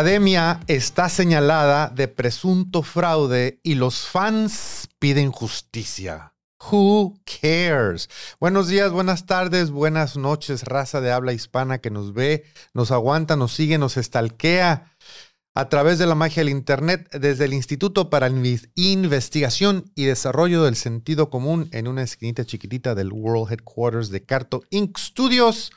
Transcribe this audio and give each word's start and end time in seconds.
Academia 0.00 0.60
está 0.66 1.10
señalada 1.10 1.92
de 1.94 2.08
presunto 2.08 2.82
fraude 2.82 3.60
y 3.62 3.74
los 3.74 4.06
fans 4.06 4.88
piden 4.98 5.30
justicia. 5.30 6.32
Who 6.72 7.20
cares? 7.26 8.08
Buenos 8.40 8.68
días, 8.68 8.92
buenas 8.92 9.26
tardes, 9.26 9.70
buenas 9.70 10.16
noches, 10.16 10.64
raza 10.64 11.02
de 11.02 11.12
habla 11.12 11.34
hispana 11.34 11.82
que 11.82 11.90
nos 11.90 12.14
ve, 12.14 12.44
nos 12.72 12.92
aguanta, 12.92 13.36
nos 13.36 13.52
sigue, 13.52 13.76
nos 13.76 13.98
estalquea 13.98 14.90
a 15.54 15.68
través 15.68 15.98
de 15.98 16.06
la 16.06 16.14
magia 16.14 16.40
del 16.40 16.48
Internet 16.48 17.10
desde 17.12 17.44
el 17.44 17.52
Instituto 17.52 18.08
para 18.08 18.32
Investigación 18.76 19.92
y 19.94 20.04
Desarrollo 20.04 20.62
del 20.62 20.76
Sentido 20.76 21.28
Común 21.28 21.68
en 21.72 21.86
una 21.86 22.04
esquinita 22.04 22.46
chiquitita 22.46 22.94
del 22.94 23.12
World 23.12 23.52
Headquarters 23.52 24.08
de 24.08 24.24
Carto 24.24 24.62
Inc. 24.70 24.96
Studios. 24.96 25.72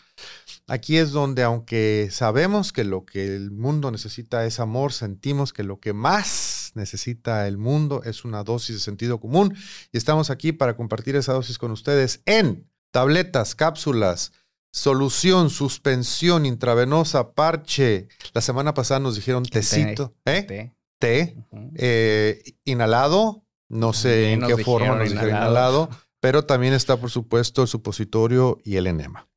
Aquí 0.67 0.97
es 0.97 1.11
donde, 1.11 1.43
aunque 1.43 2.07
sabemos 2.09 2.71
que 2.71 2.85
lo 2.85 3.05
que 3.05 3.35
el 3.35 3.51
mundo 3.51 3.91
necesita 3.91 4.45
es 4.45 4.61
amor, 4.61 4.93
sentimos 4.93 5.51
que 5.51 5.63
lo 5.63 5.79
que 5.79 5.91
más 5.91 6.71
necesita 6.75 7.47
el 7.47 7.57
mundo 7.57 8.01
es 8.03 8.23
una 8.23 8.43
dosis 8.43 8.77
de 8.77 8.81
sentido 8.81 9.19
común. 9.19 9.55
Y 9.91 9.97
estamos 9.97 10.29
aquí 10.29 10.53
para 10.53 10.75
compartir 10.77 11.17
esa 11.17 11.33
dosis 11.33 11.57
con 11.57 11.71
ustedes 11.71 12.21
en 12.25 12.69
tabletas, 12.91 13.55
cápsulas, 13.55 14.31
solución, 14.71 15.49
suspensión 15.49 16.45
intravenosa, 16.45 17.33
parche. 17.33 18.07
La 18.33 18.41
semana 18.41 18.73
pasada 18.73 19.01
nos 19.01 19.15
dijeron 19.15 19.43
tecito, 19.43 20.15
¿eh? 20.25 20.43
Té. 20.43 20.75
Té. 20.99 21.37
Eh, 21.75 22.41
inhalado. 22.63 23.43
No 23.69 23.91
sé 23.91 24.33
en 24.33 24.41
qué 24.41 24.57
forma 24.63 24.95
nos 24.95 25.09
dijeron 25.09 25.29
inhalado. 25.29 25.89
Pero 26.21 26.45
también 26.45 26.73
está, 26.73 26.95
por 26.95 27.11
supuesto, 27.11 27.63
el 27.63 27.67
supositorio 27.67 28.59
y 28.63 28.77
el 28.77 28.87
enema. 28.87 29.27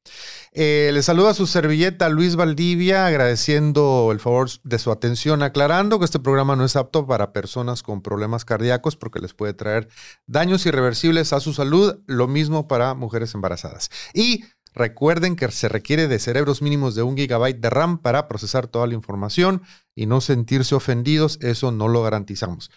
Eh, 0.58 0.90
le 0.94 1.02
saluda 1.02 1.34
su 1.34 1.46
servilleta 1.46 2.08
Luis 2.08 2.34
Valdivia, 2.34 3.04
agradeciendo 3.04 4.08
el 4.10 4.20
favor 4.20 4.48
de 4.64 4.78
su 4.78 4.90
atención, 4.90 5.42
aclarando 5.42 5.98
que 5.98 6.06
este 6.06 6.18
programa 6.18 6.56
no 6.56 6.64
es 6.64 6.76
apto 6.76 7.06
para 7.06 7.34
personas 7.34 7.82
con 7.82 8.00
problemas 8.00 8.46
cardíacos 8.46 8.96
porque 8.96 9.18
les 9.18 9.34
puede 9.34 9.52
traer 9.52 9.88
daños 10.26 10.64
irreversibles 10.64 11.34
a 11.34 11.40
su 11.40 11.52
salud, 11.52 11.98
lo 12.06 12.26
mismo 12.26 12.68
para 12.68 12.94
mujeres 12.94 13.34
embarazadas. 13.34 13.90
Y 14.14 14.44
Recuerden 14.76 15.36
que 15.36 15.50
se 15.52 15.70
requiere 15.70 16.06
de 16.06 16.18
cerebros 16.18 16.60
mínimos 16.60 16.94
de 16.94 17.02
un 17.02 17.16
gigabyte 17.16 17.60
de 17.60 17.70
RAM 17.70 17.96
para 17.96 18.28
procesar 18.28 18.66
toda 18.66 18.86
la 18.86 18.92
información 18.92 19.62
y 19.94 20.04
no 20.04 20.20
sentirse 20.20 20.74
ofendidos, 20.74 21.38
eso 21.40 21.72
no 21.72 21.88
lo 21.88 22.02
garantizamos. 22.02 22.70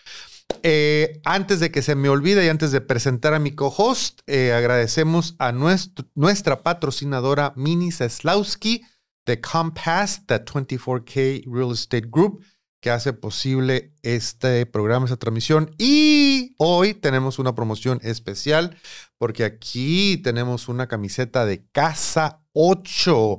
Eh, 0.64 1.22
antes 1.24 1.60
de 1.60 1.72
que 1.72 1.82
se 1.82 1.96
me 1.96 2.10
olvide 2.10 2.46
y 2.46 2.50
antes 2.50 2.72
de 2.72 2.82
presentar 2.82 3.34
a 3.34 3.40
mi 3.40 3.52
co-host, 3.52 4.22
eh, 4.28 4.52
agradecemos 4.54 5.36
a 5.40 5.52
nuestra 5.52 6.64
patrocinadora 6.64 7.54
Mini 7.56 7.92
Seslowski 7.92 8.84
de 9.26 9.40
Compass, 9.40 10.26
the 10.26 10.44
24K 10.44 11.44
Real 11.48 11.72
Estate 11.72 12.08
Group, 12.10 12.44
que 12.82 12.90
hace 12.90 13.14
posible 13.14 13.94
este 14.02 14.66
programa, 14.66 15.06
esta 15.06 15.18
transmisión. 15.18 15.76
Y 15.78 16.56
hoy 16.58 16.94
tenemos 16.94 17.40
una 17.40 17.56
promoción 17.56 18.00
especial 18.04 18.78
porque 19.18 19.44
aquí 19.44 20.18
tenemos 20.24 20.68
una 20.68 20.88
camiseta 20.88 21.46
de 21.46 21.66
Casa 21.72 22.42
8 22.54 23.38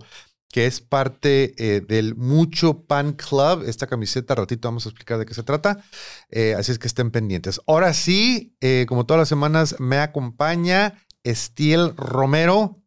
que 0.50 0.66
es 0.66 0.81
parte 0.81 1.55
eh, 1.59 1.81
del 1.81 2.16
Mucho 2.16 2.84
Pan 2.84 3.12
Club. 3.12 3.65
Esta 3.66 3.87
camiseta, 3.87 4.34
ratito 4.34 4.69
vamos 4.69 4.84
a 4.87 4.88
explicar 4.88 5.19
de 5.19 5.27
qué 5.27 5.34
se 5.34 5.43
trata. 5.43 5.83
Eh, 6.28 6.55
así 6.59 6.72
es 6.72 6.78
que 6.78 6.88
estén 6.88 7.11
pendientes. 7.11 7.61
Ahora 7.66 7.94
sí, 7.94 8.56
eh, 8.60 8.84
como 8.89 9.06
todas 9.06 9.21
las 9.21 9.28
semanas, 9.28 9.77
me 9.78 9.99
acompaña 9.99 10.94
Estiel 11.22 11.94
Romero. 11.97 12.83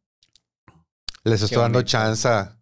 Les 1.23 1.41
estoy 1.41 1.59
dando 1.59 1.81
chance 1.83 2.27
a 2.27 2.57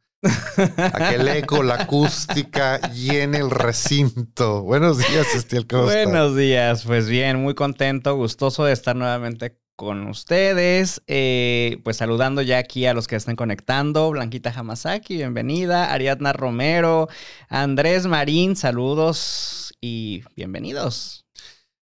que 1.10 1.16
el 1.16 1.28
eco, 1.30 1.64
la 1.64 1.76
acústica 1.76 2.80
llene 2.92 3.40
el 3.40 3.50
recinto. 3.50 4.62
Buenos 4.62 5.00
días, 5.00 5.34
Estiel. 5.34 5.66
Buenos 5.66 6.36
días. 6.36 6.84
Pues 6.86 7.10
bien, 7.10 7.42
muy 7.42 7.56
contento, 7.56 8.16
gustoso 8.16 8.66
de 8.66 8.74
estar 8.74 8.96
nuevamente 8.96 9.61
con 9.82 10.08
ustedes. 10.08 11.02
Eh, 11.08 11.80
pues 11.84 11.98
saludando 11.98 12.44
ya 12.44 12.60
aquí 12.60 12.86
a 12.86 12.94
los 12.94 13.08
que 13.08 13.16
están 13.16 13.36
conectando. 13.36 14.12
Blanquita 14.12 14.54
Hamasaki, 14.56 15.16
bienvenida. 15.16 15.92
Ariadna 15.92 16.34
Romero, 16.34 17.10
Andrés 17.50 18.06
Marín, 18.06 18.56
saludos 18.56 19.74
y 19.82 20.24
bienvenidos. 20.36 21.26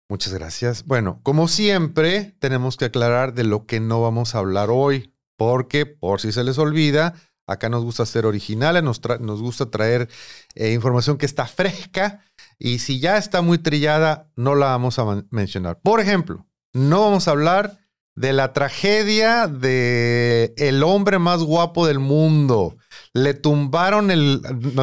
Muchas 0.09 0.31
gracias. 0.31 0.85
Bueno, 0.85 1.21
como 1.23 1.47
siempre, 1.47 2.35
tenemos 2.37 2.77
que 2.77 2.85
aclarar 2.85 3.33
de 3.33 3.45
lo 3.45 3.65
que 3.65 3.79
no 3.79 3.99
vamos 3.99 4.35
a 4.35 4.39
hablar 4.39 4.69
hoy, 4.69 5.11
porque 5.35 5.87
por 5.87 6.21
si 6.21 6.31
se 6.31 6.43
les 6.43 6.59
olvida, 6.59 7.15
acá 7.47 7.67
nos 7.67 7.83
gusta 7.83 8.05
ser 8.05 8.27
originales, 8.27 8.83
nos, 8.83 9.01
gusta 9.41 9.71
traer 9.71 10.07
eh, 10.53 10.71
información 10.71 11.17
que 11.17 11.25
está 11.25 11.47
fresca 11.47 12.23
y 12.59 12.77
si 12.77 12.99
ya 12.99 13.17
está 13.17 13.41
muy 13.41 13.57
trillada, 13.57 14.29
no 14.35 14.53
la 14.53 14.67
vamos 14.67 14.99
a 14.99 15.25
mencionar. 15.31 15.79
Por 15.79 15.99
ejemplo, 15.99 16.45
no 16.73 17.01
vamos 17.01 17.27
a 17.27 17.31
hablar 17.31 17.86
de 18.17 18.33
la 18.33 18.51
tragedia 18.51 19.47
de 19.47 20.55
el 20.57 20.81
hombre 20.81 21.19
más 21.19 21.43
guapo 21.43 21.85
del 21.85 21.99
mundo. 21.99 22.75
Le 23.13 23.35
tumbaron 23.35 24.09
el. 24.09 24.41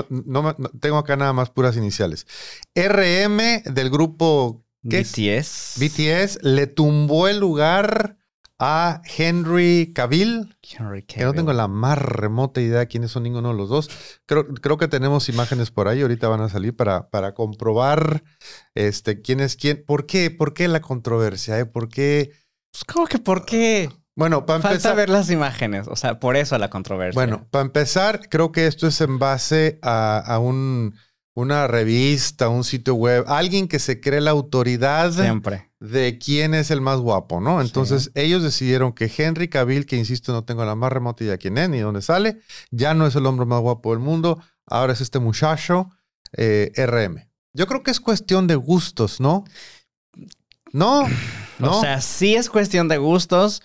No, 0.09 0.55
tengo 0.81 0.99
acá 0.99 1.17
nada 1.17 1.33
más 1.33 1.51
puras 1.51 1.77
iniciales. 1.77 2.27
RM 2.77 3.65
del 3.75 3.91
grupo. 3.91 4.65
¿qué 4.89 5.01
BTS. 5.01 5.81
BTS 5.81 6.39
le 6.43 6.69
tumbó 6.69 7.27
el 7.27 7.41
lugar 7.41 8.19
a 8.61 9.03
Henry 9.05 9.93
Cavill. 9.93 10.57
Henry 10.63 11.03
Cavill. 11.03 11.07
Que 11.07 11.25
no 11.25 11.33
tengo 11.33 11.53
la 11.53 11.67
más 11.67 11.99
remota 11.99 12.61
idea 12.61 12.79
de 12.79 12.87
quiénes 12.87 13.11
son 13.11 13.25
ninguno 13.25 13.49
de 13.49 13.57
los 13.57 13.69
dos. 13.69 13.91
Creo, 14.27 14.47
creo 14.47 14.77
que 14.77 14.87
tenemos 14.87 15.29
imágenes 15.29 15.73
por 15.73 15.89
ahí. 15.89 16.03
Ahorita 16.03 16.29
van 16.29 16.43
a 16.43 16.49
salir 16.49 16.77
para, 16.77 17.11
para 17.11 17.35
comprobar 17.35 18.23
este, 18.77 19.23
quién 19.23 19.41
es 19.41 19.57
quién. 19.57 19.83
¿Por 19.85 20.07
qué? 20.07 20.31
¿Por 20.31 20.55
qué 20.55 20.69
la 20.69 20.81
controversia? 20.81 21.59
Eh? 21.59 21.67
¿Por 21.67 21.89
qué? 21.89 22.44
Pues, 22.75 22.83
¿cómo 22.93 23.07
que 23.07 23.19
por 23.21 23.45
qué? 23.45 23.89
Bueno, 24.17 24.47
para 24.47 24.61
Falta 24.61 24.75
empezar. 24.75 24.97
ver 24.97 25.09
las 25.09 25.31
imágenes, 25.31 25.87
o 25.87 25.95
sea, 25.95 26.19
por 26.19 26.37
eso 26.37 26.59
la 26.59 26.71
controversia. 26.71 27.15
Bueno, 27.15 27.47
para 27.53 27.65
empezar, 27.65 28.29
creo 28.29 28.51
que 28.51 28.67
esto 28.67 28.89
es 28.89 29.01
en 29.01 29.21
base 29.21 29.79
a, 29.81 30.41
un, 30.41 30.97
una 31.35 31.69
revista, 31.69 32.49
un 32.49 32.65
sitio 32.65 32.95
web, 32.95 33.25
alguien 33.29 33.69
que 33.69 33.79
se 33.79 34.01
cree 34.01 34.21
la 34.21 34.33
autoridad 34.33 35.13
Siempre. 35.13 35.71
de 35.79 36.19
quién 36.19 36.53
es 36.53 36.73
el 36.73 36.81
más 36.81 36.99
guapo, 36.99 37.41
¿no? 37.41 37.61
Entonces, 37.61 38.11
ellos 38.17 38.43
decidieron 38.43 38.93
que 38.93 39.11
Henry 39.17 39.49
Cavill, 39.49 39.87
que 39.87 39.97
insisto, 39.97 40.33
no 40.33 40.43
tengo 40.43 40.65
la 40.65 40.75
más 40.75 40.93
remota 40.93 41.23
idea 41.23 41.39
quién 41.39 41.59
es 41.59 41.69
ni 41.69 41.79
dónde 41.79 42.03
sale, 42.03 42.41
ya 42.73 42.93
no 42.93 43.07
es 43.07 43.15
el 43.15 43.27
hombre 43.27 43.47
más 43.47 43.61
guapo 43.61 43.91
del 43.91 44.01
mundo, 44.01 44.41
ahora 44.67 44.95
es 44.95 45.01
este 45.01 45.21
muchacho 45.21 45.91
eh, 46.37 46.73
RM. 46.77 47.29
Yo 47.53 47.69
creo 47.69 47.85
que 47.85 47.93
es 47.93 48.01
cuestión 48.01 48.49
de 48.49 48.57
gustos, 48.57 49.21
¿no? 49.21 49.45
No, 50.73 51.07
O 51.61 51.81
sea, 51.81 52.01
sí 52.01 52.35
es 52.35 52.51
cuestión 52.51 52.89
de 52.89 52.99
gustos, 52.99 53.63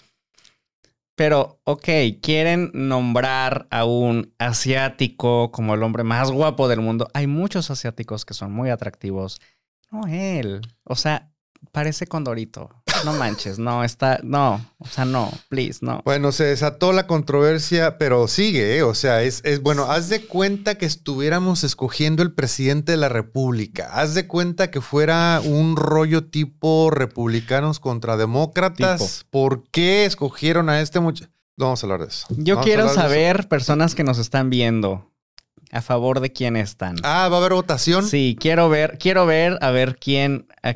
pero 1.15 1.59
ok, 1.65 1.87
quieren 2.21 2.71
nombrar 2.73 3.67
a 3.71 3.85
un 3.85 4.33
asiático 4.37 5.51
como 5.51 5.73
el 5.73 5.83
hombre 5.83 6.03
más 6.03 6.31
guapo 6.31 6.67
del 6.67 6.81
mundo. 6.81 7.09
Hay 7.13 7.27
muchos 7.27 7.69
asiáticos 7.71 8.25
que 8.25 8.33
son 8.33 8.51
muy 8.51 8.69
atractivos. 8.69 9.41
No 9.91 10.07
él. 10.07 10.61
O 10.83 10.95
sea, 10.95 11.31
parece 11.71 12.07
Condorito. 12.07 12.69
No 13.05 13.13
manches, 13.13 13.59
no, 13.59 13.83
está, 13.83 14.19
no, 14.23 14.65
o 14.77 14.87
sea, 14.87 15.05
no, 15.05 15.31
please, 15.47 15.79
no. 15.81 16.01
Bueno, 16.03 16.31
se 16.31 16.45
desató 16.45 16.91
la 16.91 17.07
controversia, 17.07 17.97
pero 17.97 18.27
sigue, 18.27 18.77
¿eh? 18.77 18.83
o 18.83 18.93
sea, 18.93 19.23
es, 19.23 19.41
es, 19.45 19.61
bueno, 19.61 19.91
haz 19.91 20.09
de 20.09 20.25
cuenta 20.25 20.75
que 20.75 20.85
estuviéramos 20.85 21.63
escogiendo 21.63 22.23
el 22.23 22.33
presidente 22.33 22.91
de 22.91 22.97
la 22.97 23.09
República, 23.09 23.89
haz 23.93 24.13
de 24.13 24.27
cuenta 24.27 24.69
que 24.71 24.81
fuera 24.81 25.41
un 25.43 25.75
rollo 25.75 26.25
tipo 26.25 26.89
republicanos 26.91 27.79
contra 27.79 28.17
demócratas, 28.17 29.25
¿por 29.29 29.63
qué 29.69 30.05
escogieron 30.05 30.69
a 30.69 30.81
este 30.81 30.99
muchacho? 30.99 31.31
Vamos 31.57 31.83
a 31.83 31.85
hablar 31.87 32.01
de 32.01 32.07
eso. 32.07 32.25
Yo 32.29 32.61
quiero 32.61 32.87
saber, 32.87 33.47
personas 33.49 33.93
que 33.93 34.03
nos 34.03 34.17
están 34.17 34.49
viendo, 34.49 35.11
a 35.71 35.81
favor 35.81 36.19
de 36.19 36.31
quién 36.31 36.55
están. 36.55 36.95
Ah, 37.03 37.27
va 37.29 37.37
a 37.37 37.39
haber 37.39 37.53
votación. 37.53 38.05
Sí, 38.05 38.37
quiero 38.39 38.69
ver, 38.69 38.97
quiero 38.97 39.25
ver 39.25 39.57
a 39.61 39.71
ver 39.71 39.97
quién 39.97 40.47
a, 40.63 40.73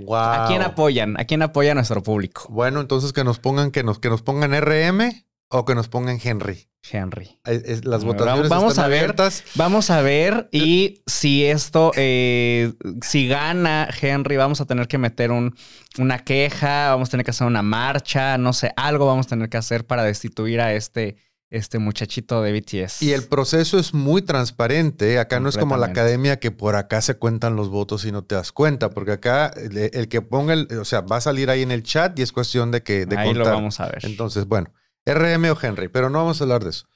quién 0.48 0.62
apoyan, 0.62 1.20
a 1.20 1.26
quién 1.26 1.42
apoya 1.42 1.74
nuestro 1.74 2.04
público. 2.04 2.46
Bueno, 2.50 2.82
entonces 2.82 3.14
que 3.14 3.24
nos 3.24 3.40
pongan 3.40 3.72
que 3.72 3.84
nos 3.84 4.00
que 4.00 4.10
nos 4.10 4.22
pongan 4.22 4.54
RM 4.54 5.26
o 5.50 5.66
que 5.66 5.76
nos 5.76 5.88
pongan 5.88 6.20
Henry. 6.24 6.68
Henry. 6.92 7.40
las 7.46 8.04
votaciones 8.04 8.50
vamos 8.50 8.72
están 8.72 8.86
a 8.86 8.88
ver, 8.90 9.00
abiertas. 9.00 9.44
Vamos 9.56 9.90
a 9.90 10.02
ver 10.02 10.50
y 10.52 11.02
si 11.08 11.46
esto, 11.46 11.92
eh, 11.96 12.74
si 13.02 13.28
gana 13.28 13.88
Henry, 14.02 14.36
vamos 14.36 14.60
a 14.60 14.66
tener 14.66 14.88
que 14.88 14.98
meter 14.98 15.32
un, 15.32 15.56
una 15.98 16.20
queja, 16.20 16.90
vamos 16.90 17.08
a 17.08 17.12
tener 17.12 17.24
que 17.24 17.32
hacer 17.32 17.48
una 17.48 17.62
marcha, 17.62 18.38
no 18.38 18.52
sé, 18.52 18.74
algo 18.76 19.06
vamos 19.06 19.28
a 19.28 19.30
tener 19.30 19.50
que 19.50 19.58
hacer 19.58 19.86
para 19.88 20.04
destituir 20.04 20.60
a 20.60 20.74
este 20.74 21.16
este 21.54 21.78
muchachito 21.78 22.42
de 22.42 22.52
BTS. 22.52 23.04
Y 23.04 23.14
el 23.14 23.28
proceso 23.28 23.78
es 23.78 23.94
muy 23.94 24.24
transparente. 24.24 25.20
Acá 25.20 25.40
no 25.40 25.50
es 25.50 25.58
como 25.58 25.78
la 25.78 25.86
academia 25.88 26.40
que 26.40 26.50
por 26.50 26.76
acá 26.76 27.02
se 27.02 27.16
cuentan 27.16 27.56
los 27.56 27.70
votos 27.70 28.06
y 28.06 28.12
no 28.12 28.24
te 28.24 28.34
das 28.34 28.52
cuenta, 28.52 28.90
porque 28.90 29.12
acá 29.12 29.48
el, 29.48 30.08
que 30.10 30.22
ponga 30.22 30.54
el, 30.54 30.68
o 30.80 30.86
sea, 30.86 31.02
va 31.02 31.18
a 31.18 31.22
salir 31.22 31.52
ahí 31.52 31.62
en 31.62 31.72
el 31.72 31.84
chat 31.84 32.18
y 32.18 32.24
es 32.24 32.32
cuestión 32.32 32.72
de 32.72 32.82
que 32.82 33.06
de 33.06 33.18
ahí 33.18 33.34
lo 33.36 33.46
vamos 33.46 33.80
a 33.80 33.86
ver. 33.86 34.00
Entonces, 34.04 34.48
bueno, 34.48 34.74
RM 35.06 35.46
o 35.52 35.58
Henry, 35.62 35.90
pero 35.90 36.10
no 36.10 36.20
vamos 36.20 36.42
a 36.42 36.44
hablar 36.44 36.64
de 36.64 36.72
eso. 36.72 36.88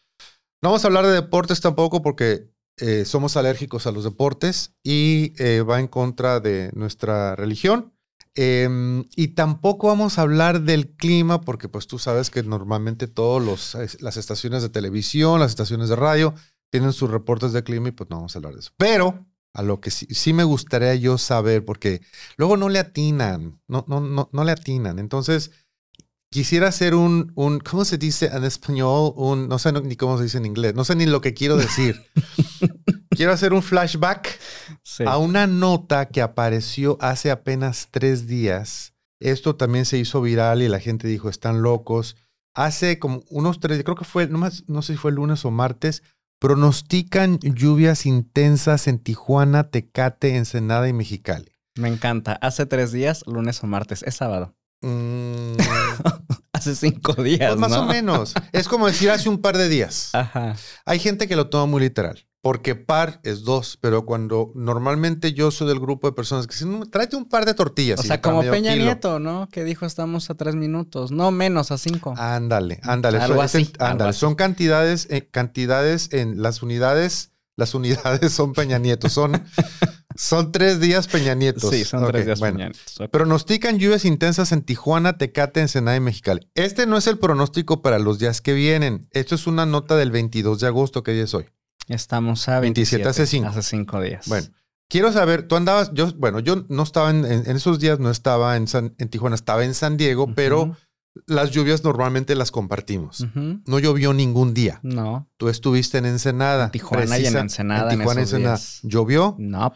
No 0.61 0.69
vamos 0.69 0.83
a 0.83 0.87
hablar 0.87 1.05
de 1.05 1.13
deportes 1.13 1.61
tampoco 1.61 2.01
porque 2.01 2.49
eh, 2.77 3.05
somos 3.05 3.37
alérgicos 3.37 3.85
a 3.85 3.91
los 3.91 4.03
deportes 4.03 4.73
y 4.83 5.33
eh, 5.37 5.61
va 5.61 5.79
en 5.79 5.87
contra 5.87 6.39
de 6.39 6.71
nuestra 6.73 7.35
religión. 7.35 7.93
Em, 8.39 9.05
y 9.15 9.29
tampoco 9.29 9.87
vamos 9.87 10.19
a 10.19 10.21
hablar 10.21 10.61
del 10.61 10.89
clima 10.89 11.41
porque 11.41 11.69
pues 11.69 11.87
tú 11.87 11.97
sabes 11.97 12.29
que 12.29 12.43
normalmente 12.43 13.07
todas 13.07 13.73
las 13.99 14.15
estaciones 14.17 14.61
de 14.61 14.69
televisión, 14.69 15.39
las 15.39 15.49
estaciones 15.49 15.89
de 15.89 15.95
radio 15.95 16.35
tienen 16.69 16.93
sus 16.93 17.09
reportes 17.09 17.51
de 17.51 17.63
clima 17.63 17.89
y 17.89 17.93
pues 17.93 18.11
no 18.11 18.17
vamos 18.17 18.35
a 18.35 18.37
hablar 18.37 18.53
de 18.53 18.59
eso. 18.59 18.71
Pero 18.77 19.25
a 19.53 19.63
lo 19.63 19.81
que 19.81 19.89
sí, 19.89 20.33
me 20.33 20.43
gustaría 20.43 20.93
yo 20.93 21.17
saber, 21.17 21.65
porque 21.65 22.01
luego 22.37 22.57
no 22.57 22.69
le 22.69 22.77
atinan, 22.77 23.59
no, 23.67 23.85
no, 23.87 24.01
no, 24.01 24.29
no 24.31 24.43
le 24.43 24.51
atinan. 24.51 24.99
Entonces, 24.99 25.49
quisiera 26.29 26.67
hacer 26.67 26.93
un, 26.93 27.31
un, 27.33 27.57
¿cómo 27.59 27.85
se 27.85 27.97
dice 27.97 28.27
en 28.27 28.43
español? 28.43 29.13
Un, 29.15 29.49
no 29.49 29.57
sé 29.57 29.71
ni 29.71 29.95
cómo 29.95 30.19
se 30.19 30.25
dice 30.25 30.37
en 30.37 30.45
inglés, 30.45 30.75
no 30.75 30.85
sé 30.85 30.95
ni 30.95 31.07
lo 31.07 31.21
que 31.21 31.33
quiero 31.33 31.57
decir. 31.57 32.05
quiero 33.17 33.33
hacer 33.33 33.51
un 33.51 33.63
flashback 33.63 34.39
a 35.05 35.17
una 35.17 35.47
nota 35.47 36.05
que 36.05 36.21
apareció 36.21 36.97
hace 37.01 37.31
apenas 37.31 37.87
tres 37.89 38.27
días. 38.27 38.93
Esto 39.19 39.55
también 39.55 39.85
se 39.85 39.97
hizo 39.97 40.21
viral 40.21 40.61
y 40.61 40.69
la 40.69 40.79
gente 40.79 41.07
dijo, 41.07 41.27
están 41.27 41.63
locos. 41.63 42.15
Hace 42.53 42.99
como 42.99 43.23
unos 43.29 43.59
tres, 43.59 43.83
creo 43.83 43.95
que 43.95 44.05
fue, 44.05 44.27
no, 44.27 44.37
más, 44.37 44.63
no 44.67 44.83
sé 44.83 44.93
si 44.93 44.97
fue 44.97 45.11
lunes 45.11 45.43
o 45.45 45.51
martes, 45.51 46.03
pronostican 46.39 47.39
lluvias 47.39 48.05
intensas 48.05 48.87
en 48.87 48.99
Tijuana, 48.99 49.69
Tecate, 49.69 50.35
Ensenada 50.35 50.87
y 50.87 50.93
Mexicali. 50.93 51.51
Me 51.75 51.87
encanta. 51.87 52.33
Hace 52.33 52.67
tres 52.67 52.91
días, 52.91 53.23
lunes 53.25 53.63
o 53.63 53.67
martes, 53.67 54.03
es 54.03 54.15
sábado. 54.15 54.55
Mm. 54.81 55.57
hace 56.53 56.75
cinco 56.75 57.13
días. 57.23 57.55
Pues 57.55 57.59
más 57.59 57.73
o 57.73 57.85
menos. 57.85 58.33
Es 58.51 58.67
como 58.67 58.85
decir 58.87 59.09
hace 59.09 59.29
un 59.29 59.41
par 59.41 59.57
de 59.57 59.69
días. 59.69 60.11
Ajá. 60.13 60.55
Hay 60.85 60.99
gente 60.99 61.27
que 61.27 61.35
lo 61.35 61.49
toma 61.49 61.65
muy 61.65 61.81
literal. 61.81 62.27
Porque 62.47 62.75
par 62.75 63.19
es 63.23 63.43
dos, 63.43 63.77
pero 63.81 64.05
cuando 64.05 64.53
normalmente 64.55 65.33
yo 65.33 65.51
soy 65.51 65.67
del 65.67 65.81
grupo 65.81 66.07
de 66.07 66.13
personas 66.13 66.47
que 66.47 66.53
dicen, 66.53 66.89
tráete 66.89 67.17
un 67.17 67.27
par 67.27 67.45
de 67.45 67.53
tortillas. 67.53 67.99
O 67.99 68.03
sea, 68.03 68.21
como 68.21 68.39
Peña 68.39 68.73
Nieto, 68.73 69.19
¿no? 69.19 69.49
Que 69.51 69.65
dijo 69.65 69.85
estamos 69.85 70.29
a 70.29 70.35
tres 70.35 70.55
minutos, 70.55 71.11
no 71.11 71.29
menos 71.31 71.71
a 71.71 71.77
cinco. 71.77 72.13
Ándale, 72.15 72.79
ándale. 72.83 73.17
Algo 73.17 73.41
así, 73.41 73.69
ándale. 73.79 74.13
Son 74.13 74.35
cantidades, 74.35 75.09
eh, 75.09 75.27
cantidades 75.29 76.13
en 76.13 76.41
las 76.41 76.63
unidades, 76.63 77.33
las 77.57 77.73
unidades 77.73 78.31
son 78.31 78.53
Peña 78.53 78.79
Nieto, 78.79 79.09
son 79.09 79.43
Son 80.17 80.51
tres 80.51 80.79
días 80.79 81.07
Peña 81.07 81.35
Nietos. 81.35 81.69
Sí, 81.69 81.83
son 81.83 82.07
tres 82.07 82.25
días 82.25 82.39
Peña 82.39 82.69
Nietos. 82.69 83.09
Pronostican 83.11 83.77
lluvias 83.77 84.03
intensas 84.03 84.51
en 84.51 84.63
Tijuana, 84.63 85.17
Tecate, 85.17 85.59
Ensenada 85.59 85.97
y 85.97 85.99
Mexicali. 85.99 86.49
Este 86.55 86.87
no 86.87 86.97
es 86.97 87.07
el 87.07 87.19
pronóstico 87.19 87.83
para 87.83 87.99
los 87.99 88.17
días 88.17 88.41
que 88.41 88.53
vienen. 88.53 89.09
Esto 89.11 89.35
es 89.35 89.45
una 89.45 89.65
nota 89.65 89.95
del 89.95 90.11
22 90.11 90.61
de 90.61 90.67
agosto, 90.67 91.03
¿qué 91.03 91.11
día 91.11 91.25
es 91.25 91.33
hoy? 91.35 91.45
Estamos 91.87 92.47
a 92.49 92.59
27, 92.59 93.07
hace 93.07 93.25
cinco. 93.25 93.49
Hace 93.49 93.63
cinco 93.63 94.01
días. 94.01 94.27
Bueno, 94.27 94.47
quiero 94.89 95.11
saber, 95.11 95.47
tú 95.47 95.55
andabas, 95.55 95.91
yo, 95.93 96.11
bueno, 96.15 96.39
yo 96.39 96.65
no 96.69 96.83
estaba 96.83 97.09
en, 97.09 97.25
esos 97.25 97.79
días, 97.79 97.99
no 97.99 98.11
estaba 98.11 98.57
en, 98.57 98.65
en 98.73 99.09
Tijuana, 99.09 99.35
estaba 99.35 99.63
en 99.63 99.73
San 99.73 99.97
Diego, 99.97 100.33
pero 100.33 100.75
las 101.25 101.51
lluvias 101.51 101.83
normalmente 101.83 102.35
las 102.35 102.51
compartimos. 102.51 103.25
No 103.65 103.79
llovió 103.79 104.13
ningún 104.13 104.53
día. 104.53 104.79
No. 104.83 105.29
Tú 105.37 105.49
estuviste 105.49 105.97
en 105.97 106.05
Ensenada. 106.05 106.65
En 106.65 106.71
Tijuana 106.71 107.17
y 107.17 107.25
en 107.25 107.37
Ensenada. 107.37 107.91
En 107.91 107.99
Tijuana, 107.99 108.21
Ensenada. 108.21 108.59
¿Llovió? 108.83 109.35
No. 109.39 109.73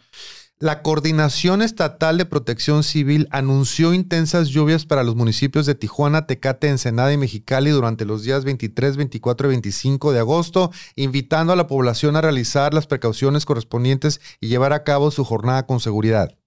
La 0.62 0.80
Coordinación 0.80 1.60
Estatal 1.60 2.18
de 2.18 2.24
Protección 2.24 2.84
Civil 2.84 3.26
anunció 3.32 3.94
intensas 3.94 4.46
lluvias 4.46 4.86
para 4.86 5.02
los 5.02 5.16
municipios 5.16 5.66
de 5.66 5.74
Tijuana, 5.74 6.28
Tecate, 6.28 6.68
Ensenada 6.68 7.12
y 7.12 7.16
Mexicali 7.16 7.70
durante 7.70 8.04
los 8.04 8.22
días 8.22 8.44
23, 8.44 8.96
24 8.96 9.48
y 9.48 9.50
25 9.50 10.12
de 10.12 10.20
agosto, 10.20 10.70
invitando 10.94 11.52
a 11.52 11.56
la 11.56 11.66
población 11.66 12.14
a 12.14 12.20
realizar 12.20 12.74
las 12.74 12.86
precauciones 12.86 13.44
correspondientes 13.44 14.20
y 14.40 14.46
llevar 14.46 14.72
a 14.72 14.84
cabo 14.84 15.10
su 15.10 15.24
jornada 15.24 15.66
con 15.66 15.80
seguridad. 15.80 16.38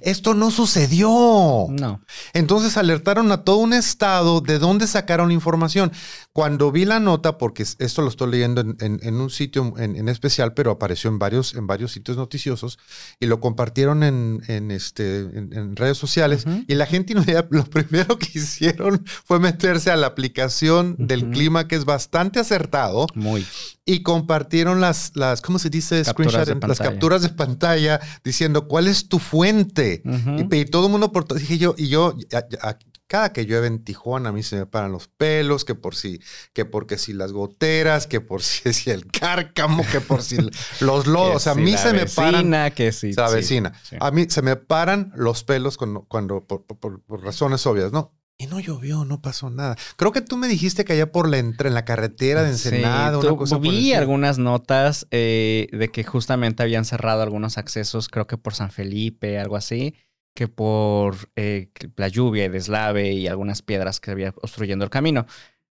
Esto 0.00 0.34
no 0.34 0.50
sucedió. 0.50 1.66
No. 1.70 2.00
Entonces 2.32 2.76
alertaron 2.76 3.32
a 3.32 3.42
todo 3.44 3.58
un 3.58 3.72
estado 3.72 4.40
de 4.40 4.58
dónde 4.58 4.86
sacaron 4.86 5.28
la 5.28 5.34
información. 5.34 5.92
Cuando 6.32 6.70
vi 6.70 6.84
la 6.84 7.00
nota, 7.00 7.36
porque 7.38 7.62
esto 7.62 8.02
lo 8.02 8.08
estoy 8.08 8.30
leyendo 8.30 8.60
en, 8.60 9.14
un 9.14 9.30
sitio 9.30 9.74
en, 9.78 10.08
especial, 10.08 10.54
pero 10.54 10.70
apareció 10.70 11.10
en 11.10 11.18
varios, 11.18 11.54
en 11.54 11.66
varios 11.66 11.92
sitios 11.92 12.16
noticiosos 12.16 12.78
y 13.18 13.26
lo 13.26 13.40
compartieron 13.40 14.02
en, 14.02 14.70
este, 14.70 15.20
en, 15.20 15.74
redes 15.74 15.98
sociales 15.98 16.44
y 16.66 16.74
la 16.74 16.86
gente 16.86 17.14
lo 17.50 17.64
primero 17.64 18.18
que 18.18 18.38
hicieron 18.38 19.04
fue 19.24 19.40
meterse 19.40 19.90
a 19.90 19.96
la 19.96 20.08
aplicación 20.08 20.96
del 20.98 21.30
clima 21.30 21.68
que 21.68 21.76
es 21.76 21.84
bastante 21.84 22.40
acertado. 22.40 23.06
Muy 23.14 23.46
y 23.88 24.02
compartieron 24.02 24.82
las, 24.82 25.12
las 25.14 25.40
¿cómo 25.40 25.58
se 25.58 25.70
dice? 25.70 26.02
las 26.04 26.78
capturas 26.78 27.22
de 27.22 27.30
pantalla 27.30 27.98
diciendo 28.22 28.68
cuál 28.68 28.86
es 28.86 29.08
tu 29.08 29.18
fuente. 29.18 30.02
y, 30.04 30.64
todo 30.66 30.86
el 30.86 30.92
mundo 30.92 31.10
por 31.10 31.26
dije 31.34 31.56
yo, 31.56 31.74
y 31.78 31.88
yo, 31.88 32.14
cada 33.06 33.32
que 33.32 33.46
llueve 33.46 33.66
en 33.66 33.82
Tijuana 33.82 34.28
a 34.28 34.32
mí 34.32 34.42
se 34.42 34.56
me 34.56 34.66
paran 34.66 34.92
los 34.92 35.08
pelos, 35.08 35.64
que 35.64 35.74
por 35.74 35.94
si, 35.94 36.20
que 36.52 36.66
porque 36.66 36.98
si 36.98 37.14
las 37.14 37.32
goteras, 37.32 38.06
que 38.06 38.20
por 38.20 38.42
si, 38.42 38.90
el 38.90 39.06
cárcamo, 39.06 39.82
que 39.90 40.02
por 40.02 40.22
si 40.22 40.36
los 40.80 41.06
lodos. 41.06 41.46
a 41.46 41.54
mí 41.54 41.74
se 41.78 41.94
me 41.94 42.04
paran. 42.04 42.70
Que 42.74 42.92
sí, 42.92 43.14
la 43.14 43.30
vecina. 43.30 43.72
A 44.00 44.10
mí 44.10 44.26
se 44.28 44.42
me 44.42 44.56
paran 44.56 45.12
los 45.16 45.44
pelos 45.44 45.78
cuando, 45.78 46.02
cuando 46.02 46.44
por, 46.44 46.66
por 46.66 47.24
razones 47.24 47.66
obvias, 47.66 47.90
¿no? 47.90 48.17
Y 48.40 48.46
no 48.46 48.60
llovió, 48.60 49.04
no 49.04 49.20
pasó 49.20 49.50
nada. 49.50 49.76
Creo 49.96 50.12
que 50.12 50.20
tú 50.20 50.36
me 50.36 50.46
dijiste 50.46 50.84
que 50.84 50.92
allá 50.92 51.10
por 51.10 51.28
la 51.28 51.38
en 51.38 51.56
la 51.58 51.84
carretera 51.84 52.44
de 52.44 52.50
Ensenada, 52.50 53.18
una 53.18 53.36
cosa 53.36 53.58
Vi 53.58 53.92
algunas 53.94 54.38
notas 54.38 55.08
eh, 55.10 55.66
de 55.72 55.88
que 55.88 56.04
justamente 56.04 56.62
habían 56.62 56.84
cerrado 56.84 57.22
algunos 57.22 57.58
accesos, 57.58 58.08
creo 58.08 58.28
que 58.28 58.38
por 58.38 58.54
San 58.54 58.70
Felipe, 58.70 59.40
algo 59.40 59.56
así, 59.56 59.96
que 60.36 60.46
por 60.46 61.16
eh, 61.34 61.72
la 61.96 62.06
lluvia 62.06 62.44
y 62.44 62.48
deslave 62.48 63.12
y 63.12 63.26
algunas 63.26 63.62
piedras 63.62 63.98
que 63.98 64.12
había 64.12 64.32
obstruyendo 64.40 64.84
el 64.84 64.90
camino. 64.90 65.26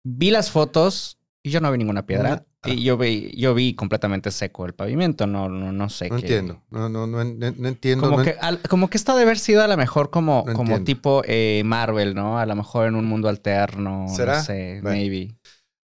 Vi 0.02 0.32
las 0.32 0.50
fotos 0.50 1.17
y 1.42 1.50
yo 1.50 1.60
no 1.60 1.70
vi 1.70 1.78
ninguna 1.78 2.06
piedra. 2.06 2.44
Y 2.64 2.82
yo 2.82 2.98
vi, 2.98 3.32
yo 3.36 3.54
vi 3.54 3.74
completamente 3.74 4.30
seco 4.32 4.66
el 4.66 4.74
pavimento, 4.74 5.26
no, 5.26 5.48
no, 5.48 5.72
no 5.72 5.88
sé. 5.88 6.08
No 6.08 6.16
entiendo, 6.16 6.62
no, 6.70 6.88
no, 6.88 7.06
no, 7.06 7.20
entiendo. 7.20 8.10
Como, 8.10 8.22
que, 8.22 8.36
como 8.68 8.90
que 8.90 8.96
esto 8.96 9.12
debe 9.12 9.22
haber 9.22 9.38
sido 9.38 9.62
a 9.62 9.68
lo 9.68 9.76
mejor 9.76 10.10
como, 10.10 10.44
como 10.54 10.82
tipo 10.82 11.22
eh, 11.24 11.62
Marvel, 11.64 12.14
¿no? 12.14 12.38
A 12.38 12.46
lo 12.46 12.56
mejor 12.56 12.88
en 12.88 12.96
un 12.96 13.06
mundo 13.06 13.28
alterno, 13.28 14.06
¿Será? 14.08 14.38
no 14.38 14.44
sé, 14.44 14.80
maybe. 14.82 15.36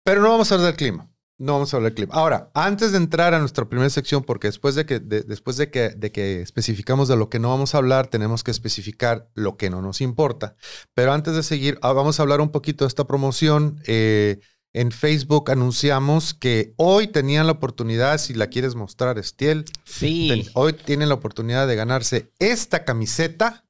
Pero 0.05 0.21
no 0.21 0.31
vamos 0.31 0.51
a 0.51 0.57
hablar 0.57 0.71
del 0.71 0.77
clima. 0.77 1.11
No 1.37 1.55
vamos 1.55 1.73
a 1.73 1.77
hablar 1.77 1.93
del 1.93 1.97
clima. 1.97 2.15
Ahora, 2.15 2.51
antes 2.55 2.93
de 2.93 2.99
entrar 2.99 3.35
a 3.35 3.39
nuestra 3.39 3.69
primera 3.69 3.91
sección, 3.91 4.23
porque 4.23 4.49
después 4.49 4.75
de 4.75 4.87
que, 4.87 4.99
después 5.01 5.57
de 5.57 5.71
que, 5.71 5.91
de 5.91 6.13
que 6.13 6.43
especificamos 6.43 7.09
de 7.09 7.17
lo 7.17 7.29
que 7.29 7.39
no 7.39 7.51
vamos 7.51 7.75
a 7.75 7.79
hablar, 7.79 8.09
tenemos 8.09 8.45
que 8.45 8.51
especificar 8.51 9.29
lo 9.35 9.57
que 9.57 9.71
no 9.71 9.81
nos 9.81 10.01
importa. 10.01 10.57
Pero 10.95 11.13
antes 11.13 11.35
de 11.35 11.43
seguir, 11.43 11.79
ah, 11.83 11.93
vamos 11.93 12.19
a 12.19 12.23
hablar 12.23 12.41
un 12.41 12.51
poquito 12.51 12.85
de 12.85 12.89
esta 12.89 13.07
promoción. 13.07 13.81
Eh, 13.87 14.41
en 14.75 14.91
Facebook 14.91 15.51
anunciamos 15.51 16.35
que 16.35 16.75
hoy 16.77 17.07
tenían 17.07 17.47
la 17.47 17.53
oportunidad, 17.53 18.19
si 18.19 18.35
la 18.35 18.49
quieres 18.49 18.75
mostrar, 18.75 19.19
Estiel. 19.19 19.65
Sí. 19.85 20.51
hoy 20.55 20.73
tienen 20.73 21.09
la 21.09 21.15
oportunidad 21.15 21.69
de 21.69 21.77
ganarse 21.77 22.33
esta 22.41 22.85
camiseta 22.85 23.65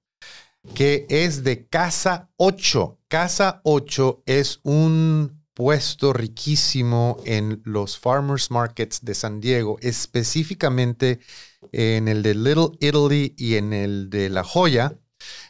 que 0.75 1.07
es 1.11 1.45
de 1.45 1.67
Casa 1.69 2.31
8. 2.37 2.99
Casa 3.09 3.61
8 3.65 4.23
es 4.25 4.61
un 4.63 5.45
puesto 5.53 6.15
riquísimo 6.15 7.19
en 7.27 7.61
los 7.65 7.99
farmers 7.99 8.51
markets 8.51 9.05
de 9.05 9.15
San 9.15 9.43
Diego, 9.43 9.77
específicamente 9.83 11.21
en 11.71 12.09
el 12.09 12.23
de 12.23 12.35
Little 12.35 12.71
Italy 12.81 13.35
y 13.37 13.57
en 13.57 13.75
el 13.75 14.09
de 14.09 14.31
La 14.31 14.43
Joya 14.43 14.99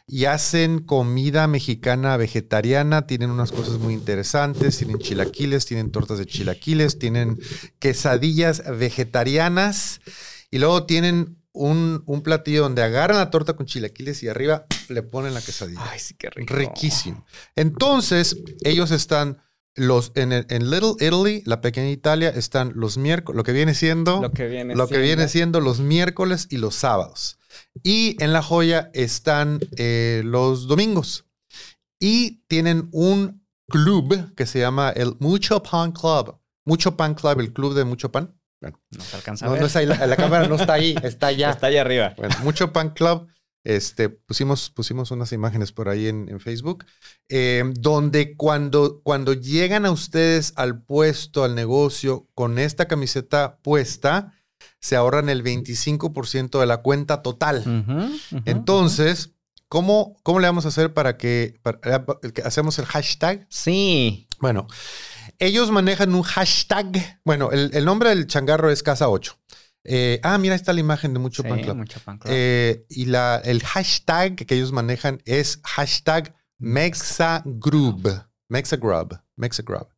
y 0.07 0.27
hacen 0.27 0.81
comida 0.81 1.47
mexicana 1.47 2.17
vegetariana, 2.17 3.07
tienen 3.07 3.31
unas 3.31 3.53
cosas 3.53 3.79
muy 3.79 3.95
interesantes, 3.95 4.79
tienen 4.79 4.99
chilaquiles, 4.99 5.65
tienen 5.65 5.91
tortas 5.91 6.19
de 6.19 6.27
chilaquiles, 6.27 6.99
tienen 6.99 7.39
quesadillas 7.79 8.63
vegetarianas 8.79 10.01
y 10.51 10.59
luego 10.59 10.85
tienen 10.85 11.39
un, 11.53 12.03
un, 12.07 12.23
platillo 12.23 12.63
donde 12.63 12.83
agarran 12.83 13.19
la 13.19 13.31
torta 13.31 13.55
con 13.55 13.67
chilaquiles 13.67 14.23
y 14.23 14.29
arriba 14.29 14.67
le 14.89 15.03
ponen 15.03 15.33
la 15.33 15.41
quesadilla. 15.41 15.81
Ay, 15.91 16.01
sí, 16.01 16.15
qué 16.19 16.29
rico. 16.29 16.53
Riquísimo. 16.53 17.25
Entonces, 17.55 18.37
ellos 18.63 18.91
están 18.91 19.41
los 19.77 20.13
en, 20.15 20.33
en, 20.33 20.71
Little 20.71 20.95
Italy, 21.01 21.43
la 21.47 21.61
pequeña 21.61 21.91
Italia, 21.91 22.29
están 22.31 22.73
los 22.77 22.97
miércoles, 22.97 23.37
lo 23.37 23.45
que 23.45 23.53
viene 23.53 23.75
siendo 23.75 24.23
lo 24.23 24.31
que 24.31 24.47
viene, 24.47 24.75
lo 24.75 24.87
que 24.87 24.99
viene 24.99 25.29
siendo 25.29 25.61
los 25.61 25.81
miércoles 25.81 26.47
y 26.51 26.59
los 26.59 26.75
sábados. 26.75 27.39
Y 27.83 28.17
en 28.23 28.33
La 28.33 28.43
Joya 28.43 28.91
están 28.95 29.61
eh, 29.77 30.23
los 30.25 30.67
domingos. 30.67 31.25
Y 32.01 32.43
tienen 32.49 32.89
un 32.93 33.45
club 33.69 34.35
que 34.35 34.47
se 34.47 34.61
llama 34.61 34.91
el 34.91 35.17
Mucho 35.21 35.63
Pan 35.63 35.93
Club. 35.93 36.39
Mucho 36.65 36.97
Pan 36.97 37.15
Club, 37.15 37.41
el 37.41 37.53
club 37.53 37.75
de 37.75 37.85
Mucho 37.85 38.11
Pan. 38.11 38.35
no 38.61 38.73
se 39.01 39.17
alcanza 39.17 39.47
a 39.47 39.51
ver. 39.51 40.09
la, 40.09 40.17
cámara 40.17 40.49
no 40.49 40.57
está 40.57 40.75
ahí, 40.75 40.95
está 41.03 41.27
allá. 41.29 41.51
Está 41.51 41.69
allá 41.69 41.83
arriba. 41.83 42.15
Mucho 42.43 42.73
Pan 42.73 42.91
Club. 42.91 43.29
Este, 43.65 44.11
pusimos, 44.11 44.69
pusimos 44.71 45.11
unas 45.11 45.33
imágenes 45.33 45.73
por 45.73 45.89
ahí 45.89 46.07
en, 46.07 46.39
Facebook, 46.39 46.85
eh, 47.31 47.65
donde 47.75 48.37
cuando, 48.37 49.01
cuando 49.03 49.33
llegan 49.33 49.87
a 49.87 49.91
ustedes 49.91 50.53
al 50.57 50.83
puesto, 50.83 51.45
al 51.45 51.55
negocio, 51.55 52.29
con 52.35 52.59
esta 52.59 52.87
camiseta 52.87 53.59
puesta, 53.63 54.35
se 54.81 54.97
ahorran 54.97 55.31
el 55.31 55.43
25% 55.43 56.61
de 56.61 56.67
la 56.67 56.79
cuenta 56.83 57.23
total. 57.23 57.65
Entonces, 58.45 59.31
¿cómo, 59.69 60.17
¿cómo 60.23 60.41
le 60.41 60.47
vamos 60.47 60.67
a 60.67 60.69
hacer 60.69 60.93
para 60.93 61.17
que, 61.17 61.59
para- 61.63 61.79
eh, 62.23 62.33
que 62.33 62.43
hacemos 62.43 62.79
el 62.79 62.85
hashtag? 62.85 63.47
Sí. 63.49 64.29
Bueno, 64.41 64.67
ellos 65.39 65.71
manejan 65.71 66.15
un 66.15 66.23
hashtag. 66.23 67.21
Bueno, 67.25 67.51
el, 67.51 67.71
el 67.73 67.85
nombre 67.87 68.11
del 68.11 68.27
changarro 68.27 68.71
es 68.71 68.83
Casa 68.83 69.09
8. 69.09 69.39
Eh, 69.85 70.19
ah, 70.23 70.39
mira, 70.39 70.55
está 70.55 70.73
la 70.73 70.81
imagen 70.81 71.13
de 71.13 71.21
Mucho 71.21 71.43
sí, 71.43 71.49
Pan 71.49 71.61
Club. 71.61 71.77
mucho 71.77 72.01
pan 72.01 72.19
club. 72.19 72.33
Eh, 72.35 72.87
y 72.89 73.05
la, 73.07 73.41
el 73.45 73.63
hashtag 73.63 74.35
que 74.35 74.55
ellos 74.55 74.73
manejan 74.73 75.21
es 75.27 75.61
hashtag 75.63 76.35
Mexagrub. 76.59 78.25
Mexagrub. 78.49 79.19
Mexagrub. 79.37 79.89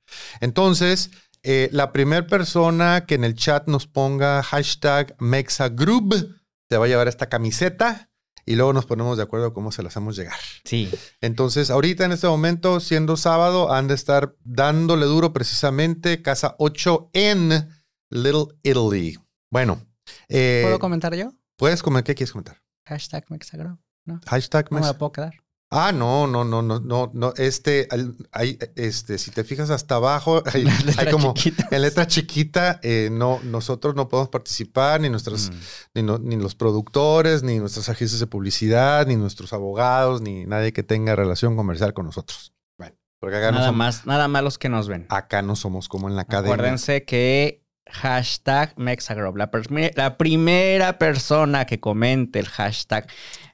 Entonces, 0.41 1.11
eh, 1.43 1.69
la 1.73 1.93
primera 1.93 2.27
persona 2.27 3.07
que 3.07 3.15
en 3.15 3.25
el 3.25 3.35
chat 3.35 3.69
nos 3.69 3.87
ponga 3.87 4.43
hashtag 4.43 5.15
Mexagrub 5.21 6.35
te 6.69 6.77
va 6.77 6.87
a 6.87 6.89
llevar 6.89 7.07
esta 7.07 7.29
camiseta 7.29 8.11
y 8.45 8.57
luego 8.57 8.73
nos 8.73 8.87
ponemos 8.87 9.17
de 9.17 9.23
acuerdo 9.25 9.53
cómo 9.53 9.71
se 9.73 9.83
la 9.83 9.89
hacemos 9.89 10.17
llegar. 10.17 10.39
sí. 10.65 10.91
Entonces, 11.21 11.71
ahorita 11.71 12.05
en 12.05 12.13
este 12.13 12.27
momento, 12.27 12.81
siendo 12.81 13.17
sábado, 13.17 13.73
han 13.73 13.89
de 13.89 13.95
estar 13.95 14.37
dándole 14.45 15.07
duro 15.07 15.33
precisamente 15.33 16.23
Casa 16.23 16.57
8 16.59 17.11
en 17.13 17.69
Little 18.11 18.47
Italy. 18.63 19.19
Bueno, 19.51 19.81
eh, 20.29 20.61
¿Puedo 20.65 20.79
comentar 20.79 21.15
yo? 21.15 21.33
¿puedes 21.57 21.83
comentar? 21.83 22.05
¿Qué 22.05 22.15
quieres 22.15 22.33
comentar? 22.33 22.63
Hashtag 22.87 23.25
Mexagro. 23.31 23.79
Hashtag 24.27 24.71
No 24.71 24.77
me 24.77 24.81
Mex- 24.83 24.87
la 24.93 24.99
puedo 24.99 25.13
quedar. 25.13 25.35
Ah, 25.69 25.91
no, 25.91 26.29
no, 26.29 26.45
no, 26.45 26.63
no, 26.63 26.79
no, 26.79 27.11
no. 27.13 27.35
Este, 27.37 27.89
hay, 28.31 28.57
este, 28.77 29.19
si 29.19 29.33
te 29.33 29.43
fijas 29.43 29.71
hasta 29.71 29.97
abajo, 29.97 30.41
hay, 30.55 30.65
como 31.11 31.35
chiquita. 31.35 31.69
en 31.73 31.83
letra 31.83 32.07
chiquita, 32.07 32.79
eh, 32.85 33.09
no, 33.11 33.41
nosotros 33.43 33.97
no 33.97 34.09
podemos 34.09 34.29
participar, 34.29 35.01
ni 35.01 35.11
nuestros, 35.11 35.51
Mm. 35.51 35.55
ni, 35.95 36.03
no- 36.05 36.19
ni 36.19 36.37
los 36.37 36.55
productores, 36.55 37.43
ni 37.43 37.59
nuestras 37.59 37.89
agencias 37.89 38.21
de 38.21 38.29
publicidad, 38.29 39.09
ni 39.09 39.17
nuestros 39.17 39.53
abogados, 39.53 40.21
ni 40.21 40.45
nadie 40.47 40.73
que 40.73 40.85
tenga 40.85 41.17
relación 41.17 41.57
comercial 41.57 41.95
con 41.95 42.07
nosotros. 42.07 42.53
Bueno, 42.79 42.95
porque 43.21 43.39
acá 43.39 43.47
no 43.51 43.55
Nada 43.59 43.67
somos, 43.67 43.79
más, 43.79 44.07
nada 44.07 44.29
más 44.29 44.45
los 44.45 44.59
que 44.59 44.69
nos 44.69 44.87
ven. 44.87 45.07
acá 45.09 45.43
no 45.43 45.57
somos 45.57 45.89
como 45.89 46.09
en 46.09 46.15
la 46.15 46.23
academia. 46.23 46.55
Acuérdense 46.55 47.05
que 47.05 47.66
hashtag 47.91 48.73
Mexagrove, 48.77 49.39
la, 49.39 49.51
la 49.95 50.19
primera 50.19 50.99
persona 50.99 51.65
que 51.67 51.81
comente 51.81 52.39
el 52.39 52.49
hashtag, 52.49 53.07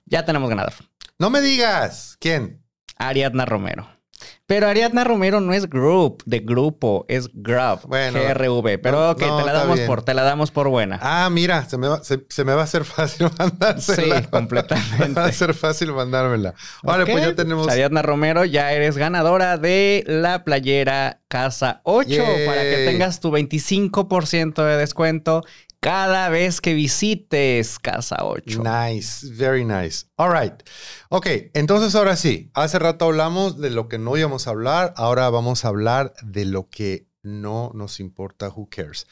ya 0.07 0.25
tenemos 0.25 0.49
ganador. 0.49 0.75
No 1.19 1.31
me 1.31 1.41
digas, 1.41 2.17
¿quién? 2.21 2.62
Ariadna 2.97 3.45
Romero. 3.45 3.89
Pero 4.53 4.69
Ariadna 4.69 5.03
Romero 5.03 5.41
no 5.41 5.55
es 5.55 5.67
group, 5.67 6.23
de 6.27 6.41
grupo, 6.41 7.07
es 7.09 7.31
grub, 7.33 7.81
Bueno, 7.87 8.19
GRV. 8.21 8.79
Pero 8.83 9.01
no, 9.01 9.11
ok, 9.13 9.21
no, 9.23 9.39
te 9.39 9.47
la 9.47 9.53
damos 9.55 9.81
por, 9.81 10.03
te 10.03 10.13
la 10.13 10.23
damos 10.25 10.51
por 10.51 10.69
buena. 10.69 10.99
Ah, 11.01 11.31
mira, 11.33 11.65
se 11.65 11.79
me 11.79 11.89
va, 11.89 12.05
se, 12.05 12.21
se 12.29 12.45
me 12.45 12.53
va 12.53 12.61
a 12.61 12.65
hacer 12.65 12.85
fácil 12.85 13.29
mandársela. 13.39 14.21
Sí, 14.21 14.27
completamente. 14.29 15.09
Me 15.09 15.15
va 15.15 15.25
a 15.25 15.33
ser 15.33 15.55
fácil 15.55 15.95
mandármela. 15.95 16.53
Vale, 16.83 17.07
pues 17.07 17.25
ya 17.25 17.35
tenemos. 17.35 17.67
Ariadna 17.67 18.03
Romero, 18.03 18.45
ya 18.45 18.73
eres 18.73 18.99
ganadora 18.99 19.57
de 19.57 20.05
la 20.07 20.45
playera 20.45 21.23
Casa 21.29 21.81
8 21.85 22.11
Yay. 22.11 22.47
para 22.47 22.61
que 22.61 22.85
tengas 22.91 23.21
tu 23.21 23.31
25% 23.31 24.67
de 24.67 24.77
descuento 24.77 25.45
cada 25.83 26.29
vez 26.29 26.61
que 26.61 26.75
visites 26.75 27.81
Casa 27.81 28.19
8. 28.25 28.62
Nice, 28.62 29.27
very 29.35 29.65
nice. 29.65 30.07
All 30.17 30.33
right. 30.33 30.55
Ok, 31.09 31.27
entonces 31.55 31.97
ahora 31.97 32.15
sí, 32.15 32.53
hace 32.55 32.79
rato 32.79 33.07
hablamos 33.07 33.59
de 33.61 33.71
lo 33.71 33.89
que 33.89 33.99
no 33.99 34.17
íbamos 34.17 34.47
a 34.47 34.51
hablar, 34.51 34.95
ahora 34.97 35.29
vamos 35.29 35.65
a 35.65 35.69
hablar 35.69 36.12
de 36.23 36.45
lo 36.45 36.69
que 36.71 37.09
no 37.25 37.73
nos 37.75 37.99
importa, 37.99 38.49
who 38.49 38.69
cares. 38.71 39.09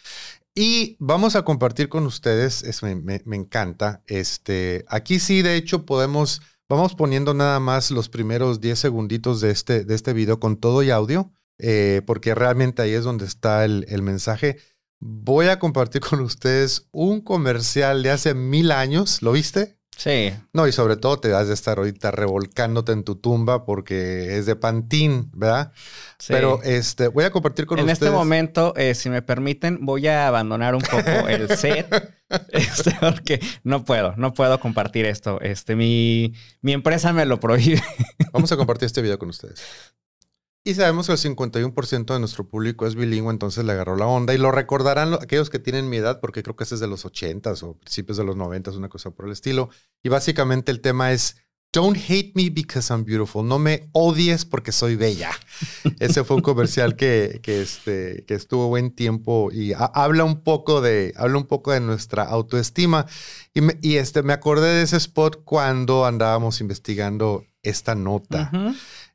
Y 0.55 0.97
vamos 1.01 1.35
a 1.35 1.43
compartir 1.43 1.89
con 1.89 2.07
ustedes, 2.07 2.63
es- 2.63 2.85
me, 2.85 2.95
me- 2.95 3.23
me 3.25 3.35
encanta, 3.37 4.05
este, 4.07 4.85
aquí 4.89 5.19
sí, 5.19 5.43
de 5.43 5.57
hecho, 5.57 5.85
podemos, 5.85 6.41
vamos 6.69 6.95
poniendo 6.95 7.35
nada 7.35 7.59
más 7.59 7.91
los 7.91 8.09
primeros 8.09 8.61
10 8.61 8.79
segunditos 8.79 9.41
de 9.41 9.51
este, 9.51 9.85
de 9.85 9.95
este 9.97 10.13
video 10.13 10.39
con 10.39 10.57
todo 10.57 10.85
y 10.85 10.91
audio, 10.91 11.33
eh, 11.59 12.03
porque 12.07 12.35
realmente 12.37 12.81
ahí 12.81 12.93
es 12.93 13.03
donde 13.03 13.27
está 13.27 13.65
el, 13.65 13.87
el 13.89 14.03
mensaje. 14.03 14.59
Voy 15.01 15.49
a 15.49 15.59
compartir 15.59 16.03
con 16.03 16.21
ustedes 16.21 16.87
un 16.93 17.23
comercial 17.23 18.03
de 18.03 18.11
hace 18.11 18.35
mil 18.35 18.71
años, 18.71 19.23
¿lo 19.23 19.33
viste? 19.33 19.79
Sí. 19.97 20.33
No, 20.55 20.67
y 20.67 20.73
sobre 20.73 20.97
todo 20.97 21.21
te 21.21 21.35
has 21.35 21.49
de 21.49 21.55
estar 21.55 21.77
ahorita 21.79 22.11
revolcándote 22.11 22.93
en 22.93 23.05
tu 23.05 23.17
tumba 23.17 23.65
porque 23.67 24.39
es 24.39 24.47
de 24.47 24.57
Pantín, 24.57 25.31
¿verdad? 25.35 25.73
sí. 26.19 26.33
Pero 26.33 26.63
este, 26.63 27.09
voy 27.09 27.25
a 27.25 27.31
compartir 27.31 27.67
con 27.67 27.79
en 27.79 27.85
ustedes. 27.85 28.03
este 28.03 28.11
momento, 28.11 28.75
eh, 28.77 28.95
si 28.95 29.11
me 29.11 29.21
permiten, 29.21 29.85
voy 29.85 30.07
a 30.07 30.27
abandonar 30.27 30.75
un 30.75 30.83
poco 30.83 31.29
el 31.29 31.49
set. 31.57 31.87
este, 32.51 32.97
porque 33.01 33.41
no 33.63 33.85
puedo, 33.85 34.15
no 34.17 34.33
puedo 34.33 34.59
compartir 34.61 35.05
esto. 35.05 35.39
Este, 35.43 35.77
mi, 35.77 36.33
mi 36.63 36.73
empresa 36.73 37.13
me 37.13 37.27
lo 37.27 37.39
prohíbe. 37.41 37.83
Vamos 38.33 38.53
a 38.53 38.57
compartir 38.57 38.87
este 38.87 39.03
video 39.03 39.19
con 39.19 39.29
ustedes. 39.31 39.61
Y 40.63 40.75
sabemos 40.75 41.07
que 41.07 41.13
el 41.13 41.19
51% 41.19 42.13
de 42.13 42.21
nuestro 42.21 42.47
público 42.47 42.87
es 42.87 42.95
bilingüe, 42.95 43.31
entonces 43.33 43.65
le 43.65 43.73
agarró 43.73 43.97
la 43.97 44.07
onda. 44.07 44.35
Y 44.35 44.39
lo 44.39 44.51
recordarán 44.53 45.11
lo- 45.11 45.21
aquellos 45.23 45.49
que 45.49 45.59
tienen 45.59 45.89
mi 45.89 45.97
edad, 45.97 46.21
porque 46.21 46.43
creo 46.43 46.55
que 46.55 46.65
este 46.65 46.75
es 46.75 46.81
de 46.83 46.87
los 46.87 47.05
80s 47.07 47.63
o 47.63 47.75
principios 47.79 48.19
de 48.19 48.25
los 48.25 48.37
90s, 48.37 48.77
una 48.77 48.91
cosa 48.91 49.11
por 49.11 49.25
el 49.27 49.33
estilo. 49.33 49.71
Y 50.03 50.11
básicamente 50.11 50.71
el 50.71 50.81
tema 50.83 51.13
es 51.13 51.37
Don't 51.73 51.97
hate 51.97 52.33
me 52.35 52.51
because 52.51 52.93
I'm 52.93 53.05
beautiful. 53.05 53.47
No 53.47 53.59
me 53.61 53.89
odies 53.93 54.45
porque 54.45 54.73
soy 54.73 54.97
bella. 54.97 55.31
Ese 56.01 56.25
fue 56.25 56.37
un 56.37 56.43
comercial 56.43 56.97
que, 56.97 57.39
que, 57.43 57.63
este, 57.63 58.25
que 58.27 58.35
estuvo 58.35 58.67
buen 58.69 58.91
tiempo 58.91 59.51
y 59.53 59.73
ha- 59.73 59.85
habla 59.95 60.25
un 60.25 60.43
poco 60.43 60.81
de, 60.81 61.15
habla 61.17 61.39
un 61.39 61.47
poco 61.47 61.71
de 61.73 61.81
nuestra 61.81 62.25
autoestima. 62.25 63.07
Y, 63.55 63.61
me, 63.63 63.79
y 63.83 63.97
este, 63.97 64.23
me 64.23 64.33
acordé 64.35 64.69
de 64.69 64.83
ese 64.83 64.97
spot 64.99 65.43
cuando 65.45 66.05
andábamos 66.07 66.61
investigando 66.61 67.45
esta 67.63 67.95
nota. 67.95 68.51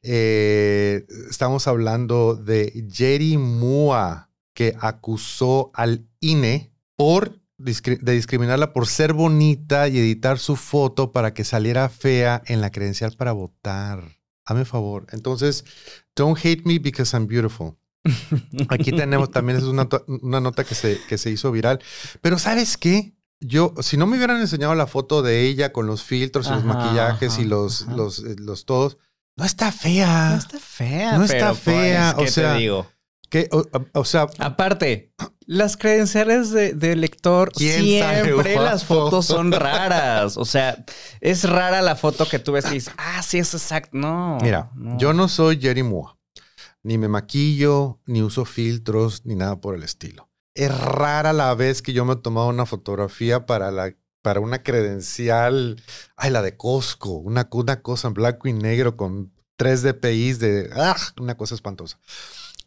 Eh, 0.04 1.06
estamos 1.30 1.68
hablando 1.68 2.36
de 2.36 2.88
Jerry 2.92 3.38
Mua, 3.38 4.30
que 4.54 4.76
acusó 4.80 5.72
al 5.74 6.08
INE 6.20 6.72
por 6.96 7.40
de 7.58 8.12
discriminarla 8.12 8.74
por 8.74 8.86
ser 8.86 9.14
bonita 9.14 9.88
y 9.88 9.98
editar 9.98 10.40
su 10.40 10.58
foto 10.58 11.14
para 11.14 11.34
que 11.34 11.46
saliera 11.46 11.88
fea 11.88 12.42
en 12.48 12.60
la 12.60 12.70
credencial 12.70 13.14
para 13.14 13.32
votar. 13.32 14.04
Hazme 14.46 14.66
favor. 14.66 15.08
Entonces, 15.12 15.64
don't 16.16 16.38
hate 16.38 16.64
me 16.66 16.80
because 16.80 17.16
I'm 17.16 17.28
beautiful. 17.28 17.78
Aquí 18.70 18.92
tenemos 18.92 19.32
también, 19.32 19.58
es 19.58 19.64
una, 19.64 19.88
una 20.08 20.40
nota 20.40 20.64
que 20.64 20.76
se, 20.76 21.00
que 21.08 21.18
se 21.18 21.32
hizo 21.32 21.52
viral. 21.52 21.80
Pero 22.22 22.38
¿sabes 22.38 22.78
qué? 22.78 23.15
Yo, 23.48 23.74
si 23.82 23.98
no 23.98 24.08
me 24.08 24.18
hubieran 24.18 24.40
enseñado 24.42 24.74
la 24.76 24.88
foto 24.88 25.22
de 25.22 25.42
ella 25.42 25.72
con 25.72 25.88
los 25.88 26.04
filtros 26.04 26.48
y 26.48 26.52
los 26.52 26.64
maquillajes 26.64 27.34
ajá, 27.34 27.42
y 27.42 27.46
los, 27.46 27.82
los, 27.88 28.20
eh, 28.20 28.36
los 28.40 28.66
todos, 28.66 28.98
no 29.38 29.44
está 29.46 29.72
fea. 29.72 30.30
No 30.32 30.38
está 30.38 30.60
fea. 30.60 31.18
No 31.18 31.24
está 31.26 31.38
pero, 31.38 31.56
fea, 31.56 32.14
pues, 32.16 32.22
o 32.22 32.26
¿qué 32.26 32.32
sea- 32.32 32.54
te 32.54 32.60
digo? 32.60 32.88
Que, 33.30 33.50
o, 33.52 33.66
o 33.94 34.06
sea, 34.06 34.28
Aparte, 34.38 35.14
las 35.46 35.76
credenciales 35.78 36.52
de, 36.52 36.74
de 36.74 36.96
lector 36.96 37.52
¿Quién 37.52 38.00
sabe, 38.00 38.24
siempre 38.24 38.56
las 38.56 38.86
fotos 38.86 39.26
son 39.26 39.52
raras. 39.52 40.38
O 40.38 40.46
sea, 40.46 40.86
es 41.22 41.44
rara 41.44 41.82
la 41.82 41.96
foto 41.96 42.28
que 42.30 42.40
tú 42.40 42.54
ves 42.54 42.66
y 42.70 42.76
dices, 42.76 42.94
ah, 42.98 43.22
sí, 43.24 43.40
es 43.40 43.54
exacto. 43.54 43.90
No. 43.98 44.38
mira, 44.42 44.72
no. 44.76 44.98
yo 44.98 45.12
no 45.12 45.28
soy 45.28 45.60
Jerry 45.60 45.84
Mua. 45.84 46.18
Ni 46.84 46.98
me 46.98 47.08
maquillo, 47.08 48.00
ni 48.06 48.22
uso 48.22 48.46
filtros, 48.46 49.26
ni 49.26 49.36
nada 49.36 49.60
por 49.60 49.76
el 49.76 49.84
estilo. 49.84 50.30
Es 50.56 50.76
rara 50.76 51.34
la 51.34 51.54
vez 51.54 51.82
que 51.82 51.94
yo 51.94 52.06
me 52.06 52.14
he 52.14 52.16
tomado 52.16 52.48
una 52.48 52.66
fotografía 52.66 53.46
para, 53.46 53.72
la, 53.72 53.94
para 54.22 54.40
una 54.40 54.64
credencial, 54.64 55.82
ay, 56.16 56.32
la 56.32 56.42
de 56.42 56.56
Costco, 56.56 57.12
una, 57.12 57.48
una 57.52 57.82
cosa 57.82 58.08
en 58.08 58.14
blanco 58.14 58.48
y 58.48 58.54
negro 58.54 58.96
con 58.96 59.34
3 59.58 59.84
DPIs 59.84 60.40
de, 60.40 60.70
¡ah! 60.74 60.96
una 61.20 61.36
cosa 61.36 61.56
espantosa. 61.56 62.00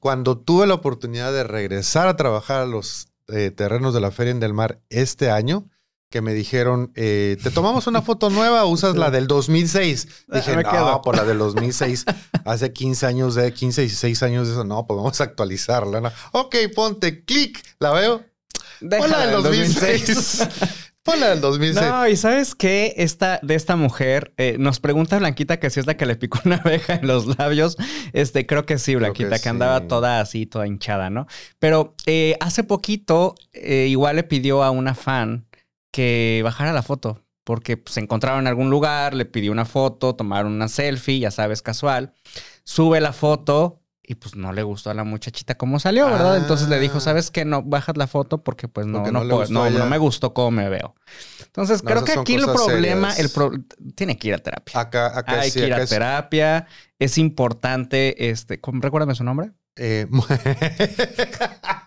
Cuando 0.01 0.39
tuve 0.39 0.67
la 0.67 0.75
oportunidad 0.75 1.33
de 1.33 1.45
regresar 1.45 2.09
a 2.09 2.17
trabajar 2.17 2.61
a 2.61 2.67
los 2.67 3.09
eh, 3.29 3.51
terrenos 3.51 3.95
de 3.95 4.01
la 4.01 4.11
Feria 4.11 4.33
en 4.33 4.41
del 4.41 4.53
Mar 4.53 4.81
este 4.91 5.31
año, 5.31 5.69
que 6.11 6.23
me 6.23 6.33
dijeron, 6.33 6.91
eh, 6.95 7.37
¿te 7.43 7.51
tomamos 7.51 7.87
una 7.87 8.01
foto 8.01 8.31
nueva 8.31 8.65
o 8.65 8.69
usas 8.69 8.97
la 8.97 9.11
del 9.11 9.27
2006? 9.27 10.09
Dije, 10.29 10.57
me 10.57 10.63
no, 10.63 10.71
quedo. 10.71 11.03
por 11.03 11.17
la 11.17 11.25
del 11.25 11.39
2006, 11.39 12.07
hace 12.45 12.73
15 12.73 13.07
años, 13.07 13.35
de 13.35 13.53
15, 13.53 13.83
16 13.83 14.23
años 14.23 14.47
de 14.47 14.55
eso, 14.55 14.65
no, 14.65 14.87
pues 14.87 14.97
vamos 14.97 15.21
a 15.21 15.25
actualizarla. 15.25 16.01
¿no? 16.01 16.13
Ok, 16.33 16.57
ponte 16.75 17.25
clic, 17.25 17.63
la 17.79 17.93
veo. 17.93 18.25
Deja 18.81 19.03
Pon 19.03 19.11
la 19.11 19.27
del 19.27 19.31
del 19.43 19.43
2006. 19.43 20.49
Pon 21.03 21.21
la 21.21 21.29
del 21.31 21.41
2006. 21.43 21.87
No, 21.87 22.09
y 22.09 22.17
sabes 22.17 22.55
qué? 22.55 22.95
Esta, 22.97 23.39
de 23.43 23.55
esta 23.55 23.77
mujer, 23.77 24.33
eh, 24.39 24.57
nos 24.59 24.81
pregunta 24.81 25.19
Blanquita 25.19 25.59
que 25.59 25.69
si 25.69 25.81
es 25.81 25.87
la 25.87 25.97
que 25.99 26.07
le 26.07 26.17
picó 26.17 26.41
una 26.47 26.57
abeja 26.57 26.95
en 26.95 27.07
los 27.07 27.39
labios. 27.39 27.77
Este, 28.15 28.47
creo 28.47 28.65
que 28.65 28.79
sí, 28.79 28.95
Blanquita, 28.95 29.37
que, 29.37 29.43
que 29.43 29.49
andaba 29.51 29.81
sí. 29.81 29.89
toda 29.89 30.21
así, 30.21 30.47
toda 30.47 30.67
hinchada, 30.67 31.11
¿no? 31.11 31.27
Pero 31.59 31.95
eh, 32.07 32.37
hace 32.41 32.65
poquito, 32.65 33.35
eh, 33.53 33.89
igual 33.91 34.17
le 34.17 34.23
pidió 34.23 34.63
a 34.63 34.71
una 34.71 34.95
fan 34.95 35.48
que 35.99 36.41
bajara 36.45 36.73
la 36.73 36.83
foto. 36.83 37.25
Porque 37.45 37.77
pues, 37.77 37.95
se 37.95 38.01
encontraron 38.01 38.41
en 38.41 38.47
algún 38.47 38.71
lugar, 38.71 39.15
le 39.15 39.25
pidió 39.25 39.51
una 39.51 39.65
foto, 39.65 40.15
tomaron 40.15 40.53
una 40.53 40.69
selfie, 40.69 41.19
ya 41.19 41.31
sabes, 41.31 41.61
casual. 41.63 42.13
Sube 42.63 43.01
la 43.01 43.13
foto 43.13 43.83
y 44.03 44.15
pues 44.15 44.37
no 44.37 44.53
le 44.53 44.63
gustó 44.63 44.91
a 44.91 44.95
la 44.95 45.03
muchachita 45.05 45.57
cómo 45.57 45.79
salió, 45.81 46.07
¿verdad? 46.07 46.37
Entonces 46.37 46.69
le 46.69 46.79
dijo, 46.79 46.99
Ah. 46.99 47.01
¿sabes 47.01 47.31
qué? 47.31 47.45
No 47.45 47.63
bajas 47.63 47.97
la 47.97 48.07
foto 48.07 48.45
porque 48.45 48.69
pues 48.69 48.87
no, 48.87 48.99
Porque 48.99 49.13
no, 49.13 49.25
no 49.25 49.37
puedo- 49.37 49.71
no, 49.71 49.87
me 49.87 49.99
gustó 49.99 50.33
cómo 50.35 50.51
me 50.51 50.69
veo. 50.69 50.95
Entonces 51.45 51.83
creo 51.83 52.05
que 52.05 52.13
aquí 52.13 52.35
el 52.35 52.45
problema, 52.45 53.11
serias. 53.13 53.19
el 53.19 53.31
pro- 53.31 53.53
tiene 53.97 54.17
que 54.19 54.29
ir 54.29 54.35
a 54.35 54.39
terapia. 54.39 54.79
Acá, 54.81 55.19
acá 55.19 55.41
Hay 55.41 55.51
sí, 55.51 55.61
que 55.61 55.67
ir 55.67 55.73
acá 55.73 55.81
a 55.81 55.85
es- 55.85 55.91
terapia. 55.91 56.67
Es 56.99 57.17
importante, 57.19 58.31
este, 58.31 58.61
¿cómo- 58.61 58.81
recuérdame 58.83 59.15
su 59.15 59.25
nombre. 59.25 59.53
eh, 59.77 60.07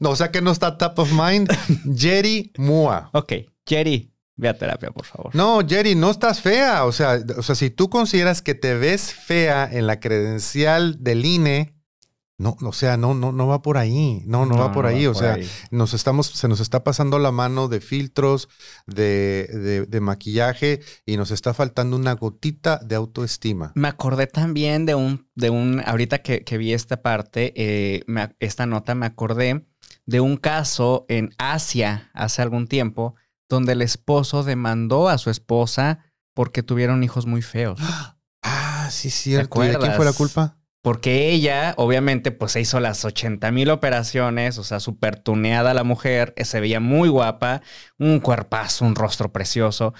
no, 0.00 0.10
o 0.10 0.16
sea 0.16 0.30
que 0.30 0.40
no 0.40 0.50
está 0.50 0.78
top 0.78 0.98
of 0.98 1.12
mind. 1.12 1.48
Jerry 1.96 2.52
Mua. 2.56 3.10
Ok, 3.12 3.32
Jerry, 3.66 4.12
ve 4.36 4.48
a 4.48 4.58
terapia, 4.58 4.90
por 4.90 5.04
favor. 5.04 5.34
No, 5.34 5.60
Jerry, 5.66 5.94
no 5.94 6.10
estás 6.10 6.40
fea. 6.40 6.84
O 6.84 6.92
sea, 6.92 7.18
o 7.36 7.42
sea, 7.42 7.54
si 7.54 7.70
tú 7.70 7.88
consideras 7.88 8.42
que 8.42 8.54
te 8.54 8.74
ves 8.74 9.12
fea 9.12 9.68
en 9.70 9.86
la 9.86 10.00
credencial 10.00 11.02
del 11.02 11.24
INE, 11.24 11.73
no, 12.36 12.56
o 12.62 12.72
sea, 12.72 12.96
no, 12.96 13.14
no, 13.14 13.30
no 13.32 13.46
va 13.46 13.62
por 13.62 13.78
ahí. 13.78 14.22
No, 14.26 14.44
no, 14.46 14.56
va 14.58 14.72
por 14.72 14.86
ahí. 14.86 15.06
o 15.06 15.14
sea, 15.14 15.34
ahí. 15.34 15.48
nos 15.70 15.94
estamos, 15.94 16.26
se 16.26 16.48
nos 16.48 16.58
está 16.60 16.82
pasando 16.82 17.18
la 17.18 17.30
mano 17.30 17.68
de 17.68 17.80
filtros, 17.80 18.48
de, 18.86 19.48
de- 19.52 19.86
de 19.86 20.00
maquillaje 20.00 20.80
y 21.06 21.16
nos 21.16 21.30
está 21.30 21.54
faltando 21.54 21.96
una 21.96 22.12
gotita 22.14 22.78
de 22.84 22.96
autoestima. 22.96 23.72
Me 23.76 23.88
acordé 23.88 24.26
también 24.26 24.84
de 24.86 24.94
un, 24.94 25.28
de 25.34 25.50
un, 25.50 25.80
ahorita 25.86 26.22
que, 26.22 26.42
que 26.44 26.58
vi 26.58 26.72
esta 26.72 27.02
parte, 27.02 27.52
eh, 27.56 28.02
me 28.06 28.34
esta 28.40 28.66
nota, 28.66 28.94
me 28.94 29.06
acordé 29.06 29.66
de 30.06 30.20
un 30.20 30.36
caso 30.36 31.06
en 31.08 31.30
Asia 31.38 32.10
hace 32.14 32.42
algún 32.42 32.66
tiempo, 32.66 33.14
donde 33.48 33.72
el 33.72 33.82
esposo 33.82 34.42
demandó 34.42 35.08
a 35.08 35.18
su 35.18 35.30
esposa 35.30 36.00
porque 36.34 36.62
tuvieron 36.62 37.04
hijos 37.04 37.26
muy 37.26 37.42
feos. 37.42 37.78
Ah, 38.46 38.90
sí, 38.90 39.08
cierto. 39.08 39.64
¿Y 39.64 39.68
de 39.68 39.78
quién 39.78 39.94
fue 39.94 40.04
la 40.04 40.12
culpa? 40.12 40.58
Porque 40.84 41.30
ella, 41.30 41.72
obviamente, 41.78 42.30
pues 42.30 42.52
se 42.52 42.60
hizo 42.60 42.78
las 42.78 43.06
80 43.06 43.50
mil 43.50 43.70
operaciones, 43.70 44.58
o 44.58 44.64
sea, 44.64 44.80
súper 44.80 45.16
tuneada 45.16 45.72
la 45.72 45.82
mujer, 45.82 46.34
eh, 46.36 46.44
se 46.44 46.60
veía 46.60 46.78
muy 46.78 47.08
guapa, 47.08 47.62
un 47.98 48.20
cuerpazo, 48.20 48.84
un 48.84 48.94
rostro 48.94 49.32
precioso. 49.32 49.94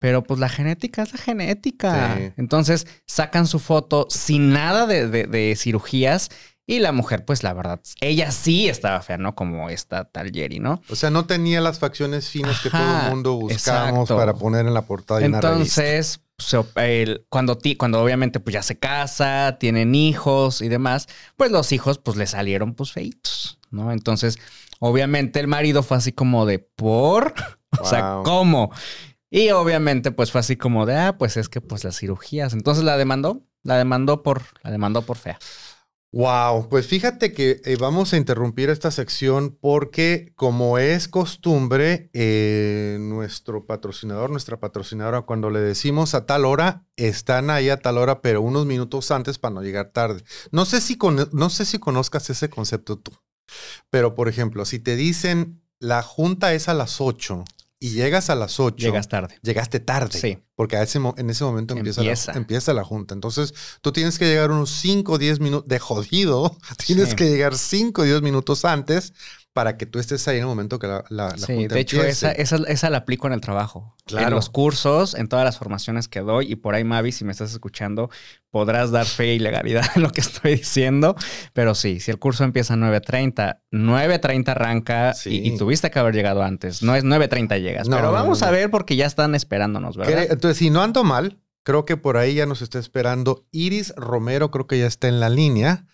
Pero 0.00 0.22
pues 0.22 0.38
la 0.38 0.48
genética 0.48 1.02
es 1.02 1.12
la 1.12 1.18
genética. 1.18 2.14
Sí. 2.16 2.32
Entonces 2.36 2.86
sacan 3.04 3.48
su 3.48 3.58
foto 3.58 4.06
sin 4.10 4.52
nada 4.52 4.86
de, 4.86 5.08
de- 5.08 5.26
de 5.26 5.56
cirugías 5.56 6.28
y 6.68 6.78
la 6.80 6.92
mujer, 6.92 7.24
pues 7.24 7.42
la 7.42 7.54
verdad, 7.54 7.80
ella 8.00 8.30
sí 8.30 8.68
estaba 8.68 9.00
fea, 9.00 9.16
¿no? 9.16 9.34
Como 9.34 9.70
esta 9.70 10.04
tal 10.04 10.30
Jerry, 10.32 10.60
¿no? 10.60 10.82
O 10.90 10.94
sea, 10.96 11.08
no 11.10 11.24
tenía 11.24 11.60
las 11.62 11.78
facciones 11.78 12.28
finas 12.28 12.60
que 12.60 12.68
todo 12.70 12.80
el 13.04 13.10
mundo 13.10 13.32
buscamos 13.36 14.00
exacto. 14.02 14.16
para 14.16 14.34
poner 14.34 14.66
en 14.66 14.74
la 14.74 14.82
portada 14.82 15.18
de 15.20 15.26
una 15.28 15.40
revista. 15.40 15.80
Entonces, 15.82 16.20
se 16.38 16.56
op- 16.58 16.76
el- 16.78 17.24
cuando, 17.30 17.56
ti- 17.56 17.74
cuando 17.74 18.00
obviamente 18.02 18.38
pues 18.38 18.52
ya 18.52 18.62
se 18.62 18.78
casa, 18.78 19.56
tienen 19.58 19.94
hijos 19.94 20.60
y 20.60 20.68
demás, 20.68 21.08
pues 21.36 21.50
los 21.50 21.72
hijos 21.72 21.98
pues 21.98 22.16
le 22.18 22.26
salieron 22.26 22.74
pues 22.74 22.92
feitos, 22.92 23.58
¿no? 23.70 23.90
Entonces, 23.90 24.38
obviamente 24.78 25.40
el 25.40 25.46
marido 25.48 25.82
fue 25.82 25.96
así 25.96 26.12
como 26.12 26.44
de 26.46 26.58
por, 26.58 27.32
o 27.80 27.84
sea. 27.86 28.20
¿cómo? 28.24 28.70
Y 29.30 29.50
obviamente 29.50 30.10
pues 30.12 30.30
fue 30.32 30.40
así 30.40 30.56
como 30.56 30.84
de, 30.86 30.96
ah, 30.96 31.16
pues 31.18 31.36
es 31.38 31.48
que 31.48 31.60
pues 31.60 31.82
las 31.84 31.98
cirugías. 31.98 32.52
Entonces 32.52 32.84
la 32.84 32.96
demandó, 32.96 33.42
la 33.62 33.76
demandó 33.78 34.22
por, 34.22 34.42
la 34.62 34.70
demandó 34.70 35.02
por 35.02 35.16
fea. 35.16 35.38
Wow, 36.10 36.70
pues 36.70 36.86
fíjate 36.86 37.34
que 37.34 37.60
eh, 37.66 37.76
vamos 37.78 38.14
a 38.14 38.16
interrumpir 38.16 38.70
esta 38.70 38.90
sección 38.90 39.58
porque 39.60 40.32
como 40.36 40.78
es 40.78 41.06
costumbre, 41.06 42.08
eh, 42.14 42.96
nuestro 42.98 43.66
patrocinador, 43.66 44.30
nuestra 44.30 44.58
patrocinadora, 44.58 45.22
cuando 45.22 45.50
le 45.50 45.60
decimos 45.60 46.14
a 46.14 46.24
tal 46.24 46.46
hora, 46.46 46.86
están 46.96 47.50
ahí 47.50 47.68
a 47.68 47.76
tal 47.76 47.98
hora, 47.98 48.22
pero 48.22 48.40
unos 48.40 48.64
minutos 48.64 49.10
antes 49.10 49.38
para 49.38 49.56
no 49.56 49.62
llegar 49.62 49.90
tarde. 49.92 50.24
No 50.50 50.64
sé 50.64 50.80
si, 50.80 50.96
con- 50.96 51.28
no 51.32 51.50
sé 51.50 51.66
si 51.66 51.78
conozcas 51.78 52.30
ese 52.30 52.48
concepto 52.48 52.98
tú, 52.98 53.12
pero 53.90 54.14
por 54.14 54.28
ejemplo, 54.28 54.64
si 54.64 54.78
te 54.78 54.96
dicen 54.96 55.62
la 55.80 56.02
junta 56.02 56.54
es 56.54 56.68
a 56.68 56.74
las 56.74 57.00
8 57.00 57.44
y 57.80 57.90
llegas 57.90 58.28
a 58.30 58.34
las 58.34 58.58
8, 58.58 58.76
Llegas 58.76 59.08
tarde. 59.08 59.38
llegaste 59.42 59.78
tarde. 59.80 60.18
Sí. 60.18 60.38
Porque 60.56 60.76
a 60.76 60.82
ese 60.82 60.98
en 61.16 61.30
ese 61.30 61.44
momento 61.44 61.74
empieza, 61.74 62.00
Empieza. 62.00 62.32
La, 62.32 62.38
empieza 62.38 62.72
la 62.74 62.84
junta. 62.84 63.14
Entonces, 63.14 63.54
tú 63.80 63.92
tienes 63.92 64.18
que 64.18 64.24
llegar 64.26 64.50
unos 64.50 64.70
5 64.70 65.12
o 65.12 65.18
10 65.18 65.38
minutos 65.40 65.68
de 65.68 65.78
jodido. 65.78 66.56
Tienes 66.86 67.10
Sí. 67.10 67.16
que 67.16 67.28
llegar 67.28 67.56
5 67.56 68.02
o 68.02 68.04
10 68.04 68.22
minutos 68.22 68.64
antes 68.64 69.12
para 69.58 69.76
que 69.76 69.86
tú 69.86 69.98
estés 69.98 70.28
ahí 70.28 70.36
en 70.36 70.42
el 70.42 70.46
momento 70.46 70.78
que 70.78 70.86
la, 70.86 71.02
la, 71.08 71.30
la 71.30 71.36
Sí, 71.36 71.52
junta 71.56 71.74
de 71.74 71.80
hecho, 71.80 72.00
esa, 72.04 72.30
esa, 72.30 72.58
esa 72.68 72.90
la 72.90 72.98
aplico 72.98 73.26
en 73.26 73.32
el 73.32 73.40
trabajo. 73.40 73.96
Claro. 74.06 74.28
En 74.28 74.34
los 74.34 74.50
cursos, 74.50 75.16
en 75.16 75.26
todas 75.28 75.44
las 75.44 75.58
formaciones 75.58 76.06
que 76.06 76.20
doy. 76.20 76.52
Y 76.52 76.54
por 76.54 76.76
ahí, 76.76 76.84
Mavi, 76.84 77.10
si 77.10 77.24
me 77.24 77.32
estás 77.32 77.50
escuchando, 77.50 78.08
podrás 78.52 78.92
dar 78.92 79.04
fe 79.04 79.34
y 79.34 79.40
legalidad 79.40 79.84
en 79.96 80.02
lo 80.02 80.10
que 80.10 80.20
estoy 80.20 80.54
diciendo. 80.54 81.16
Pero 81.54 81.74
sí, 81.74 81.98
si 81.98 82.12
el 82.12 82.20
curso 82.20 82.44
empieza 82.44 82.74
a 82.74 82.76
9.30, 82.76 83.58
9.30 83.72 84.48
arranca 84.48 85.12
Sí. 85.14 85.40
y, 85.42 85.48
y 85.54 85.58
tuviste 85.58 85.90
que 85.90 85.98
haber 85.98 86.14
llegado 86.14 86.44
antes. 86.44 86.80
No 86.84 86.94
es 86.94 87.02
9.30 87.02 87.60
llegas. 87.60 87.88
No, 87.88 87.96
pero 87.96 88.12
vamos 88.12 88.40
no, 88.42 88.46
a 88.46 88.50
ver 88.52 88.70
porque 88.70 88.94
ya 88.94 89.06
están 89.06 89.34
esperándonos, 89.34 89.96
¿verdad? 89.96 90.28
Entonces, 90.30 90.56
si 90.58 90.70
no 90.70 90.82
ando 90.84 91.02
mal, 91.02 91.40
creo 91.64 91.84
que 91.84 91.96
por 91.96 92.16
ahí 92.16 92.34
ya 92.34 92.46
nos 92.46 92.62
está 92.62 92.78
esperando 92.78 93.44
Iris 93.50 93.92
Romero, 93.96 94.52
creo 94.52 94.68
que 94.68 94.78
ya 94.78 94.86
está 94.86 95.08
en 95.08 95.18
la 95.18 95.28
línea. 95.28 95.84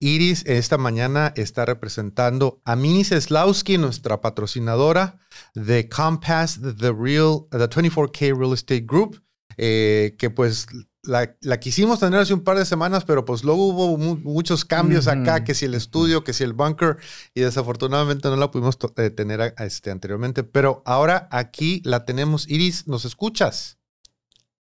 Iris 0.00 0.44
esta 0.46 0.76
mañana 0.78 1.32
está 1.36 1.64
representando 1.64 2.60
a 2.64 2.76
Mini 2.76 3.04
Seslowski, 3.04 3.78
nuestra 3.78 4.20
patrocinadora 4.20 5.18
de 5.54 5.88
Compass, 5.88 6.60
The 6.60 6.92
Real, 6.92 7.46
The 7.50 7.68
24K 7.68 8.36
Real 8.38 8.52
Estate 8.52 8.84
Group, 8.86 9.22
eh, 9.56 10.14
que 10.18 10.28
pues 10.30 10.66
la, 11.02 11.36
la 11.40 11.58
quisimos 11.60 12.00
tener 12.00 12.20
hace 12.20 12.34
un 12.34 12.40
par 12.42 12.58
de 12.58 12.66
semanas, 12.66 13.04
pero 13.04 13.24
pues 13.24 13.44
luego 13.44 13.68
hubo 13.68 13.96
mu- 13.96 14.16
muchos 14.16 14.64
cambios 14.64 15.06
acá, 15.06 15.44
que 15.44 15.54
si 15.54 15.64
el 15.64 15.74
estudio, 15.74 16.24
que 16.24 16.32
si 16.32 16.42
el 16.44 16.52
bunker, 16.52 16.96
y 17.32 17.40
desafortunadamente 17.42 18.28
no 18.28 18.36
la 18.36 18.50
pudimos 18.50 18.76
eh, 18.96 19.10
tener 19.10 19.40
a- 19.40 19.54
a 19.56 19.64
este, 19.64 19.90
anteriormente, 19.90 20.42
pero 20.44 20.82
ahora 20.84 21.28
aquí 21.30 21.80
la 21.84 22.04
tenemos. 22.04 22.48
Iris, 22.48 22.86
¿nos 22.88 23.04
escuchas? 23.04 23.78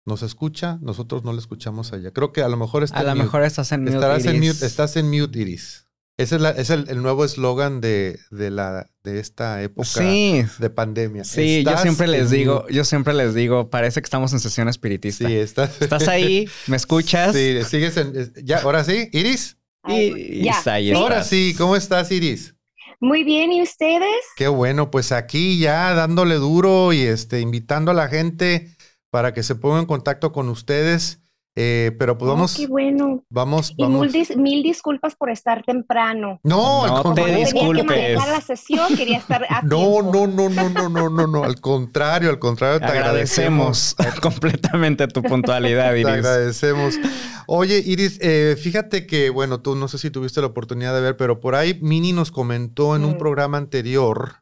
¿Nos 0.10 0.24
escucha? 0.24 0.80
Nosotros 0.82 1.24
no 1.24 1.32
la 1.34 1.40
escuchamos 1.40 1.94
allá. 1.94 2.12
Creo 2.12 2.34
que 2.34 2.42
a 2.42 2.50
lo 2.50 2.58
mejor 2.58 2.84
está 2.84 2.98
a 3.00 3.04
lo 3.04 3.12
mute. 3.12 3.24
mejor 3.24 3.44
estás 3.44 3.72
en 3.72 3.82
mute, 3.84 3.94
Estarás 3.94 4.26
en 4.26 4.40
mute, 4.40 4.66
estás 4.66 4.96
en 4.98 5.10
mute, 5.10 5.40
Iris. 5.40 5.86
Ese 6.18 6.36
es, 6.36 6.42
la- 6.42 6.50
es 6.50 6.70
el, 6.72 6.90
el 6.90 7.02
nuevo 7.02 7.24
eslogan 7.24 7.80
de, 7.80 8.20
de, 8.32 8.50
la, 8.50 8.88
de 9.06 9.20
esta 9.22 9.62
época 9.64 9.88
Sí, 9.88 10.44
de 10.58 10.70
pandemia. 10.70 11.24
sí, 11.24 11.64
yo 11.64 11.78
siempre 11.78 12.08
les 12.08 12.30
digo, 12.30 12.62
mute. 12.64 12.74
yo 12.74 12.84
siempre 12.84 13.14
les 13.14 13.34
digo, 13.34 13.70
parece 13.70 14.02
que 14.02 14.06
estamos 14.06 14.34
en 14.34 14.40
sesión 14.42 14.68
espiritista. 14.68 15.28
Sí, 15.28 15.36
estás. 15.36 15.80
Estás 15.82 16.08
ahí, 16.10 16.50
me 16.68 16.76
escuchas. 16.76 17.34
Sí, 17.36 17.60
sigues 17.70 17.96
en. 17.98 18.34
Ya, 18.44 18.58
ahora 18.64 18.84
sí, 18.84 19.10
Iris. 19.14 19.58
Y, 19.88 20.44
Ya. 20.44 20.56
ahí 20.66 20.92
Ahora 20.92 21.18
estás. 21.18 21.28
sí, 21.30 21.56
¿cómo 21.58 21.76
estás, 21.78 22.12
Iris? 22.12 22.54
Muy 23.00 23.24
bien, 23.24 23.54
¿y 23.54 23.62
ustedes? 23.62 24.10
Qué 24.36 24.50
bueno, 24.50 24.92
pues 24.92 25.14
aquí 25.14 25.58
ya 25.58 25.94
dándole 25.94 26.36
duro 26.36 26.92
y 26.92 27.00
este, 27.00 27.40
invitando 27.40 27.92
a 27.92 27.94
la 27.94 28.10
gente 28.10 28.76
para 29.12 29.34
que 29.34 29.44
se 29.44 29.56
ponga 29.56 29.80
en 29.80 29.86
contacto 29.86 30.32
con 30.32 30.50
ustedes. 30.50 31.20
Eh, 31.62 31.94
pero 32.00 32.18
pues 32.18 32.32
Oh, 32.32 32.46
qué 32.56 32.68
bueno. 32.68 33.24
vamos, 33.30 33.74
Y 33.76 33.82
vamos. 33.84 34.02
mil, 34.02 34.12
dis- 34.14 34.38
mil 34.38 34.64
disculpas 34.64 35.16
por 35.16 35.30
estar 35.30 35.62
temprano. 35.66 36.40
No, 36.44 36.84
al 36.86 36.90
No 36.92 36.96
te 36.98 37.02
Como 37.02 37.04
contrario. 37.16 37.34
tenía 37.36 37.46
que 37.52 37.52
disculpes. 37.60 37.86
manejar 37.86 38.30
la 38.30 38.42
sesión, 38.42 38.96
quería 38.96 39.18
estar 39.18 39.44
a 39.50 39.62
No, 39.64 40.02
no, 40.04 40.28
no, 40.28 40.48
no, 40.50 40.70
no, 40.70 40.88
no, 40.90 41.10
no, 41.10 41.28
no, 41.28 41.44
al 41.44 41.60
contrario, 41.60 42.30
al 42.30 42.40
contrario, 42.40 42.80
te 42.80 42.86
agradecemos. 42.86 43.96
Agradecemos 43.98 44.20
completamente 44.22 45.08
tu 45.08 45.22
puntualidad, 45.22 45.92
Te 45.92 46.00
Iris. 46.00 46.14
agradecemos. 46.14 46.96
Oye, 47.48 47.80
Iris, 47.86 48.20
eh, 48.22 48.56
fíjate 48.58 49.06
que, 49.06 49.30
bueno, 49.30 49.60
tú 49.60 49.76
no 49.76 49.88
sé 49.90 49.98
si 49.98 50.12
tuviste 50.12 50.40
la 50.40 50.48
oportunidad 50.48 50.94
de 50.94 51.02
ver, 51.02 51.18
pero 51.18 51.42
por 51.42 51.56
ahí 51.56 51.78
Mini 51.82 52.14
nos 52.14 52.32
comentó 52.32 52.96
en 52.96 53.04
un 53.04 53.16
Mm. 53.16 53.18
programa 53.18 53.58
anterior 53.58 54.36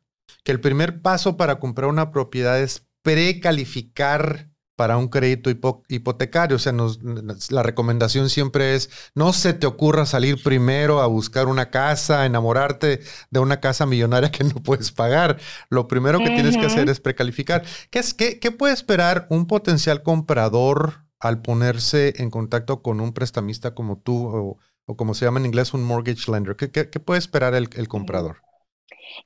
que 0.43 0.51
el 0.51 0.59
primer 0.59 1.01
paso 1.01 1.35
para 1.35 1.57
comprar 1.57 1.89
una 1.89 2.11
propiedad 2.11 2.59
es 2.61 2.85
precalificar 3.01 4.49
para 4.77 4.95
un 4.97 5.09
crédito 5.09 5.49
hipo- 5.49 5.83
hipotecario. 5.89 6.55
O 6.55 6.59
sea, 6.59 6.71
nos- 6.71 7.01
la 7.51 7.63
recomendación 7.63 8.29
siempre 8.29 8.75
es, 8.75 8.89
no 9.15 9.33
se 9.33 9.53
te 9.53 9.67
ocurra 9.67 10.05
salir 10.05 10.41
primero 10.41 11.01
a 11.01 11.07
buscar 11.07 11.47
una 11.47 11.69
casa, 11.69 12.25
enamorarte 12.25 13.01
de 13.29 13.39
una 13.41 13.59
casa 13.59 13.85
millonaria 13.85 14.31
que 14.31 14.43
no 14.45 14.55
puedes 14.63 14.91
pagar. 14.93 15.37
Lo 15.69 15.87
primero 15.89 16.19
que 16.19 16.29
tienes 16.29 16.55
que 16.57 16.65
hacer 16.67 16.89
es 16.89 17.01
precalificar. 17.01 17.65
¿Qué, 17.89 17.99
es, 17.99 18.13
qué, 18.13 18.39
qué 18.39 18.51
puede 18.51 18.73
esperar 18.73 19.27
un 19.29 19.47
potencial 19.47 20.03
comprador 20.03 21.05
al 21.19 21.41
ponerse 21.41 22.13
en 22.17 22.29
contacto 22.29 22.81
con 22.81 23.01
un 23.01 23.11
prestamista 23.13 23.73
como 23.73 23.97
tú 23.97 24.27
o, 24.27 24.57
o 24.85 24.95
como 24.95 25.13
se 25.15 25.25
llama 25.25 25.39
en 25.39 25.47
inglés 25.47 25.73
un 25.73 25.83
mortgage 25.83 26.31
lender? 26.31 26.55
¿Qué, 26.55 26.71
qué- 26.71 26.89
qué 26.89 26.99
puede 26.99 27.19
esperar 27.19 27.55
el, 27.55 27.69
el 27.75 27.87
comprador? 27.87 28.37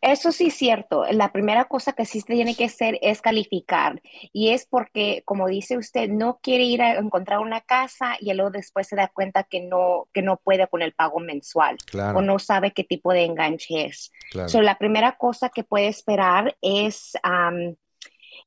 Eso 0.02 0.32
sí 0.32 0.48
es 0.48 0.56
cierto. 0.56 1.06
La 1.12 1.32
primera 1.32 1.66
cosa 1.66 1.94
que 1.94 2.06
sí 2.06 2.22
tiene 2.22 2.56
que 2.56 2.66
hacer 2.66 2.98
es 3.02 3.22
calificar. 3.22 4.02
Y 4.34 4.50
es 4.50 4.66
porque, 4.66 5.24
como 5.26 5.48
dice 5.48 5.78
usted, 5.78 6.10
no 6.10 6.40
quiere 6.42 6.64
ir 6.64 6.82
a 6.82 6.96
encontrar 6.96 7.40
una 7.40 7.62
casa 7.62 8.16
y 8.20 8.34
luego 8.34 8.52
después 8.52 8.88
se 8.88 8.96
da 8.96 9.08
cuenta 9.08 9.44
que 9.44 9.62
no, 9.62 10.08
que 10.14 10.22
no 10.22 10.38
puede 10.38 10.68
con 10.68 10.82
el 10.82 10.94
pago 10.94 11.20
mensual 11.20 11.78
o 11.94 12.22
no 12.22 12.40
sabe 12.40 12.72
qué 12.72 12.84
tipo 12.84 13.14
de 13.14 13.26
enganche 13.26 13.86
es. 13.86 14.12
claro. 14.30 14.50
So, 14.50 14.62
la 14.62 14.78
primera 14.78 15.18
cosa 15.18 15.50
que 15.50 15.64
puede 15.64 15.88
esperar 15.88 16.56
es 16.62 17.14
am, 17.24 17.76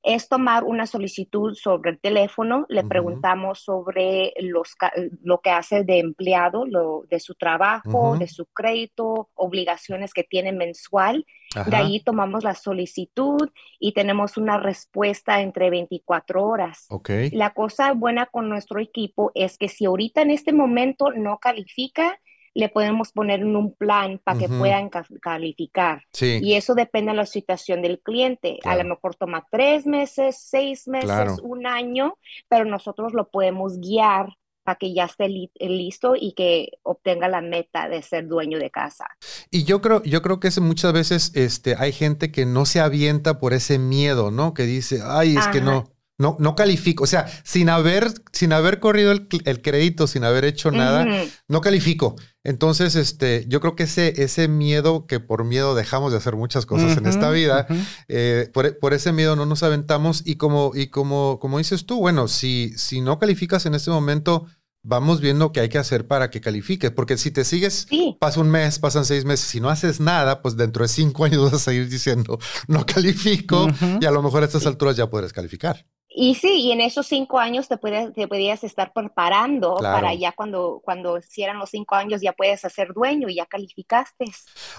es 0.04 0.28
tomar 0.28 0.64
una 0.64 0.86
solicitud 0.86 1.54
sobre 1.54 1.92
el 1.92 1.98
teléfono, 1.98 2.66
le 2.68 2.84
preguntamos 2.84 3.60
sobre 3.60 4.34
los, 4.38 4.76
lo 5.22 5.40
que 5.40 5.50
hace 5.50 5.82
de 5.82 5.98
empleado, 5.98 6.66
lo, 6.66 7.04
de 7.08 7.20
su 7.20 7.34
trabajo, 7.34 8.16
de 8.18 8.28
su 8.28 8.44
crédito, 8.46 9.30
obligaciones 9.34 10.12
que 10.12 10.22
tiene 10.22 10.52
mensual. 10.52 11.26
De 11.66 11.76
ahí 11.76 12.00
tomamos 12.00 12.44
la 12.44 12.54
solicitud 12.54 13.48
y 13.78 13.92
tenemos 13.92 14.36
una 14.36 14.58
respuesta 14.58 15.40
entre 15.40 15.70
24 15.70 16.44
horas. 16.44 16.86
La 17.32 17.50
cosa 17.54 17.92
buena 17.92 18.26
con 18.26 18.48
nuestro 18.48 18.80
equipo 18.80 19.32
es 19.34 19.56
que 19.56 19.68
si 19.68 19.86
ahorita 19.86 20.20
en 20.20 20.32
este 20.32 20.52
momento 20.52 21.12
no 21.12 21.38
califica, 21.38 22.18
le 22.54 22.68
podemos 22.68 23.12
poner 23.12 23.40
en 23.40 23.56
un 23.56 23.74
plan 23.74 24.20
para 24.22 24.38
que 24.38 24.46
Ujú. 24.46 24.58
puedan 24.58 24.88
ca- 24.88 25.06
calificar. 25.20 26.02
Sí. 26.12 26.38
Y 26.42 26.54
eso 26.54 26.74
depende 26.74 27.10
de 27.10 27.16
la 27.16 27.26
situación 27.26 27.82
del 27.82 28.00
cliente. 28.00 28.58
A 28.64 28.76
lo 28.76 28.84
mejor 28.84 29.16
toma 29.16 29.46
tres 29.50 29.86
meses, 29.86 30.36
seis 30.40 30.86
meses, 30.88 31.06
Claro. 31.10 31.36
un 31.42 31.66
año, 31.66 32.16
pero 32.48 32.64
nosotros 32.64 33.12
lo 33.12 33.28
podemos 33.30 33.78
guiar 33.80 34.28
para 34.62 34.76
que 34.78 34.94
ya 34.94 35.04
esté 35.04 35.28
li- 35.28 35.50
listo 35.60 36.14
y 36.18 36.32
que 36.32 36.70
obtenga 36.84 37.28
la 37.28 37.42
meta 37.42 37.86
de 37.86 38.00
ser 38.00 38.26
dueño 38.26 38.58
de 38.58 38.70
casa. 38.70 39.06
Y 39.50 39.64
yo 39.64 39.82
creo, 39.82 40.02
yo 40.04 40.22
creo 40.22 40.40
que 40.40 40.48
es 40.48 40.58
muchas 40.58 40.94
veces 40.94 41.32
este, 41.34 41.74
hay 41.78 41.92
gente 41.92 42.32
que 42.32 42.46
no 42.46 42.64
se 42.64 42.80
avienta 42.80 43.38
por 43.38 43.52
ese 43.52 43.78
miedo, 43.78 44.30
¿no? 44.30 44.54
Que 44.54 44.62
dice, 44.62 45.00
ay, 45.04 45.36
es 45.36 45.46
que 45.48 45.60
no, 45.60 45.84
no, 46.18 46.36
no 46.38 46.54
califico. 46.54 47.04
O 47.04 47.06
sea, 47.06 47.26
sin 47.44 47.68
haber, 47.68 48.12
sin 48.32 48.52
haber 48.52 48.80
corrido 48.80 49.12
el, 49.12 49.28
crédito, 49.62 50.06
sin 50.06 50.24
haber 50.24 50.44
hecho 50.44 50.70
nada, 50.70 51.06
no 51.48 51.60
califico. 51.60 52.16
Entonces, 52.42 52.94
este, 52.94 53.46
yo 53.48 53.60
creo 53.60 53.74
que 53.74 53.84
ese, 53.84 54.22
ese 54.22 54.48
miedo, 54.48 55.06
que 55.06 55.18
por 55.18 55.44
miedo 55.44 55.74
dejamos 55.74 56.12
de 56.12 56.18
hacer 56.18 56.36
muchas 56.36 56.66
cosas 56.66 56.96
en 56.96 57.06
esta 57.06 57.30
vida, 57.30 57.66
eh, 58.08 58.50
por, 58.52 58.78
por 58.78 58.94
ese 58.94 59.12
miedo 59.12 59.34
no 59.34 59.46
nos 59.46 59.62
aventamos 59.62 60.22
y 60.24 60.36
como, 60.36 60.72
y 60.74 60.88
como, 60.88 61.38
como 61.40 61.58
dices 61.58 61.86
tú, 61.86 61.98
bueno, 61.98 62.28
si, 62.28 62.72
si 62.76 63.00
no 63.00 63.18
calificas 63.18 63.66
en 63.66 63.74
este 63.74 63.90
momento, 63.90 64.46
vamos 64.84 65.20
viendo 65.20 65.50
qué 65.50 65.60
hay 65.60 65.68
que 65.68 65.78
hacer 65.78 66.06
para 66.06 66.30
que 66.30 66.40
califiques, 66.40 66.90
porque 66.90 67.16
si 67.16 67.30
te 67.30 67.44
sigues, 67.44 67.86
Sí, 67.88 68.16
pasa 68.20 68.40
un 68.40 68.50
mes, 68.50 68.78
pasan 68.78 69.04
seis 69.04 69.24
meses, 69.24 69.46
si 69.46 69.60
no 69.60 69.70
haces 69.70 69.98
nada, 69.98 70.42
pues 70.42 70.56
dentro 70.56 70.84
de 70.84 70.88
cinco 70.88 71.24
años 71.24 71.42
vas 71.42 71.54
a 71.54 71.58
seguir 71.58 71.88
diciendo, 71.88 72.38
no 72.68 72.86
califico 72.86 73.66
y 74.00 74.04
a 74.04 74.10
lo 74.10 74.22
mejor 74.22 74.42
a 74.42 74.46
estas 74.46 74.66
alturas 74.66 74.96
ya 74.96 75.10
podrás 75.10 75.32
calificar. 75.32 75.86
Y 76.16 76.36
sí, 76.36 76.60
y 76.60 76.72
en 76.72 76.80
esos 76.80 77.06
cinco 77.08 77.38
años 77.38 77.66
te, 77.68 77.76
puedes, 77.76 78.12
te 78.12 78.28
podías 78.28 78.62
estar 78.62 78.92
preparando 78.92 79.74
Claro. 79.74 79.96
para 79.96 80.14
ya 80.14 80.32
cuando, 80.32 80.80
cuando 80.84 81.18
hicieran 81.18 81.58
los 81.58 81.70
cinco 81.70 81.96
años 81.96 82.20
ya 82.22 82.32
puedes 82.32 82.60
ser 82.60 82.92
dueño 82.94 83.28
y 83.28 83.36
ya 83.36 83.46
calificaste. 83.46 84.26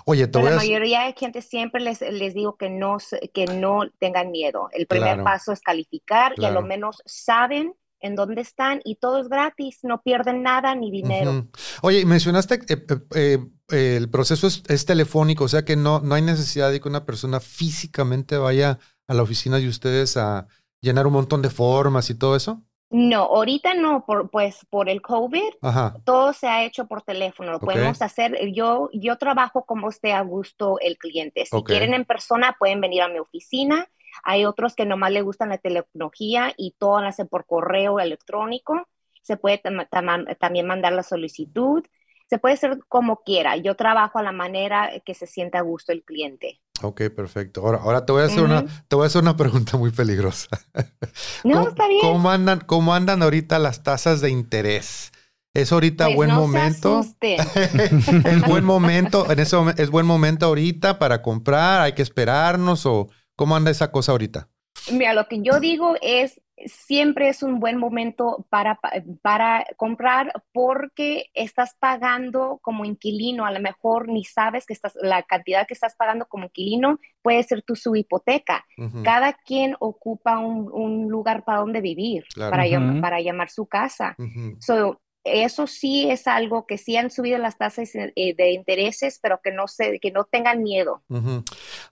Oye, 0.05 0.27
Pero 0.27 0.49
la 0.49 0.55
mayoría 0.55 1.01
de 1.01 1.13
gente 1.13 1.41
siempre 1.41 1.81
les, 1.81 2.01
les 2.01 2.33
digo 2.33 2.55
que 2.55 2.69
no, 2.69 2.97
que 3.33 3.45
no 3.45 3.81
tengan 3.99 4.31
miedo. 4.31 4.69
El 4.71 4.87
primer 4.87 5.15
Claro. 5.15 5.23
paso 5.25 5.51
es 5.51 5.61
calificar 5.61 6.33
y 6.37 6.45
a 6.45 6.51
lo 6.51 6.61
menos 6.61 7.01
saben 7.05 7.73
en 7.99 8.15
dónde 8.15 8.41
están 8.41 8.81
y 8.83 8.95
todo 8.95 9.19
es 9.19 9.29
gratis, 9.29 9.79
no 9.83 10.01
pierden 10.01 10.43
nada 10.43 10.75
ni 10.75 10.91
dinero. 10.91 11.31
Ujú. 11.31 11.49
Oye, 11.81 11.99
y 12.01 12.05
mencionaste 12.05 12.55
eh, 12.55 12.61
eh, 12.69 12.97
eh, 13.15 13.39
eh, 13.71 13.97
el 13.97 14.09
proceso 14.09 14.47
es, 14.47 14.63
es 14.67 14.85
telefónico, 14.85 15.45
o 15.45 15.47
sea 15.47 15.65
que 15.65 15.75
no, 15.75 15.99
no 16.01 16.15
hay 16.15 16.21
necesidad 16.21 16.71
de 16.71 16.79
que 16.79 16.87
una 16.87 17.05
persona 17.05 17.39
físicamente 17.39 18.37
vaya 18.37 18.79
a 19.07 19.13
la 19.13 19.23
oficina 19.23 19.57
de 19.57 19.67
ustedes 19.67 20.17
a 20.17 20.47
llenar 20.85 21.07
un 21.07 21.13
montón 21.13 21.41
de 21.41 21.49
formas 21.49 22.09
y 22.09 22.15
todo 22.17 22.35
eso. 22.37 22.61
No, 22.91 23.23
ahorita 23.23 23.73
no, 23.73 24.05
por, 24.05 24.29
pues 24.29 24.65
por 24.69 24.87
el 24.89 25.01
COVID, 25.01 25.55
Ajá, 25.61 25.95
todo 26.05 26.31
se 26.33 26.47
ha 26.47 26.63
hecho 26.63 26.87
por 26.87 27.01
teléfono. 27.01 27.51
Lo 27.51 27.59
podemos 27.59 28.01
hacer. 28.01 28.53
Yo, 28.53 28.89
yo 28.93 29.17
trabajo 29.17 29.65
como 29.65 29.89
esté 29.89 30.13
a 30.13 30.21
gusto 30.21 30.77
el 30.79 30.97
cliente. 30.97 31.45
Si 31.45 31.51
quieren 31.63 31.93
en 31.93 32.05
persona, 32.05 32.55
pueden 32.57 32.79
venir 32.81 33.01
a 33.01 33.09
mi 33.09 33.19
oficina. 33.19 33.87
Hay 34.23 34.45
otros 34.45 34.75
que 34.75 34.85
nomás 34.85 35.11
le 35.11 35.23
gustan 35.23 35.49
la 35.49 35.57
tecnología 35.57 36.53
y 36.55 36.75
todo 36.77 37.01
lo 37.01 37.07
hacen 37.07 37.27
por 37.27 37.45
correo 37.45 37.99
electrónico. 37.99 38.87
Se 39.23 39.35
puede 39.35 39.61
tam- 39.61 39.89
tam- 39.89 40.37
también 40.37 40.67
mandar 40.67 40.93
la 40.93 41.03
solicitud. 41.03 41.83
Se 42.29 42.38
puede 42.39 42.55
hacer 42.55 42.79
como 42.89 43.21
quiera. 43.23 43.55
Yo 43.57 43.75
trabajo 43.75 44.19
a 44.19 44.23
la 44.23 44.31
manera 44.31 44.91
que 45.05 45.13
se 45.13 45.27
sienta 45.27 45.59
a 45.59 45.61
gusto 45.61 45.91
el 45.91 46.03
cliente. 46.03 46.61
ok, 46.81 47.01
perfecto. 47.15 47.61
Ahora, 47.61 47.79
ahora 47.79 48.05
te 48.05 48.11
voy 48.11 48.21
a 48.23 48.25
hacer 48.25 48.43
una, 48.43 48.65
te 48.88 48.95
voy 48.95 49.03
a 49.05 49.07
hacer 49.07 49.21
una 49.21 49.38
pregunta 49.38 49.77
muy 49.77 49.91
peligrosa. 49.91 50.47
No, 51.43 51.57
¿Cómo, 51.59 51.69
está 51.69 51.88
bien. 51.88 51.99
¿Cómo 52.01 52.29
andan, 52.31 52.59
cómo 52.61 52.93
andan 52.93 53.21
ahorita 53.23 53.59
las 53.59 53.83
tasas 53.83 54.21
de 54.21 54.29
interés? 54.31 55.11
¿Es 55.53 55.71
ahorita 55.71 56.09
Pues 56.09 56.15
buen 56.15 56.29
no 56.29 56.35
se 56.35 56.41
momento? 56.41 56.99
asusten. 56.99 57.39
¿Es 58.25 58.45
buen 58.47 58.65
momento? 58.65 59.29
¿En 59.31 59.39
ese 59.39 59.55
es 59.77 59.89
buen 59.89 60.05
momento 60.05 60.47
ahorita 60.47 60.99
para 60.99 61.21
comprar? 61.21 61.81
¿Hay 61.81 61.93
que 61.93 62.01
esperarnos? 62.01 62.85
¿O 62.85 63.09
cómo 63.35 63.55
anda 63.55 63.71
esa 63.71 63.91
cosa 63.91 64.11
ahorita? 64.11 64.49
Mira, 64.91 65.13
lo 65.13 65.27
que 65.27 65.41
yo 65.41 65.59
digo 65.59 65.95
es, 66.01 66.41
siempre 66.65 67.27
es 67.29 67.43
un 67.43 67.59
buen 67.59 67.77
momento 67.77 68.45
para, 68.49 68.75
pa- 68.75 68.93
para 69.21 69.65
comprar 69.77 70.31
porque 70.53 71.25
estás 71.33 71.75
pagando 71.79 72.59
como 72.61 72.85
inquilino, 72.85 73.45
a 73.45 73.51
lo 73.51 73.59
mejor 73.59 74.07
ni 74.07 74.23
sabes 74.23 74.65
que 74.65 74.73
estás, 74.73 74.97
la 75.01 75.23
cantidad 75.23 75.67
que 75.67 75.73
estás 75.73 75.95
pagando 75.95 76.25
como 76.27 76.45
inquilino 76.45 76.99
puede 77.21 77.43
ser 77.43 77.61
tu 77.61 77.75
su 77.75 77.95
hipoteca. 77.95 78.65
Cada 79.03 79.33
quien 79.33 79.75
ocupa 79.79 80.39
un, 80.39 80.69
un 80.71 81.09
lugar 81.09 81.43
para 81.43 81.59
donde 81.59 81.81
vivir, 81.81 82.23
Claro. 82.33 82.51
para, 82.51 82.65
llam- 82.65 83.01
para 83.01 83.19
llamar 83.19 83.49
su 83.49 83.65
casa. 83.65 84.15
So, 84.59 85.01
eso 85.25 85.67
sí 85.67 86.09
es 86.09 86.27
algo 86.27 86.65
que 86.67 86.77
sí 86.77 86.95
han 86.97 87.11
subido 87.11 87.38
las 87.39 87.57
tasas 87.57 87.89
eh, 87.95 88.11
de 88.38 88.51
intereses, 88.51 89.19
pero 89.21 89.41
que 89.43 89.51
no 89.51 89.67
se, 89.67 89.99
que 89.99 90.11
no 90.11 90.23
tengan 90.25 90.63
miedo. 90.63 91.03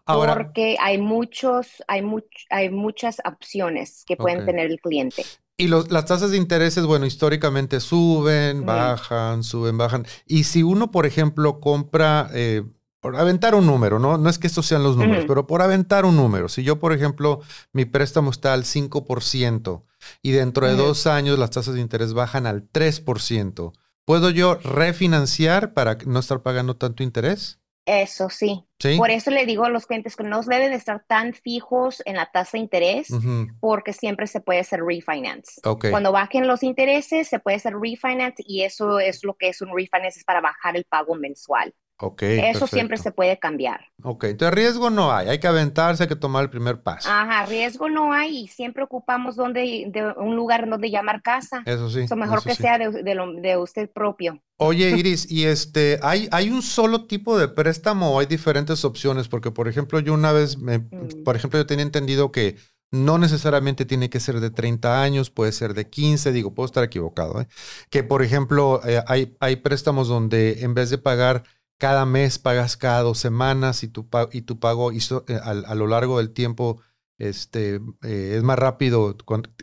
Ahora, 0.06 0.36
Porque 0.36 0.78
hay 0.80 0.98
muchos, 0.98 1.84
hay 1.88 2.02
much- 2.02 2.46
hay 2.50 2.70
muchas 2.70 3.18
opciones 3.26 4.04
que 4.06 4.16
pueden 4.18 4.46
tener 4.46 4.70
el 4.72 4.80
cliente. 4.80 5.24
y 5.58 5.68
los, 5.68 5.92
las 5.92 6.06
tasas 6.06 6.32
de 6.32 6.38
intereses, 6.38 6.86
bueno, 6.86 7.06
históricamente 7.06 7.80
suben, 7.80 8.66
bajan, 8.66 9.44
suben, 9.44 9.78
bajan. 9.78 10.06
Y 10.26 10.44
si 10.46 10.64
uno, 10.64 10.92
por 10.92 11.06
ejemplo, 11.06 11.60
compra, 11.60 12.30
eh, 12.34 12.64
por 13.00 13.16
aventar 13.18 13.54
un 13.54 13.66
número, 13.66 14.00
¿no? 14.00 14.18
No 14.18 14.30
es 14.30 14.40
que 14.40 14.48
estos 14.48 14.66
sean 14.66 14.82
los 14.84 14.96
números, 14.98 15.26
pero 15.28 15.46
por 15.46 15.62
aventar 15.62 16.06
un 16.06 16.16
número. 16.16 16.48
Si 16.50 16.64
yo, 16.64 16.80
por 16.80 16.94
ejemplo, 16.94 17.42
mi 17.74 17.86
préstamo 17.86 18.32
está 18.32 18.54
al 18.54 18.64
5% 18.66 19.86
y 20.22 20.32
dentro 20.32 20.68
de 20.68 20.76
dos 20.76 21.08
años 21.08 21.40
las 21.40 21.52
tasas 21.52 21.76
de 21.76 21.82
interés 21.82 22.14
bajan 22.14 22.46
al 22.46 22.70
3%, 22.70 23.74
¿puedo 24.06 24.30
yo 24.30 24.56
refinanciar 24.56 25.74
para 25.74 25.98
no 26.06 26.20
estar 26.20 26.42
pagando 26.42 26.76
tanto 26.76 27.04
interés? 27.04 27.60
Eso 27.86 28.30
sí. 28.30 28.66
Sí. 28.80 28.98
Por 28.98 29.12
eso 29.12 29.30
le 29.30 29.46
digo 29.46 29.66
a 29.66 29.70
los 29.70 29.86
clientes 29.86 30.16
que 30.16 30.24
no 30.24 30.42
deben 30.42 30.72
de 30.72 30.78
estar 30.78 31.04
tan 31.06 31.34
fijos 31.34 32.02
en 32.06 32.16
la 32.16 32.32
tasa 32.32 32.52
de 32.54 32.60
interés 32.60 33.10
Ujú. 33.12 33.48
porque 33.60 33.94
siempre 33.94 34.28
se 34.28 34.40
puede 34.40 34.60
hacer 34.60 34.82
refinance. 34.82 35.62
Cuando 35.90 36.12
bajen 36.12 36.48
los 36.48 36.64
intereses, 36.64 37.28
se 37.28 37.40
puede 37.40 37.58
hacer 37.58 37.76
refinance 37.76 38.44
y 38.46 38.64
eso 38.64 39.00
es 39.00 39.24
lo 39.24 39.36
que 39.36 39.50
es 39.50 39.62
un 39.62 39.76
refinance, 39.76 40.20
es 40.20 40.26
para 40.26 40.42
bajar 40.42 40.78
el 40.78 40.86
pago 40.86 41.16
mensual. 41.16 41.74
Eso 42.22 42.68
siempre 42.68 42.98
se 42.98 43.12
puede 43.12 43.40
cambiar. 43.40 43.82
Ok, 44.04 44.26
entonces 44.26 44.54
riesgo 44.54 44.90
no 44.90 45.12
hay, 45.12 45.30
hay 45.30 45.40
que 45.40 45.48
aventarse, 45.48 46.04
hay 46.04 46.10
que 46.10 46.16
tomar 46.16 46.44
el 46.44 46.50
primer 46.50 46.82
paso. 46.82 47.10
Ajá, 47.10 47.46
riesgo 47.46 47.90
no 47.90 48.12
hay 48.14 48.40
y 48.44 48.48
siempre 48.48 48.84
ocupamos 48.84 49.36
donde, 49.36 49.86
de 49.88 50.14
un 50.18 50.36
lugar 50.36 50.70
donde 50.70 50.90
llamar 50.92 51.22
casa. 51.22 51.64
Eso 51.66 51.90
sí. 51.90 52.02
Eso 52.02 52.16
mejor 52.16 52.40
eso 52.40 52.50
que 52.50 52.56
sí. 52.56 52.64
sea 52.64 52.78
de, 52.78 53.04
de 53.04 53.16
lo- 53.16 53.34
de 53.34 53.58
usted 53.58 53.90
propio. 53.90 54.42
Oye, 54.58 54.90
Iris, 54.98 55.30
y 55.32 55.46
este, 55.46 56.00
¿hay, 56.04 56.28
¿hay 56.32 56.50
un 56.50 56.62
solo 56.62 57.06
tipo 57.06 57.38
de 57.38 57.48
préstamo 57.48 58.12
o 58.16 58.20
hay 58.20 58.26
diferentes 58.26 58.84
opciones? 58.86 59.28
Porque, 59.28 59.52
por 59.52 59.68
ejemplo, 59.68 60.00
yo 60.00 60.14
una 60.14 60.32
vez, 60.32 60.58
me- 60.58 60.80
Mm. 60.80 61.24
por 61.24 61.36
ejemplo, 61.36 61.60
yo 61.60 61.66
tenía 61.66 61.84
entendido 61.84 62.32
que 62.32 62.58
no 62.92 63.18
necesariamente 63.18 63.86
tiene 63.86 64.10
que 64.12 64.20
ser 64.20 64.40
de 64.40 64.52
30 64.52 65.02
años, 65.02 65.32
puede 65.32 65.52
ser 65.52 65.74
de 65.74 65.90
15, 65.90 66.32
digo, 66.32 66.54
puedo 66.54 66.66
estar 66.68 66.84
equivocado, 66.84 67.42
¿eh? 67.42 67.48
Que, 67.90 68.04
por 68.04 68.22
ejemplo, 68.22 68.82
eh, 68.86 69.02
hay, 69.08 69.36
hay 69.40 69.56
préstamos 69.56 70.08
donde 70.08 70.62
en 70.62 70.76
vez 70.76 70.92
de 70.92 71.00
pagar 71.00 71.44
cada 71.78 72.06
mes, 72.06 72.40
pagas 72.40 72.78
cada 72.78 73.02
dos 73.02 73.20
semanas 73.20 73.84
y 73.84 73.88
tu, 73.90 74.08
y 74.32 74.42
tu 74.44 74.60
pago 74.60 74.92
hizo, 74.92 75.26
eh, 75.28 75.40
al- 75.44 75.66
a, 75.66 75.76
lo 75.76 75.88
largo 75.88 76.18
del 76.20 76.34
tiempo 76.34 76.82
este, 77.18 77.76
eh, 78.04 78.36
es 78.38 78.44
más 78.44 78.60
rápido 78.60 79.16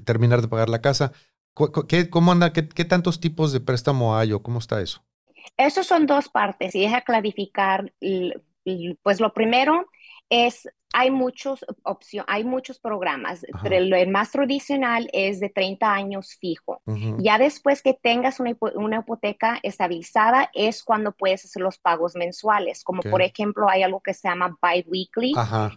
terminar 0.04 0.42
de 0.42 0.48
pagar 0.48 0.68
la 0.68 0.80
casa. 0.82 1.12
¿Qué, 1.88 2.10
¿Cómo 2.10 2.32
anda? 2.32 2.52
¿Qué, 2.52 2.68
qué 2.68 2.84
tantos 2.84 3.20
tipos 3.20 3.52
de 3.52 3.60
préstamo 3.60 4.16
hay 4.16 4.32
o 4.32 4.42
cómo 4.42 4.58
está 4.58 4.80
eso? 4.80 5.04
Esos 5.56 5.86
son 5.86 6.06
dos 6.06 6.28
partes 6.28 6.74
y 6.74 6.80
deja 6.82 7.02
clarificar, 7.02 7.92
pues 9.02 9.20
lo 9.20 9.32
primero 9.32 9.86
es, 10.28 10.68
hay 10.92 11.10
muchos 11.10 11.64
opción, 11.84 12.24
hay 12.28 12.44
muchos 12.44 12.78
programas, 12.78 13.44
Ajá. 13.52 13.68
el, 13.68 14.08
más 14.10 14.30
tradicional 14.32 15.08
es 15.12 15.38
de 15.40 15.48
30 15.48 15.92
años 15.92 16.36
fijo. 16.40 16.82
Ujú. 16.86 17.16
Ya 17.20 17.38
después 17.38 17.80
que 17.82 17.94
tengas 17.94 18.40
una, 18.40 18.56
una 18.74 18.98
hipoteca 18.98 19.58
estabilizada 19.62 20.50
es 20.52 20.82
cuando 20.82 21.12
puedes 21.12 21.44
hacer 21.44 21.62
los 21.62 21.78
pagos 21.78 22.16
mensuales, 22.16 22.82
como 22.82 23.00
Ok. 23.00 23.10
por 23.10 23.22
ejemplo 23.22 23.68
hay 23.68 23.82
algo 23.82 24.00
que 24.00 24.14
se 24.14 24.28
llama 24.28 24.56
bi-weekly, 24.60 25.32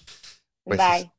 Pues, 0.66 0.80
Bye. 0.80 1.17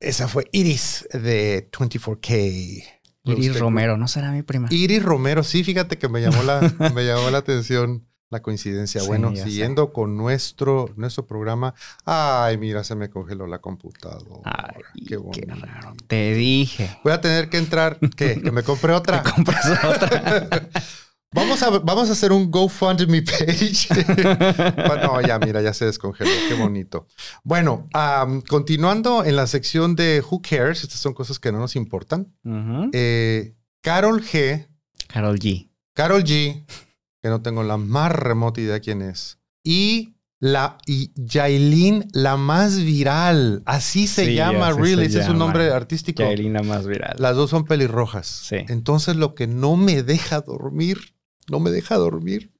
Esa 0.00 0.28
fue 0.28 0.48
Iris 0.52 1.08
de 1.12 1.68
24K. 1.70 2.84
Iris 3.24 3.58
Romero, 3.58 3.96
¿no 3.96 4.08
será 4.08 4.30
mi 4.30 4.42
prima? 4.42 4.68
Iris 4.70 5.02
Romero, 5.02 5.42
sí, 5.42 5.64
fíjate 5.64 5.98
que 5.98 6.08
me 6.08 6.20
llamó 6.20 6.42
la, 6.42 6.60
me 6.94 7.04
llamó 7.04 7.30
la 7.30 7.38
atención 7.38 8.06
la 8.30 8.40
coincidencia. 8.42 9.00
Sí, 9.00 9.06
bueno, 9.06 9.34
sé. 9.34 9.44
siguiendo 9.44 9.92
con 9.92 10.16
nuestro, 10.16 10.90
nuestro 10.96 11.26
programa. 11.26 11.74
Ay, 12.04 12.58
mira, 12.58 12.84
se 12.84 12.94
me 12.94 13.08
congeló 13.08 13.46
la 13.46 13.58
computadora. 13.60 14.42
Ay, 14.44 14.82
qué 14.94 15.08
qué 15.08 15.16
bonito. 15.16 15.54
raro. 15.54 15.94
Te 16.06 16.34
dije. 16.34 16.98
Voy 17.04 17.12
a 17.12 17.20
tener 17.20 17.48
que 17.48 17.58
entrar. 17.58 17.98
¿Qué? 18.16 18.40
Que 18.40 18.50
me 18.50 18.62
compré 18.62 18.92
otra. 18.92 19.22
Te 19.22 19.30
compras 19.30 19.66
otra. 19.84 20.68
Vamos 21.34 21.62
a, 21.62 21.68
vamos 21.70 22.08
a 22.08 22.12
hacer 22.12 22.32
un 22.32 22.50
GoFundMe 22.50 23.22
page. 23.22 23.88
no, 25.02 25.20
ya, 25.20 25.38
mira, 25.38 25.60
ya 25.60 25.74
se 25.74 25.84
descongeló. 25.84 26.30
Qué 26.48 26.54
bonito. 26.54 27.06
Bueno, 27.44 27.86
continuando 28.48 29.24
en 29.24 29.36
la 29.36 29.46
sección 29.46 29.94
de 29.94 30.22
Who 30.28 30.40
Cares, 30.40 30.82
estas 30.82 31.00
son 31.00 31.12
cosas 31.12 31.38
que 31.38 31.52
no 31.52 31.58
nos 31.58 31.76
importan. 31.76 32.32
Eh, 32.92 33.54
Carol 33.82 34.22
G, 34.22 34.68
Carol 35.06 35.38
G. 35.38 35.68
Carol 35.94 36.24
G, 36.24 36.64
que 37.22 37.28
no 37.28 37.42
tengo 37.42 37.62
la 37.62 37.76
más 37.76 38.10
remota 38.12 38.60
idea 38.60 38.80
quién 38.80 39.02
es, 39.02 39.38
y 39.62 40.14
la 40.40 40.78
y 40.86 41.12
Yailin, 41.14 42.08
la 42.12 42.36
más 42.36 42.76
viral. 42.78 43.62
Así 43.66 44.06
se 44.06 44.24
Sí, 44.26 44.34
llama, 44.34 44.68
así 44.68 44.80
really, 44.80 45.02
se 45.10 45.18
ese 45.18 45.20
es 45.22 45.28
un 45.28 45.38
nombre 45.38 45.70
artístico. 45.72 46.22
Yailina 46.22 46.62
más 46.62 46.86
viral. 46.86 47.16
Las 47.18 47.36
dos 47.36 47.50
son 47.50 47.64
pelirrojas. 47.64 48.26
Sí. 48.26 48.58
Entonces 48.68 49.16
lo 49.16 49.34
que 49.34 49.46
no 49.46 49.76
me 49.76 50.02
deja 50.04 50.40
dormir, 50.40 51.14
no 51.48 51.60
me 51.60 51.70
deja 51.70 51.96
dormir. 51.96 52.52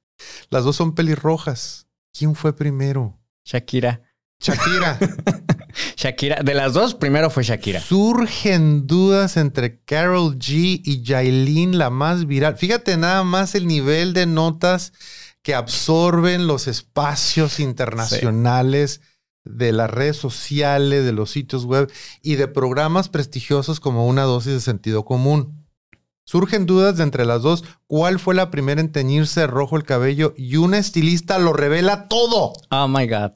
Las 0.49 0.63
dos 0.63 0.75
son 0.75 0.95
pelirrojas. 0.95 1.87
¿Quién 2.11 2.35
fue 2.35 2.55
primero? 2.55 3.19
Shakira. 3.45 4.01
Shakira. 4.39 4.97
Shakira. 5.95 6.41
De 6.43 6.53
las 6.53 6.73
dos, 6.73 6.95
primero 6.95 7.29
fue 7.29 7.43
Shakira. 7.43 7.81
Surgen 7.81 8.87
dudas 8.87 9.37
entre 9.37 9.81
Carol 9.83 10.37
G 10.37 10.81
y 10.83 11.03
Yailin, 11.03 11.77
la 11.77 11.89
más 11.89 12.25
viral. 12.25 12.57
Fíjate 12.57 12.97
nada 12.97 13.23
más 13.23 13.55
el 13.55 13.67
nivel 13.67 14.13
de 14.13 14.25
notas 14.25 14.93
que 15.41 15.55
absorben 15.55 16.47
los 16.47 16.67
espacios 16.67 17.59
internacionales 17.59 19.01
de 19.45 19.71
las 19.71 19.89
redes 19.89 20.17
sociales, 20.17 21.05
de 21.05 21.13
los 21.13 21.31
sitios 21.31 21.65
web 21.65 21.91
y 22.21 22.35
de 22.35 22.47
programas 22.47 23.09
prestigiosos 23.09 23.79
como 23.79 24.07
una 24.07 24.23
dosis 24.23 24.53
de 24.53 24.61
sentido 24.61 25.05
común. 25.05 25.58
Surgen 26.29 26.67
dudas 26.67 26.95
de 26.97 27.01
entre 27.01 27.25
las 27.25 27.41
dos 27.41 27.63
cuál 27.87 28.19
fue 28.19 28.35
la 28.35 28.51
primera 28.51 28.79
en 28.79 28.91
teñirse 28.91 29.47
rojo 29.47 29.77
el 29.77 29.83
cabello 29.83 30.35
y 30.37 30.57
una 30.57 30.77
estilista 30.77 31.39
lo 31.39 31.53
revela 31.53 32.07
todo, 32.07 32.53
Oh 32.69 32.87
my 32.87 33.07
God. 33.07 33.31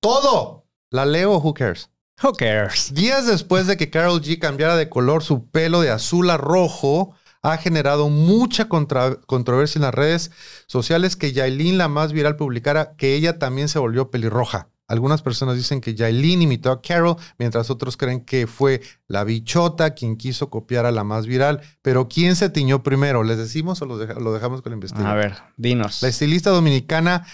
todo. 0.00 0.64
¿La 0.88 1.04
leo 1.04 1.32
o 1.34 1.40
who 1.42 1.52
cares? 1.52 1.90
Who 2.22 2.32
cares? 2.32 2.94
Días 2.94 3.26
después 3.26 3.66
de 3.66 3.76
que 3.76 3.90
Carol 3.90 4.22
G 4.22 4.38
cambiara 4.38 4.76
de 4.76 4.88
color 4.88 5.22
su 5.22 5.50
pelo 5.50 5.82
de 5.82 5.90
azul 5.90 6.30
a 6.30 6.38
rojo, 6.38 7.12
ha 7.42 7.58
generado 7.58 8.08
mucha 8.08 8.66
contra- 8.66 9.16
controversia 9.26 9.78
en 9.80 9.82
las 9.82 9.94
redes 9.94 10.30
sociales 10.66 11.16
que 11.16 11.34
Yailin, 11.34 11.76
la 11.76 11.88
más 11.88 12.14
viral, 12.14 12.36
publicara 12.36 12.96
que 12.96 13.14
ella 13.14 13.38
también 13.38 13.68
se 13.68 13.78
volvió 13.78 14.10
pelirroja. 14.10 14.70
Algunas 14.88 15.20
personas 15.20 15.56
dicen 15.56 15.82
que 15.82 15.94
Yailin 15.94 16.40
imitó 16.40 16.70
a 16.72 16.80
Carol, 16.80 17.16
mientras 17.38 17.68
otros 17.68 17.98
creen 17.98 18.24
que 18.24 18.46
fue 18.46 18.80
la 19.06 19.22
bichota 19.22 19.94
quien 19.94 20.16
quiso 20.16 20.48
copiar 20.48 20.86
a 20.86 20.90
la 20.90 21.04
más 21.04 21.26
viral. 21.26 21.60
Pero 21.82 22.08
¿quién 22.08 22.36
se 22.36 22.48
tiñó 22.48 22.82
primero? 22.82 23.22
¿Les 23.22 23.36
decimos 23.36 23.82
o 23.82 23.86
lo, 23.86 23.96
lo 23.96 24.32
dejamos 24.32 24.62
con 24.62 24.72
la 24.72 24.76
investigación? 24.76 25.12
A 25.12 25.14
ver, 25.14 25.36
dinos. 25.58 26.02
La 26.02 26.08
estilista 26.08 26.50
dominicana 26.50 27.26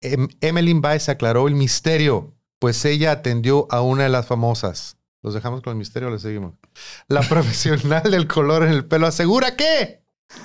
em, 0.00 0.28
Emmeline 0.40 0.80
Baez 0.80 1.08
aclaró 1.08 1.48
el 1.48 1.56
misterio, 1.56 2.32
pues 2.60 2.84
ella 2.84 3.10
atendió 3.10 3.66
a 3.70 3.82
una 3.82 4.04
de 4.04 4.08
las 4.08 4.26
famosas. 4.26 4.96
¿Los 5.22 5.34
dejamos 5.34 5.62
con 5.62 5.72
el 5.72 5.78
misterio 5.78 6.08
o 6.08 6.12
le 6.12 6.20
seguimos? 6.20 6.54
La 7.08 7.20
profesional 7.28 8.08
del 8.08 8.28
color 8.28 8.62
en 8.62 8.70
el 8.70 8.84
pelo 8.84 9.08
asegura 9.08 9.56
que 9.56 10.00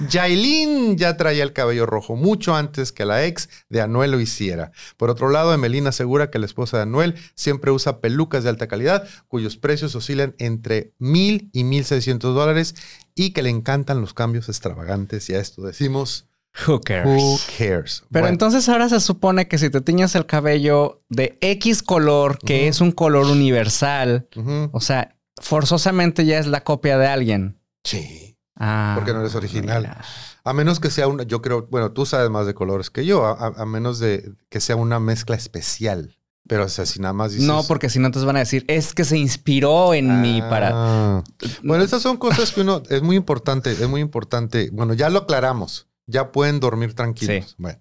Yailin 0.09 0.97
ya 0.97 1.15
traía 1.17 1.43
el 1.43 1.53
cabello 1.53 1.85
rojo 1.85 2.15
mucho 2.15 2.55
antes 2.55 2.91
que 2.91 3.05
la 3.05 3.25
ex 3.25 3.49
de 3.69 3.81
Anuel 3.81 4.11
lo 4.11 4.19
hiciera. 4.19 4.71
Por 4.97 5.09
otro 5.09 5.29
lado, 5.29 5.53
Emelina 5.53 5.89
asegura 5.89 6.29
que 6.31 6.39
la 6.39 6.45
esposa 6.45 6.77
de 6.77 6.83
Anuel 6.83 7.15
siempre 7.35 7.71
usa 7.71 7.99
pelucas 8.01 8.43
de 8.43 8.49
alta 8.49 8.67
calidad, 8.67 9.07
cuyos 9.27 9.57
precios 9.57 9.95
oscilan 9.95 10.35
entre 10.37 10.93
mil 10.99 11.49
y 11.53 11.63
mil 11.63 11.85
seiscientos 11.85 12.35
dólares 12.35 12.75
y 13.15 13.31
que 13.31 13.43
le 13.43 13.49
encantan 13.49 14.01
los 14.01 14.13
cambios 14.13 14.49
extravagantes. 14.49 15.29
Y 15.29 15.35
a 15.35 15.39
esto 15.39 15.61
decimos, 15.61 16.27
Who 16.67 16.81
cares? 16.81 17.07
who 17.07 17.37
cares? 17.57 18.03
Pero 18.11 18.23
Bueno. 18.23 18.27
entonces 18.29 18.67
ahora 18.69 18.87
se 18.89 18.99
supone 18.99 19.47
que 19.47 19.57
si 19.57 19.69
te 19.69 19.81
tiñas 19.81 20.15
el 20.15 20.25
cabello 20.25 21.01
de 21.09 21.37
X 21.41 21.83
color, 21.83 22.39
que 22.39 22.67
es 22.67 22.81
un 22.81 22.91
color 22.91 23.25
universal, 23.25 24.27
o 24.71 24.79
sea, 24.79 25.15
forzosamente 25.41 26.25
ya 26.25 26.39
es 26.39 26.47
la 26.47 26.63
copia 26.63 26.97
de 26.97 27.07
alguien. 27.07 27.59
Sí. 27.83 28.34
Ah, 28.57 28.93
Porque 28.95 29.13
no 29.13 29.19
eres 29.19 29.35
original. 29.35 29.81
mira. 29.81 30.01
A 30.43 30.53
menos 30.53 30.79
que 30.79 30.89
sea 30.89 31.07
una, 31.07 31.23
yo 31.23 31.41
creo, 31.41 31.67
bueno, 31.69 31.91
tú 31.91 32.05
sabes 32.05 32.29
más 32.29 32.45
de 32.45 32.53
colores 32.53 32.89
que 32.89 33.05
yo, 33.05 33.25
a, 33.25 33.65
menos 33.65 33.99
de 33.99 34.33
que 34.49 34.61
sea 34.61 34.75
una 34.75 34.99
mezcla 34.99 35.35
especial. 35.35 36.17
Pero 36.47 36.65
o 36.65 36.69
sea, 36.69 36.85
si 36.85 36.99
nada 36.99 37.13
más 37.13 37.31
dices... 37.31 37.47
No, 37.47 37.63
porque 37.63 37.89
si 37.89 37.97
no 37.97 38.11
te 38.11 38.19
van 38.19 38.35
a 38.35 38.39
decir, 38.39 38.63
es 38.67 38.93
que 38.93 39.03
se 39.03 39.17
inspiró 39.17 39.95
en 39.95 40.21
mí 40.21 40.41
para. 40.41 40.69
Ah. 40.73 41.23
Bueno, 41.63 41.83
estas 41.83 42.03
son 42.03 42.17
cosas 42.17 42.51
que 42.51 42.61
uno, 42.61 42.83
es 42.87 43.01
muy 43.01 43.15
importante, 43.15 43.71
es 43.71 43.89
muy 43.89 43.99
importante. 43.99 44.69
Bueno, 44.71 44.93
ya 44.93 45.09
lo 45.09 45.19
aclaramos, 45.19 45.87
ya 46.05 46.31
pueden 46.31 46.59
dormir 46.59 46.93
tranquilos. 46.93 47.47
Sí. 47.49 47.55
Bueno. 47.57 47.79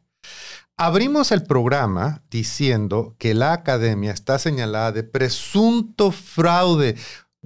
Abrimos 0.78 1.30
el 1.30 1.44
programa 1.44 2.22
diciendo 2.30 3.14
que 3.18 3.34
la 3.34 3.52
academia 3.52 4.12
está 4.12 4.38
señalada 4.38 4.92
de 4.92 5.04
presunto 5.04 6.10
fraude. 6.10 6.96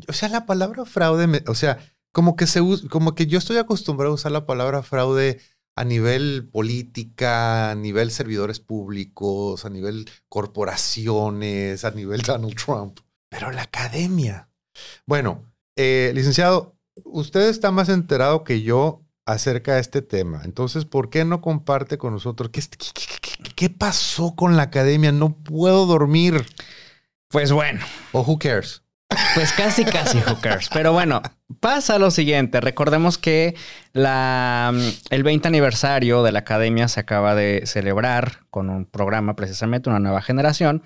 O 0.07 0.13
sea, 0.13 0.29
la 0.29 0.47
palabra 0.47 0.85
fraude, 0.85 1.27
me- 1.27 1.43
o 1.49 1.55
sea, 1.57 1.79
como 2.19 2.35
que 2.35 2.49
se 2.49 2.61
como 2.91 3.15
que 3.15 3.29
yo 3.29 3.39
estoy 3.39 3.59
acostumbrado 3.59 4.11
a 4.11 4.15
usar 4.17 4.33
la 4.33 4.45
palabra 4.45 4.83
fraude 4.83 5.41
a 5.77 5.85
nivel 5.85 6.49
política, 6.51 7.71
a 7.71 7.77
nivel 7.77 8.11
servidores 8.11 8.59
públicos, 8.59 9.65
a 9.65 9.71
nivel 9.71 10.11
corporaciones, 10.29 11.85
a 11.85 11.93
nivel 11.93 12.23
Donald 12.27 12.57
Trump. 12.57 12.99
Pero 13.29 13.53
la 13.53 13.63
academia. 13.63 14.49
Bueno, 15.07 15.45
eh, 15.77 16.11
licenciado, 16.13 16.77
usted 17.05 17.49
está 17.49 17.71
más 17.71 17.89
enterado 17.89 18.43
que 18.43 18.63
yo 18.63 19.05
acerca 19.25 19.75
de 19.75 19.81
este 19.81 20.03
tema. 20.03 20.43
Entonces, 20.45 20.87
¿por 20.87 21.11
qué 21.11 21.25
no 21.25 21.41
comparte 21.41 21.99
con 21.99 22.15
nosotros? 22.15 22.51
¿Qué, 22.51 22.61
qué, 22.63 23.05
qué, 23.21 23.51
qué 23.55 23.71
pasó 23.71 24.35
con 24.35 24.57
la 24.57 24.65
academia? 24.65 25.13
No 25.13 25.37
puedo 25.37 25.87
dormir. 25.87 26.45
Pues 27.29 27.53
bueno. 27.53 27.79
O 28.11 28.23
who 28.23 28.41
cares? 28.41 28.83
Pues 29.35 29.53
casi, 29.53 29.85
casi 29.85 30.19
cares. 30.41 30.69
Pero 30.73 30.93
bueno, 30.93 31.23
pasa 31.61 31.99
lo 31.99 32.11
siguiente. 32.11 32.61
Recordemos 32.61 33.19
que 33.19 33.55
la, 33.93 34.73
el 35.11 35.23
20 35.23 35.49
aniversario 35.49 36.23
de 36.23 36.33
la 36.33 36.41
academia 36.41 36.89
se 36.89 37.01
acaba 37.01 37.35
de 37.35 37.63
celebrar 37.65 38.41
con 38.51 38.69
un 38.69 38.85
programa, 38.85 39.35
precisamente, 39.35 39.89
una 39.89 39.99
nueva 39.99 40.21
generación. 40.21 40.83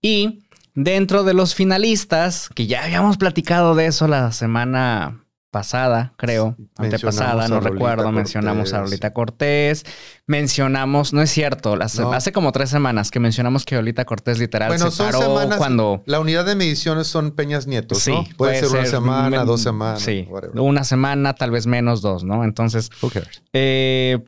Y 0.00 0.44
dentro 0.74 1.24
de 1.24 1.34
los 1.34 1.54
finalistas, 1.54 2.48
que 2.54 2.66
ya 2.66 2.84
habíamos 2.84 3.18
platicado 3.18 3.74
de 3.74 3.86
eso 3.86 4.08
la 4.08 4.32
semana 4.32 5.25
pasada, 5.56 6.12
creo, 6.18 6.54
antepasada, 6.76 7.48
no 7.48 7.60
recuerdo, 7.60 8.12
mencionamos 8.12 8.74
a 8.74 8.80
Lolita 8.82 9.14
Cortés, 9.14 9.86
mencionamos, 10.26 11.14
no 11.14 11.22
es 11.22 11.30
cierto, 11.30 11.78
hace 11.80 12.30
como 12.30 12.52
tres 12.52 12.68
semanas 12.68 13.10
que 13.10 13.20
mencionamos 13.20 13.64
que 13.64 13.74
Lolita 13.74 14.04
Cortés 14.04 14.38
literal 14.38 14.68
bueno, 14.68 14.90
se 14.90 15.02
paró 15.02 15.22
semanas, 15.22 15.56
cuando... 15.56 16.02
La 16.04 16.20
unidad 16.20 16.44
de 16.44 16.56
mediciones 16.56 17.06
son 17.06 17.30
Peñas 17.30 17.66
Nietos, 17.66 18.00
sí, 18.00 18.10
¿no? 18.10 18.26
Puede, 18.36 18.60
ser, 18.60 18.68
una 18.68 18.84
semana, 18.84 19.44
dos 19.46 19.62
semanas. 19.62 20.02
Sí, 20.02 20.28
una 20.52 20.84
semana, 20.84 21.32
tal 21.32 21.52
vez 21.52 21.66
menos 21.66 22.02
dos, 22.02 22.22
¿no? 22.22 22.44
Entonces, 22.44 22.90
eh, 23.54 24.22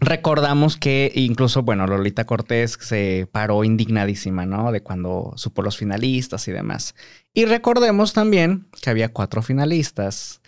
recordamos 0.00 0.76
que 0.76 1.12
incluso, 1.14 1.62
bueno, 1.62 1.86
Lolita 1.86 2.26
Cortés 2.26 2.76
se 2.78 3.26
paró 3.32 3.64
indignadísima, 3.64 4.44
¿no? 4.44 4.70
De 4.70 4.82
cuando 4.82 5.32
supo 5.36 5.62
los 5.62 5.78
finalistas 5.78 6.46
y 6.46 6.52
demás. 6.52 6.94
Y 7.32 7.46
recordemos 7.46 8.12
también 8.12 8.66
que 8.82 8.90
había 8.90 9.14
cuatro 9.14 9.40
finalistas 9.40 10.42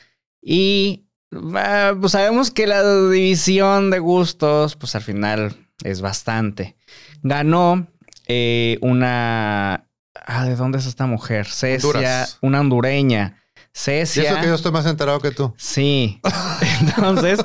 y 0.48 1.08
pues 1.28 2.12
sabemos 2.12 2.52
que 2.52 2.68
la 2.68 3.08
división 3.10 3.90
de 3.90 3.98
gustos, 3.98 4.76
pues 4.76 4.94
al 4.94 5.02
final 5.02 5.56
es 5.82 6.00
bastante. 6.00 6.76
Ganó 7.22 7.88
eh, 8.28 8.78
una... 8.80 9.88
Ah, 10.14 10.44
¿de 10.44 10.54
dónde 10.54 10.78
es 10.78 10.86
esta 10.86 11.06
mujer? 11.06 11.46
Cecia, 11.46 12.28
una 12.42 12.60
hondureña. 12.60 13.42
Cecia. 13.74 14.22
Y 14.22 14.26
eso 14.26 14.40
que 14.40 14.46
yo 14.46 14.54
estoy 14.54 14.70
más 14.70 14.86
enterado 14.86 15.18
que 15.18 15.32
tú. 15.32 15.52
Sí. 15.56 16.20
Entonces, 16.80 17.44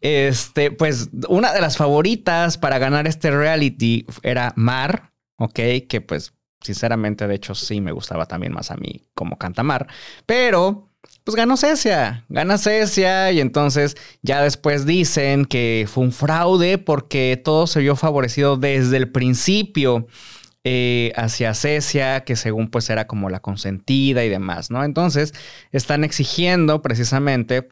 este, 0.00 0.70
pues 0.70 1.10
una 1.28 1.52
de 1.52 1.60
las 1.60 1.76
favoritas 1.76 2.56
para 2.56 2.78
ganar 2.78 3.06
este 3.06 3.30
reality 3.30 4.06
era 4.22 4.54
Mar, 4.56 5.12
¿ok? 5.36 5.60
Que 5.88 6.00
pues, 6.00 6.32
sinceramente, 6.62 7.28
de 7.28 7.34
hecho, 7.34 7.54
sí 7.54 7.82
me 7.82 7.92
gustaba 7.92 8.24
también 8.24 8.54
más 8.54 8.70
a 8.70 8.76
mí 8.76 9.04
como 9.14 9.36
canta 9.36 9.62
Mar. 9.62 9.86
Pero 10.24 10.93
pues 11.24 11.36
ganó 11.36 11.56
Cecia, 11.56 12.24
gana 12.28 12.58
Cecia 12.58 13.32
y 13.32 13.40
entonces 13.40 13.96
ya 14.22 14.42
después 14.42 14.84
dicen 14.84 15.46
que 15.46 15.86
fue 15.88 16.04
un 16.04 16.12
fraude 16.12 16.78
porque 16.78 17.40
todo 17.42 17.66
se 17.66 17.80
vio 17.80 17.96
favorecido 17.96 18.56
desde 18.56 18.98
el 18.98 19.10
principio 19.10 20.06
eh, 20.64 21.12
hacia 21.16 21.54
Cecia, 21.54 22.24
que 22.24 22.36
según 22.36 22.68
pues 22.68 22.88
era 22.90 23.06
como 23.06 23.30
la 23.30 23.40
consentida 23.40 24.24
y 24.24 24.28
demás, 24.28 24.70
¿no? 24.70 24.84
Entonces 24.84 25.34
están 25.72 26.04
exigiendo 26.04 26.82
precisamente 26.82 27.68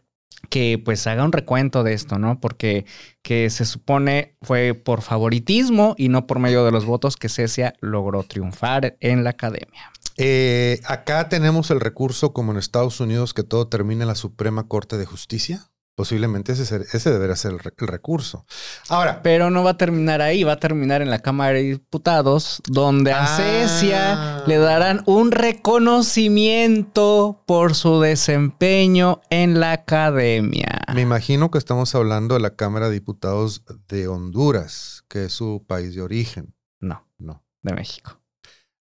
que 0.49 0.81
pues 0.83 1.07
haga 1.07 1.25
un 1.25 1.33
recuento 1.33 1.85
de 1.85 1.92
esto, 1.95 2.18
¿no? 2.18 2.40
Porque 2.40 2.85
que 3.23 3.49
se 3.51 3.64
supone 3.64 4.37
fue 4.42 4.75
por 4.75 5.03
favoritismo 5.03 5.95
y 5.99 6.09
no 6.09 6.27
por 6.27 6.38
medio 6.38 6.64
de 6.64 6.73
los 6.73 6.85
votos 6.85 7.16
que 7.16 7.29
Cecia 7.29 7.75
logró 7.81 8.23
triunfar 8.23 8.97
en 9.01 9.25
la 9.25 9.31
academia. 9.31 9.91
Eh, 10.16 10.81
acá 10.85 11.29
tenemos 11.29 11.70
el 11.70 11.81
recurso 11.81 12.33
como 12.33 12.53
en 12.53 12.59
Estados 12.59 13.01
Unidos 13.01 13.35
que 13.35 13.42
todo 13.42 13.68
termina 13.68 14.05
en 14.05 14.09
la 14.09 14.14
Suprema 14.14 14.68
Corte 14.68 14.98
de 14.98 15.07
Justicia. 15.07 15.72
Posiblemente 15.94 16.53
ese, 16.53 16.87
ese 16.92 17.11
debería 17.11 17.37
ser 17.37 17.53
el, 17.53 17.59
recurso. 17.87 18.46
Ahora. 18.88 19.20
Pero 19.22 19.51
no 19.51 19.62
va 19.62 19.72
a 19.72 19.77
terminar 19.77 20.22
ahí, 20.22 20.42
va 20.42 20.53
a 20.53 20.59
terminar 20.59 21.03
en 21.03 21.11
la 21.11 21.18
Cámara 21.18 21.53
de 21.53 21.64
Diputados, 21.64 22.62
donde 22.66 23.12
a 23.12 23.27
Cecia 23.27 24.38
ah. 24.38 24.44
le 24.46 24.57
darán 24.57 25.03
un 25.05 25.33
reconocimiento 25.33 27.42
por 27.44 27.75
su 27.75 28.01
desempeño 28.01 29.20
en 29.29 29.61
la 29.61 29.72
academia. 29.72 30.81
Me 30.94 31.03
imagino 31.03 31.51
que 31.51 31.59
estamos 31.59 31.94
hablando 31.94 32.37
de 32.37 32.40
la 32.40 32.57
Cámara 32.57 32.87
de 32.87 32.94
Diputados 32.94 33.62
de 33.88 34.09
Honduras, 34.09 35.05
que 35.09 35.27
es 35.27 35.35
su 35.35 35.62
país 35.68 35.94
de 35.94 36.01
origen. 36.01 36.55
No, 36.81 37.07
no. 37.18 37.44
De 37.61 37.75
México. 37.75 38.21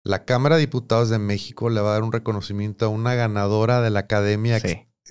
La 0.03 0.25
Cámara 0.25 0.55
de 0.55 0.61
Diputados 0.61 1.09
de 1.09 1.19
México 1.19 1.69
le 1.69 1.81
va 1.81 1.91
a 1.91 1.93
dar 1.93 2.03
un 2.03 2.11
reconocimiento 2.11 2.85
a 2.85 2.89
una 2.89 3.13
ganadora 3.13 3.81
de 3.81 3.91
la 3.91 4.01
academia, 4.01 4.59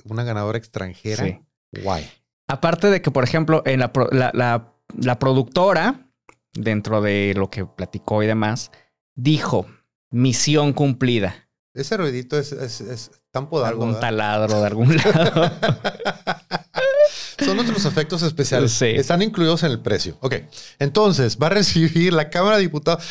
una 0.04 0.24
ganadora 0.24 0.58
extranjera. 0.58 1.24
Sí. 1.24 1.40
Guay. 1.82 2.10
Aparte 2.48 2.90
de 2.90 3.00
que, 3.00 3.12
por 3.12 3.22
ejemplo, 3.22 3.62
en 3.64 3.78
la, 3.78 3.92
la, 4.92 5.18
productora, 5.20 6.10
dentro 6.52 7.00
de 7.00 7.34
lo 7.36 7.48
que 7.48 7.64
platicó 7.64 8.24
y 8.24 8.26
demás, 8.26 8.72
dijo 9.14 9.66
misión 10.10 10.72
cumplida. 10.72 11.48
Ese 11.72 11.96
ruidito 11.96 12.36
es, 12.36 12.50
es, 12.50 13.12
tan 13.30 13.48
poderoso. 13.48 13.82
Algún 13.84 14.00
taladro 14.00 14.60
de 14.60 14.66
algún 14.66 14.96
lado. 14.96 15.52
Son 17.38 17.56
otros 17.60 17.84
efectos 17.84 18.22
especiales. 18.22 18.72
Sí. 18.72 18.86
Están 18.86 19.22
incluidos 19.22 19.62
en 19.62 19.70
el 19.70 19.80
precio. 19.80 20.18
Ok. 20.20 20.34
Entonces, 20.80 21.38
va 21.40 21.46
a 21.46 21.50
recibir 21.50 22.12
la 22.12 22.30
Cámara 22.30 22.56
de 22.56 22.62
Diputados. 22.62 23.04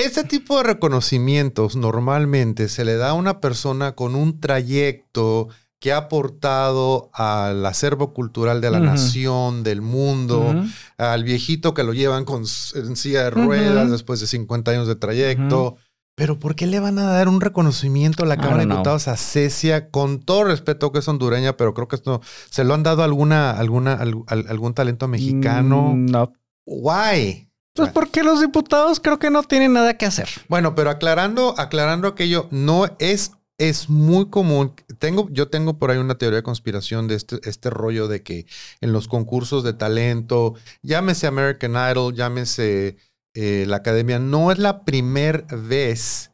Este 0.00 0.24
tipo 0.24 0.56
de 0.56 0.62
reconocimientos 0.62 1.76
normalmente 1.76 2.70
se 2.70 2.86
le 2.86 2.96
da 2.96 3.10
a 3.10 3.14
una 3.14 3.38
persona 3.38 3.92
con 3.92 4.14
un 4.14 4.40
trayecto 4.40 5.48
que 5.78 5.92
ha 5.92 5.98
aportado 5.98 7.10
al 7.12 7.66
acervo 7.66 8.14
cultural 8.14 8.62
de 8.62 8.70
la 8.70 8.80
nación, 8.80 9.62
del 9.62 9.82
mundo, 9.82 10.54
al 10.96 11.24
viejito 11.24 11.74
que 11.74 11.84
lo 11.84 11.92
llevan 11.92 12.24
con, 12.24 12.44
en 12.74 12.96
silla 12.96 13.24
de 13.24 13.30
ruedas 13.30 13.90
después 13.90 14.20
de 14.20 14.26
50 14.26 14.70
años 14.70 14.88
de 14.88 14.96
trayecto. 14.96 15.76
Pero 16.14 16.38
¿por 16.38 16.54
qué 16.54 16.66
le 16.66 16.80
van 16.80 16.98
a 16.98 17.04
dar 17.04 17.28
un 17.28 17.42
reconocimiento 17.42 18.22
a 18.22 18.26
la 18.26 18.38
Cámara 18.38 18.64
de 18.64 18.70
Diputados 18.70 19.06
a 19.06 19.18
Cecia? 19.18 19.90
Con 19.90 20.20
todo 20.20 20.44
respeto 20.44 20.92
que 20.92 21.00
es 21.00 21.08
hondureña, 21.08 21.58
pero 21.58 21.74
creo 21.74 21.88
que 21.88 21.96
esto 21.96 22.22
se 22.48 22.64
lo 22.64 22.72
han 22.72 22.82
dado 22.82 23.02
a 23.02 23.04
alguna, 23.04 23.50
alguna, 23.50 23.98
algún 24.28 24.72
talento 24.72 25.08
mexicano. 25.08 25.92
Mm, 25.94 26.06
no. 26.06 26.32
Why? 26.64 27.49
Pues 27.74 27.92
porque 27.92 28.22
los 28.22 28.40
diputados 28.40 29.00
creo 29.00 29.18
que 29.18 29.30
no 29.30 29.42
tienen 29.42 29.72
nada 29.72 29.96
que 29.96 30.06
hacer. 30.06 30.28
Bueno, 30.48 30.74
pero 30.74 30.90
aclarando, 30.90 31.54
aclarando 31.56 32.08
aquello, 32.08 32.48
no 32.50 32.86
es, 32.98 33.32
es 33.58 33.88
muy 33.88 34.28
común. 34.28 34.74
Tengo, 34.98 35.28
yo 35.30 35.48
tengo 35.48 35.78
por 35.78 35.90
ahí 35.90 35.98
una 35.98 36.18
teoría 36.18 36.38
de 36.38 36.42
conspiración 36.42 37.06
de 37.06 37.14
este, 37.14 37.40
este 37.48 37.70
rollo 37.70 38.08
de 38.08 38.22
que 38.22 38.46
en 38.80 38.92
los 38.92 39.06
concursos 39.06 39.62
de 39.62 39.72
talento, 39.72 40.54
llámese 40.82 41.26
American 41.26 41.72
Idol, 41.72 42.14
llámese 42.14 42.96
eh, 43.34 43.64
la 43.68 43.76
academia, 43.76 44.18
no 44.18 44.50
es 44.50 44.58
la 44.58 44.84
primera 44.84 45.44
vez 45.50 46.32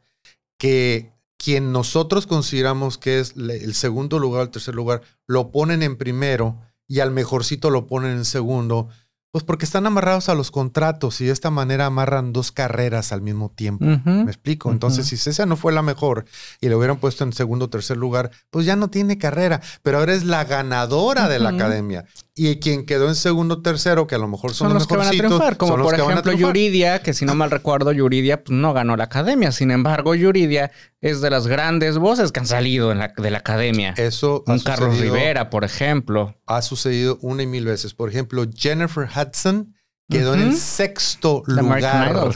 que 0.57 1.13
quien 1.37 1.71
nosotros 1.71 2.25
consideramos 2.25 2.97
que 2.97 3.19
es 3.19 3.35
el 3.37 3.75
segundo 3.75 4.17
lugar 4.17 4.41
o 4.41 4.43
el 4.45 4.49
tercer 4.49 4.73
lugar, 4.73 5.01
lo 5.27 5.51
ponen 5.51 5.83
en 5.83 5.97
primero 5.97 6.59
y 6.87 6.99
al 7.01 7.11
mejorcito 7.11 7.69
lo 7.69 7.85
ponen 7.85 8.11
en 8.11 8.25
segundo 8.25 8.89
pues 9.31 9.43
porque 9.43 9.65
están 9.65 9.85
amarrados 9.85 10.29
a 10.29 10.35
los 10.35 10.51
contratos 10.51 11.21
y 11.21 11.25
de 11.25 11.31
esta 11.31 11.51
manera 11.51 11.85
amarran 11.85 12.33
dos 12.33 12.51
carreras 12.51 13.11
al 13.11 13.21
mismo 13.21 13.49
tiempo. 13.49 13.85
¿Me 13.85 14.23
explico? 14.23 14.71
Entonces, 14.71 15.07
si 15.07 15.17
César 15.17 15.47
no 15.47 15.57
fue 15.57 15.73
la 15.73 15.81
mejor 15.81 16.25
y 16.61 16.69
le 16.69 16.75
hubieran 16.75 16.97
puesto 16.97 17.23
en 17.23 17.33
segundo 17.33 17.65
o 17.65 17.69
tercer 17.69 17.97
lugar, 17.97 18.31
pues 18.49 18.65
ya 18.65 18.75
no 18.75 18.89
tiene 18.89 19.17
carrera, 19.17 19.61
pero 19.83 19.99
ahora 19.99 20.13
es 20.13 20.23
la 20.23 20.43
ganadora 20.45 21.27
de 21.27 21.39
la 21.39 21.49
academia. 21.49 22.05
Y 22.39 22.57
quien 22.57 22.85
quedó 22.85 23.07
en 23.07 23.15
segundo 23.15 23.55
o 23.55 23.61
tercero, 23.63 24.05
que 24.05 24.13
a 24.13 24.19
lo 24.19 24.27
mejor 24.27 24.53
son, 24.53 24.71
los, 24.71 24.85
que 24.85 24.95
van 24.95 25.07
a 25.07 25.09
triunfar, 25.09 25.57
como 25.57 25.75
por 25.75 25.95
ejemplo 25.95 26.31
Yuridia, 26.33 27.01
que 27.01 27.13
si 27.13 27.25
no 27.25 27.33
mal 27.33 27.49
recuerdo, 27.49 27.91
Yuridia 27.91 28.43
pues, 28.43 28.55
no 28.55 28.73
ganó 28.73 28.95
la 28.95 29.05
academia. 29.05 29.51
Sin 29.51 29.71
embargo, 29.71 30.13
Yuridia 30.13 30.69
es 31.01 31.19
de 31.21 31.31
las 31.31 31.47
grandes 31.47 31.97
voces 31.97 32.31
que 32.31 32.39
han 32.39 32.45
salido 32.45 32.91
en 32.91 32.99
la, 32.99 33.11
de 33.17 33.31
la 33.31 33.39
academia. 33.39 33.95
Eso 33.97 34.43
Un 34.45 34.59
Carlos 34.59 34.99
Rivera, 34.99 35.49
por 35.49 35.63
ejemplo. 35.63 36.35
Ha 36.45 36.61
sucedido 36.61 37.17
una 37.21 37.41
y 37.41 37.47
mil 37.47 37.65
veces. 37.65 37.95
Por 37.95 38.07
ejemplo, 38.07 38.45
Jennifer 38.55 39.07
Hudson 39.09 39.73
quedó 40.07 40.35
en 40.35 40.41
el 40.41 40.55
sexto 40.55 41.41
lugar. 41.47 42.29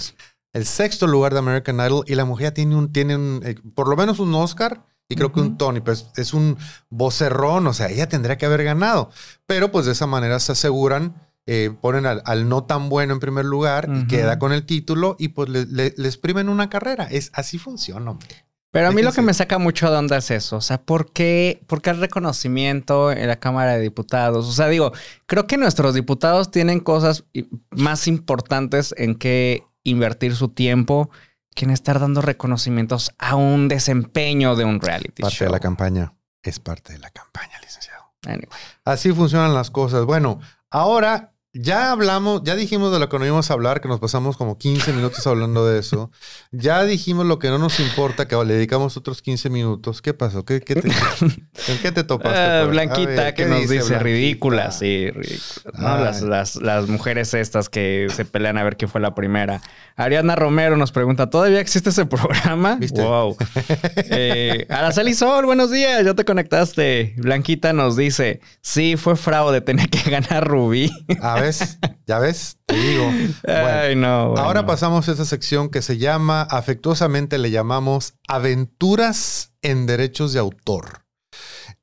El 0.51 0.65
sexto 0.65 1.05
lugar 1.05 1.33
de 1.33 1.39
American 1.39 1.75
Idol. 1.75 2.03
Y 2.07 2.15
la 2.15 2.25
mujer 2.25 2.53
tiene 2.53 2.75
un, 2.75 2.91
tiene 2.91 3.15
un, 3.15 3.41
eh, 3.45 3.53
por 3.75 3.87
lo 3.87 3.95
menos 3.95 4.17
un 4.17 4.33
Oscar 4.33 4.83
y 5.11 5.15
creo 5.15 5.31
que 5.33 5.41
un 5.41 5.57
Tony, 5.57 5.81
pues 5.81 6.07
es 6.15 6.33
un 6.33 6.57
vocerrón, 6.89 7.67
o 7.67 7.73
sea, 7.73 7.89
ella 7.89 8.07
tendría 8.07 8.37
que 8.37 8.45
haber 8.45 8.63
ganado. 8.63 9.09
Pero 9.45 9.71
pues 9.71 9.85
de 9.85 9.91
esa 9.91 10.07
manera 10.07 10.39
se 10.39 10.53
aseguran, 10.53 11.15
eh, 11.45 11.71
ponen 11.81 12.05
al, 12.05 12.47
no 12.47 12.63
tan 12.63 12.87
bueno 12.87 13.13
en 13.13 13.19
primer 13.19 13.43
lugar 13.43 13.89
y 13.93 14.07
queda 14.07 14.39
con 14.39 14.53
el 14.53 14.65
título 14.65 15.17
y 15.19 15.29
pues 15.29 15.49
le, 15.49 15.65
le, 15.65 16.07
exprimen 16.07 16.47
una 16.47 16.69
carrera. 16.69 17.07
Es, 17.11 17.31
así 17.33 17.57
funciona, 17.57 18.11
hombre. 18.11 18.45
Pero 18.71 18.87
a 18.87 18.91
mí 18.91 19.01
lo 19.01 19.11
que 19.11 19.21
me 19.21 19.33
saca 19.33 19.57
mucho 19.57 19.91
de 19.91 19.97
onda 19.97 20.17
es 20.17 20.31
eso. 20.31 20.55
O 20.55 20.61
sea, 20.61 20.81
¿por 20.81 21.11
qué, 21.11 21.61
¿por 21.67 21.81
qué 21.81 21.89
el 21.89 21.99
reconocimiento 21.99 23.11
en 23.11 23.27
la 23.27 23.37
Cámara 23.37 23.73
de 23.73 23.81
Diputados? 23.81 24.47
O 24.47 24.53
sea, 24.53 24.69
digo, 24.69 24.93
creo 25.25 25.45
que 25.45 25.57
nuestros 25.57 25.93
diputados 25.93 26.51
tienen 26.51 26.79
cosas 26.79 27.25
más 27.71 28.07
importantes 28.07 28.95
en 28.97 29.15
que 29.15 29.65
invertir 29.83 30.35
su 30.37 30.49
tiempo 30.49 31.09
que 31.55 31.65
en 31.65 31.71
estar 31.71 31.99
dando 31.99 32.21
reconocimientos 32.21 33.13
a 33.17 33.35
un 33.35 33.67
desempeño 33.67 34.55
de 34.55 34.65
un 34.65 34.79
reality 34.79 35.21
Parte 35.21 35.45
de 35.45 35.51
la 35.51 35.59
campaña. 35.59 36.13
es 36.43 36.59
parte 36.59 36.93
de 36.93 36.99
la 36.99 37.09
campaña, 37.09 37.59
licenciado. 37.61 38.13
Anyway. 38.25 38.47
Así 38.85 39.11
funcionan 39.11 39.53
las 39.53 39.71
cosas. 39.71 40.05
Bueno, 40.05 40.39
ahora 40.69 41.30
ya 41.53 41.91
hablamos, 41.91 42.43
ya 42.45 42.55
dijimos 42.55 42.93
de 42.93 42.99
lo 42.99 43.09
que 43.09 43.19
no 43.19 43.25
íbamos 43.25 43.51
a 43.51 43.53
hablar, 43.53 43.81
que 43.81 43.89
nos 43.89 43.99
pasamos 43.99 44.37
como 44.37 44.57
15 44.57 44.93
minutos 44.93 45.25
hablando 45.27 45.65
de 45.65 45.79
eso. 45.79 46.09
Ya 46.51 46.83
dijimos 46.85 47.25
lo 47.25 47.39
que 47.39 47.49
no 47.49 47.57
nos 47.57 47.79
importa, 47.81 48.27
que 48.27 48.37
le 48.37 48.53
dedicamos 48.53 48.95
otros 48.95 49.21
15 49.21 49.49
minutos. 49.49 50.01
¿Qué 50.01 50.13
pasó? 50.13 50.45
¿Qué, 50.45 50.61
qué 50.61 50.75
te, 50.75 50.87
¿En 50.87 51.77
qué 51.81 51.91
te 51.91 52.05
topaste? 52.05 52.39
Ah? 52.39 52.61
A 52.61 52.65
Blanquita 52.65 53.09
ver, 53.11 53.33
que 53.33 53.43
¿qué 53.43 53.49
nos 53.49 53.59
dice, 53.61 53.75
Blanquita? 53.75 53.99
ridículas, 53.99 54.79
sí. 54.79 55.07
¿no? 55.73 55.97
Las, 55.97 56.21
las, 56.21 56.55
las 56.55 56.87
mujeres 56.87 57.33
estas 57.33 57.67
que 57.67 58.07
se 58.15 58.23
pelean 58.23 58.57
a 58.57 58.63
ver 58.63 58.77
quién 58.77 58.89
fue 58.89 59.01
la 59.01 59.13
primera. 59.13 59.61
Ariadna 59.97 60.37
Romero 60.37 60.77
nos 60.77 60.93
pregunta, 60.93 61.29
¿todavía 61.29 61.59
existe 61.59 61.89
ese 61.89 62.05
programa? 62.05 62.75
¿Viste? 62.75 63.01
Wow. 63.01 63.35
Eh, 64.13 64.65
Araceli 64.69 65.13
Sol, 65.13 65.45
buenos 65.45 65.71
días, 65.71 66.03
ya 66.03 66.13
te 66.13 66.25
conectaste. 66.25 67.13
Blanquita 67.17 67.73
nos 67.73 67.95
dice, 67.95 68.41
sí, 68.61 68.95
fue 68.97 69.15
fraude, 69.15 69.61
tenía 69.61 69.87
que 69.87 70.09
ganar 70.09 70.47
Rubí. 70.47 70.91
¿A 71.21 71.40
ves? 71.41 71.77
¿Ya 72.07 72.19
ves? 72.19 72.57
Te 72.65 72.75
digo. 72.75 73.05
Bueno, 73.05 73.33
Ay, 73.45 73.95
no. 73.95 74.29
bueno. 74.29 74.43
Ahora 74.43 74.65
pasamos 74.65 75.07
a 75.09 75.11
esa 75.13 75.25
sección 75.25 75.69
que 75.69 75.81
se 75.81 75.97
llama, 75.97 76.41
afectuosamente 76.43 77.37
le 77.37 77.51
llamamos 77.51 78.13
Aventuras 78.27 79.53
en 79.61 79.85
Derechos 79.85 80.33
de 80.33 80.39
Autor. 80.39 81.03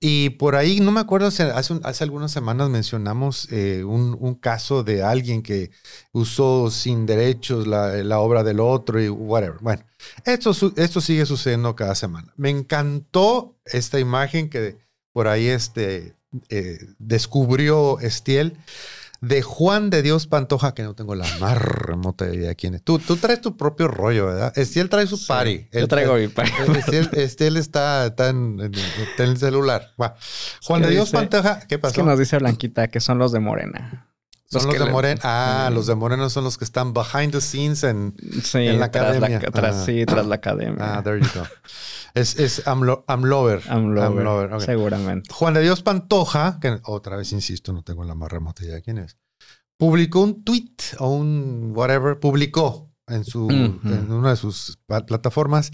Y 0.00 0.30
por 0.30 0.54
ahí, 0.54 0.78
no 0.80 0.92
me 0.92 1.00
acuerdo, 1.00 1.30
si 1.32 1.42
hace, 1.42 1.72
un- 1.72 1.80
hace 1.84 2.04
algunas 2.04 2.30
semanas 2.30 2.68
mencionamos 2.70 3.48
eh, 3.50 3.82
un, 3.84 4.16
un 4.20 4.34
caso 4.36 4.84
de 4.84 5.02
alguien 5.02 5.42
que 5.42 5.70
usó 6.12 6.70
sin 6.70 7.04
derechos 7.06 7.66
la, 7.66 7.88
la 8.04 8.20
obra 8.20 8.44
del 8.44 8.60
otro 8.60 9.02
y 9.02 9.08
whatever. 9.08 9.58
Bueno, 9.60 9.82
esto, 10.24 10.52
esto 10.76 11.00
sigue 11.00 11.26
sucediendo 11.26 11.74
cada 11.74 11.94
semana. 11.96 12.32
Me 12.36 12.50
encantó 12.50 13.56
esta 13.64 13.98
imagen 13.98 14.50
que 14.50 14.76
por 15.12 15.26
ahí 15.26 15.48
este, 15.48 16.14
eh, 16.48 16.78
descubrió 16.98 17.98
Estiel 17.98 18.56
de 19.20 19.42
Juan 19.42 19.90
de 19.90 20.02
Dios 20.02 20.26
Pantoja, 20.28 20.74
que 20.74 20.82
no 20.84 20.94
tengo 20.94 21.14
la 21.14 21.26
más 21.40 21.58
remota 21.58 22.32
idea 22.32 22.54
quién 22.54 22.74
es. 22.74 22.82
Tú, 22.82 22.98
tú 23.00 23.16
traes 23.16 23.40
tu 23.40 23.56
propio 23.56 23.88
rollo, 23.88 24.26
¿verdad? 24.26 24.52
Estiel 24.56 24.88
trae 24.88 25.06
su 25.06 25.16
Sí, 25.16 25.24
party. 25.26 25.68
Yo 25.72 25.80
Él- 25.80 25.88
traigo 25.88 26.16
él- 26.16 26.22
mi 26.22 26.28
party. 26.28 26.52
Estiel, 26.78 27.08
Estiel 27.12 27.56
está, 27.56 28.06
está 28.06 28.28
en, 28.28 28.60
el 29.18 29.36
celular. 29.38 29.92
Va. 30.00 30.14
Juan 30.64 30.82
de 30.82 30.90
Dios 30.90 31.06
dice- 31.06 31.16
Pantoja, 31.16 31.60
¿qué 31.66 31.74
Es 31.76 31.80
pasó? 31.80 31.94
que 31.96 32.02
nos 32.04 32.18
dice 32.18 32.38
Blanquita 32.38 32.88
que 32.88 33.00
son 33.00 33.18
los 33.18 33.32
de 33.32 33.40
Morena. 33.40 34.07
Son 34.50 34.66
los 34.66 34.78
de 34.78 34.90
Morena. 34.90 35.20
Ah, 35.24 35.70
los 35.72 35.86
de 35.86 35.94
Morena 35.94 36.28
son 36.30 36.44
los 36.44 36.56
que 36.58 36.64
están 36.64 36.92
behind 36.94 37.32
the 37.32 37.40
scenes 37.40 37.82
en. 37.84 38.14
Sí, 38.42 38.58
En 38.58 38.80
la 38.80 38.90
tras 38.90 39.16
academia. 39.16 39.40
tras- 39.40 39.76
Ah. 39.76 39.84
sí, 39.84 40.04
tras 40.06 40.26
la 40.26 40.34
academia. 40.36 40.76
Ah, 40.98 41.02
there 41.02 41.20
you 41.20 41.26
go. 41.34 41.46
Es, 42.14 42.38
es 42.38 42.62
I'm, 42.66 42.82
lo- 42.82 43.04
I'm 43.08 43.24
Lover. 43.24 43.62
I'm 43.68 43.92
lover, 43.94 44.24
Lover, 44.24 44.52
ok. 44.54 44.60
Seguramente. 44.62 45.30
Juan 45.32 45.54
de 45.54 45.60
Dios 45.62 45.82
Pantoja, 45.82 46.58
que 46.60 46.80
otra 46.84 47.16
vez 47.16 47.32
insisto, 47.32 47.72
no 47.72 47.82
tengo 47.82 48.04
la 48.04 48.14
más 48.14 48.30
remota 48.32 48.64
idea 48.64 48.76
de 48.76 48.82
quién 48.82 48.98
es, 48.98 49.16
publicó 49.78 50.20
un 50.22 50.42
tweet 50.42 50.72
o 50.98 51.10
un 51.10 51.72
whatever, 51.74 52.18
publicó 52.18 52.90
en, 53.06 53.24
su, 53.24 53.48
en 53.50 54.10
una 54.12 54.30
de 54.30 54.36
sus 54.36 54.78
plataformas. 54.86 55.70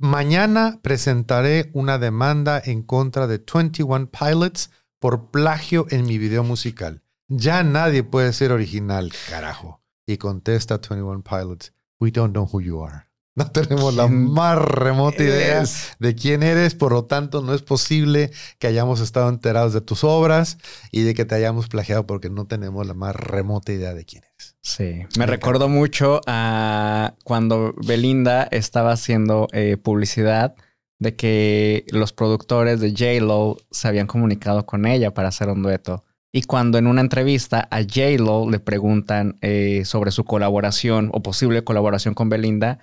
Mañana 0.00 0.80
presentaré 0.82 1.70
una 1.72 1.98
demanda 1.98 2.60
en 2.64 2.82
contra 2.82 3.26
de 3.26 3.38
21 3.38 4.10
Pilots 4.10 4.70
por 5.00 5.30
plagio 5.30 5.86
en 5.90 6.04
mi 6.06 6.18
video 6.18 6.42
musical. 6.42 7.02
Ya 7.28 7.62
nadie 7.62 8.02
puede 8.02 8.32
ser 8.32 8.52
original, 8.52 9.12
carajo. 9.28 9.80
Y 10.06 10.18
contesta 10.18 10.78
21 10.78 11.22
Pilots, 11.22 11.72
we 11.98 12.10
don't 12.10 12.32
know 12.32 12.48
who 12.50 12.60
you 12.60 12.84
are. 12.84 13.04
No 13.36 13.50
tenemos 13.50 13.92
la 13.94 14.06
¿Quién 14.06 14.30
más 14.32 14.58
remota 14.58 15.20
idea 15.20 15.64
de 15.98 16.14
quién 16.14 16.44
eres, 16.44 16.76
por 16.76 16.92
lo 16.92 17.06
tanto 17.06 17.42
no 17.42 17.52
es 17.52 17.62
posible 17.62 18.30
que 18.60 18.68
hayamos 18.68 19.00
estado 19.00 19.28
enterados 19.28 19.72
de 19.72 19.80
tus 19.80 20.04
obras 20.04 20.56
y 20.92 21.02
de 21.02 21.14
que 21.14 21.24
te 21.24 21.34
hayamos 21.34 21.66
plagiado 21.66 22.06
porque 22.06 22.30
no 22.30 22.46
tenemos 22.46 22.86
la 22.86 22.94
más 22.94 23.16
remota 23.16 23.72
idea 23.72 23.92
de 23.92 24.04
quién 24.04 24.22
eres. 24.22 24.56
Sí, 24.60 25.02
me 25.18 25.26
recordó 25.26 25.68
mucho 25.68 26.20
a 26.28 27.14
cuando 27.24 27.74
Belinda 27.84 28.44
estaba 28.52 28.92
haciendo 28.92 29.48
eh, 29.50 29.78
publicidad 29.78 30.54
de 31.00 31.16
que 31.16 31.84
los 31.88 32.12
productores 32.12 32.80
de 32.80 32.90
J-Lo 32.90 33.56
se 33.72 33.88
habían 33.88 34.06
comunicado 34.06 34.64
con 34.64 34.86
ella 34.86 35.12
para 35.12 35.28
hacer 35.28 35.48
un 35.48 35.62
dueto. 35.62 36.03
Y 36.36 36.42
cuando 36.42 36.78
en 36.78 36.88
una 36.88 37.00
entrevista 37.00 37.68
a 37.70 37.82
J-Lo 37.82 38.50
le 38.50 38.58
preguntan 38.58 39.38
eh, 39.40 39.84
sobre 39.84 40.10
su 40.10 40.24
colaboración 40.24 41.10
o 41.12 41.22
posible 41.22 41.62
colaboración 41.62 42.14
con 42.14 42.28
Belinda, 42.28 42.80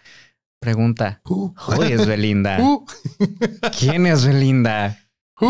pregunta, 0.62 1.22
Who? 1.26 1.54
¿Who 1.68 1.84
es 1.84 2.08
Belinda? 2.08 2.60
Who? 2.62 2.86
¿Quién 3.78 4.06
es 4.06 4.26
Belinda? 4.26 4.98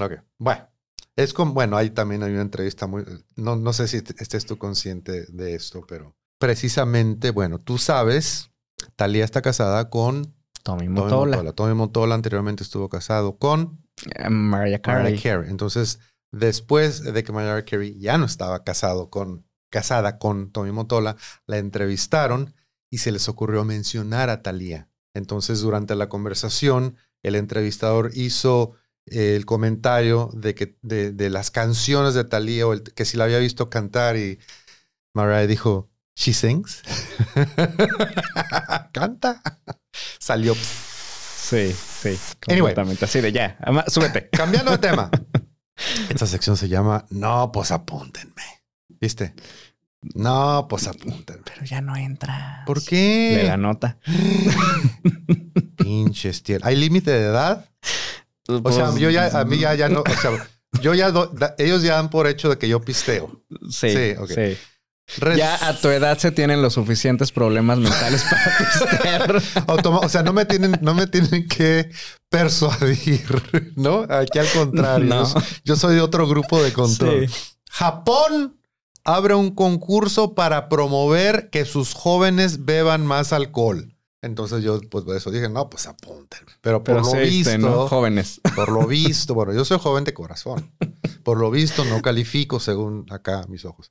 Ok, 0.00 0.12
bueno. 0.38 0.66
Es 1.14 1.34
como, 1.34 1.52
bueno, 1.52 1.76
ahí 1.76 1.90
también 1.90 2.22
hay 2.22 2.32
una 2.32 2.40
entrevista 2.40 2.86
muy, 2.86 3.04
no, 3.36 3.56
no 3.56 3.74
sé 3.74 3.86
si 3.86 3.98
estés 3.98 4.46
tú 4.46 4.56
consciente 4.56 5.26
de 5.26 5.54
esto, 5.54 5.84
pero 5.86 6.16
precisamente, 6.38 7.32
bueno, 7.32 7.58
tú 7.58 7.76
sabes, 7.76 8.50
Talía 8.96 9.26
está 9.26 9.42
casada 9.42 9.90
con 9.90 10.34
Tommy 10.62 10.86
Tommy 10.86 10.88
Motola, 10.88 11.36
Motola. 11.36 11.52
Tommy 11.52 11.74
Motola 11.74 12.14
anteriormente 12.14 12.62
estuvo 12.62 12.88
casado 12.88 13.36
con 13.36 13.84
eh, 14.14 14.30
Mariah 14.30 14.80
Carey. 14.80 15.02
Mariah 15.02 15.22
Carey. 15.22 15.50
Entonces, 15.50 16.00
después 16.32 17.02
de 17.02 17.24
que 17.24 17.32
Mariah 17.32 17.64
Carey 17.64 17.98
ya 17.98 18.18
no 18.18 18.24
estaba 18.26 18.62
casado 18.64 19.10
con, 19.10 19.46
casada 19.70 20.18
con 20.18 20.50
Tommy 20.52 20.72
Motola, 20.72 21.16
la 21.46 21.58
entrevistaron 21.58 22.54
y 22.90 22.98
se 22.98 23.12
les 23.12 23.28
ocurrió 23.28 23.64
mencionar 23.64 24.30
a 24.30 24.42
Thalía. 24.42 24.88
Entonces, 25.14 25.60
durante 25.60 25.94
la 25.96 26.08
conversación, 26.08 26.96
el 27.22 27.34
entrevistador 27.34 28.10
hizo 28.14 28.72
eh, 29.06 29.34
el 29.36 29.44
comentario 29.46 30.30
de 30.34 30.54
que 30.54 30.76
de, 30.82 31.10
de 31.12 31.30
las 31.30 31.50
canciones 31.50 32.14
de 32.14 32.24
Thalía 32.24 32.66
o 32.66 32.72
el- 32.72 32.82
que 32.82 33.04
si 33.04 33.16
la 33.16 33.24
había 33.24 33.38
visto 33.38 33.68
cantar 33.70 34.16
y 34.16 34.38
Mariah 35.14 35.46
dijo, 35.46 35.90
"She 36.16 36.32
sings." 36.32 36.82
Canta. 38.92 39.42
Salió 40.18 40.54
Sí, 40.54 41.72
sí. 41.72 42.16
Anyway. 42.46 42.74
Completamente. 42.74 43.04
Así 43.04 43.20
de 43.20 43.32
ya. 43.32 43.58
ama- 43.62 43.84
Súbete. 43.88 44.28
Cambiando 44.30 44.70
de 44.70 44.78
tema. 44.78 45.10
Esta 46.08 46.26
sección 46.26 46.56
se 46.56 46.68
llama 46.68 47.04
No, 47.10 47.50
pues 47.52 47.70
apúntenme. 47.70 48.42
¿Viste? 49.00 49.34
No, 50.14 50.66
pues 50.68 50.86
apúntenme. 50.86 51.42
Pero 51.44 51.64
ya 51.64 51.80
no 51.80 51.96
entra. 51.96 52.62
¿Por 52.66 52.78
Le 52.78 52.84
qué? 52.84 53.44
da 53.46 53.56
nota. 53.56 53.98
Pinches 55.76 56.42
tío. 56.42 56.58
¿Hay 56.62 56.76
límite 56.76 57.10
de 57.10 57.26
edad? 57.26 57.68
O 58.48 58.72
sea, 58.72 58.94
yo 58.96 59.10
ya, 59.10 59.26
a 59.38 59.44
mí 59.44 59.58
ya, 59.58 59.74
ya 59.74 59.88
no, 59.88 60.00
o 60.00 60.20
sea, 60.20 60.30
yo 60.82 60.94
ya, 60.94 61.10
do- 61.10 61.26
da- 61.28 61.54
ellos 61.58 61.82
ya 61.82 61.94
dan 61.96 62.10
por 62.10 62.26
hecho 62.26 62.48
de 62.48 62.58
que 62.58 62.68
yo 62.68 62.80
pisteo. 62.80 63.42
Sí, 63.70 63.90
Sí, 63.90 64.12
ok. 64.18 64.30
sí. 64.30 64.58
Res- 65.18 65.36
Ya 65.38 65.68
a 65.68 65.78
tu 65.78 65.88
edad 65.88 66.18
se 66.18 66.30
tienen 66.30 66.62
los 66.62 66.74
suficientes 66.74 67.32
problemas 67.32 67.78
mentales 67.78 68.22
para 68.24 68.58
pistear. 68.58 69.42
o 69.66 70.08
sea, 70.08 70.22
no 70.22 70.32
me 70.32 70.44
tienen, 70.44 70.78
no 70.80 70.94
me 70.94 71.06
tienen 71.06 71.48
que 71.48 71.90
persuadir, 72.28 73.72
¿no? 73.76 74.06
Aquí 74.08 74.38
al 74.38 74.48
contrario. 74.48 75.06
No. 75.08 75.24
Yo, 75.64 75.76
soy 75.76 75.94
de 75.94 76.00
otro 76.00 76.26
grupo 76.26 76.62
de 76.62 76.72
control. 76.72 77.26
Sí. 77.28 77.34
Japón 77.70 78.56
abre 79.04 79.34
un 79.34 79.54
concurso 79.54 80.34
para 80.34 80.68
promover 80.68 81.50
que 81.50 81.64
sus 81.64 81.94
jóvenes 81.94 82.64
beban 82.64 83.06
más 83.06 83.32
alcohol. 83.32 83.96
Entonces 84.22 84.62
yo, 84.62 84.78
pues 84.90 85.04
por 85.04 85.16
eso 85.16 85.30
dije, 85.30 85.48
no, 85.48 85.70
pues 85.70 85.86
apunten. 85.86 86.40
Pero 86.60 86.84
por 86.84 86.96
Pero 87.02 87.14
lo 87.14 87.20
visto, 87.22 87.56
¿no? 87.58 87.88
Jóvenes. 87.88 88.40
por 88.54 88.70
lo 88.70 88.86
visto, 88.86 89.32
bueno, 89.34 89.54
yo 89.54 89.64
soy 89.64 89.78
joven 89.78 90.04
de 90.04 90.12
corazón. 90.12 90.70
Por 91.22 91.38
lo 91.38 91.50
visto, 91.50 91.84
no 91.86 92.02
califico 92.02 92.60
según 92.60 93.06
acá 93.10 93.44
mis 93.48 93.64
ojos. 93.64 93.90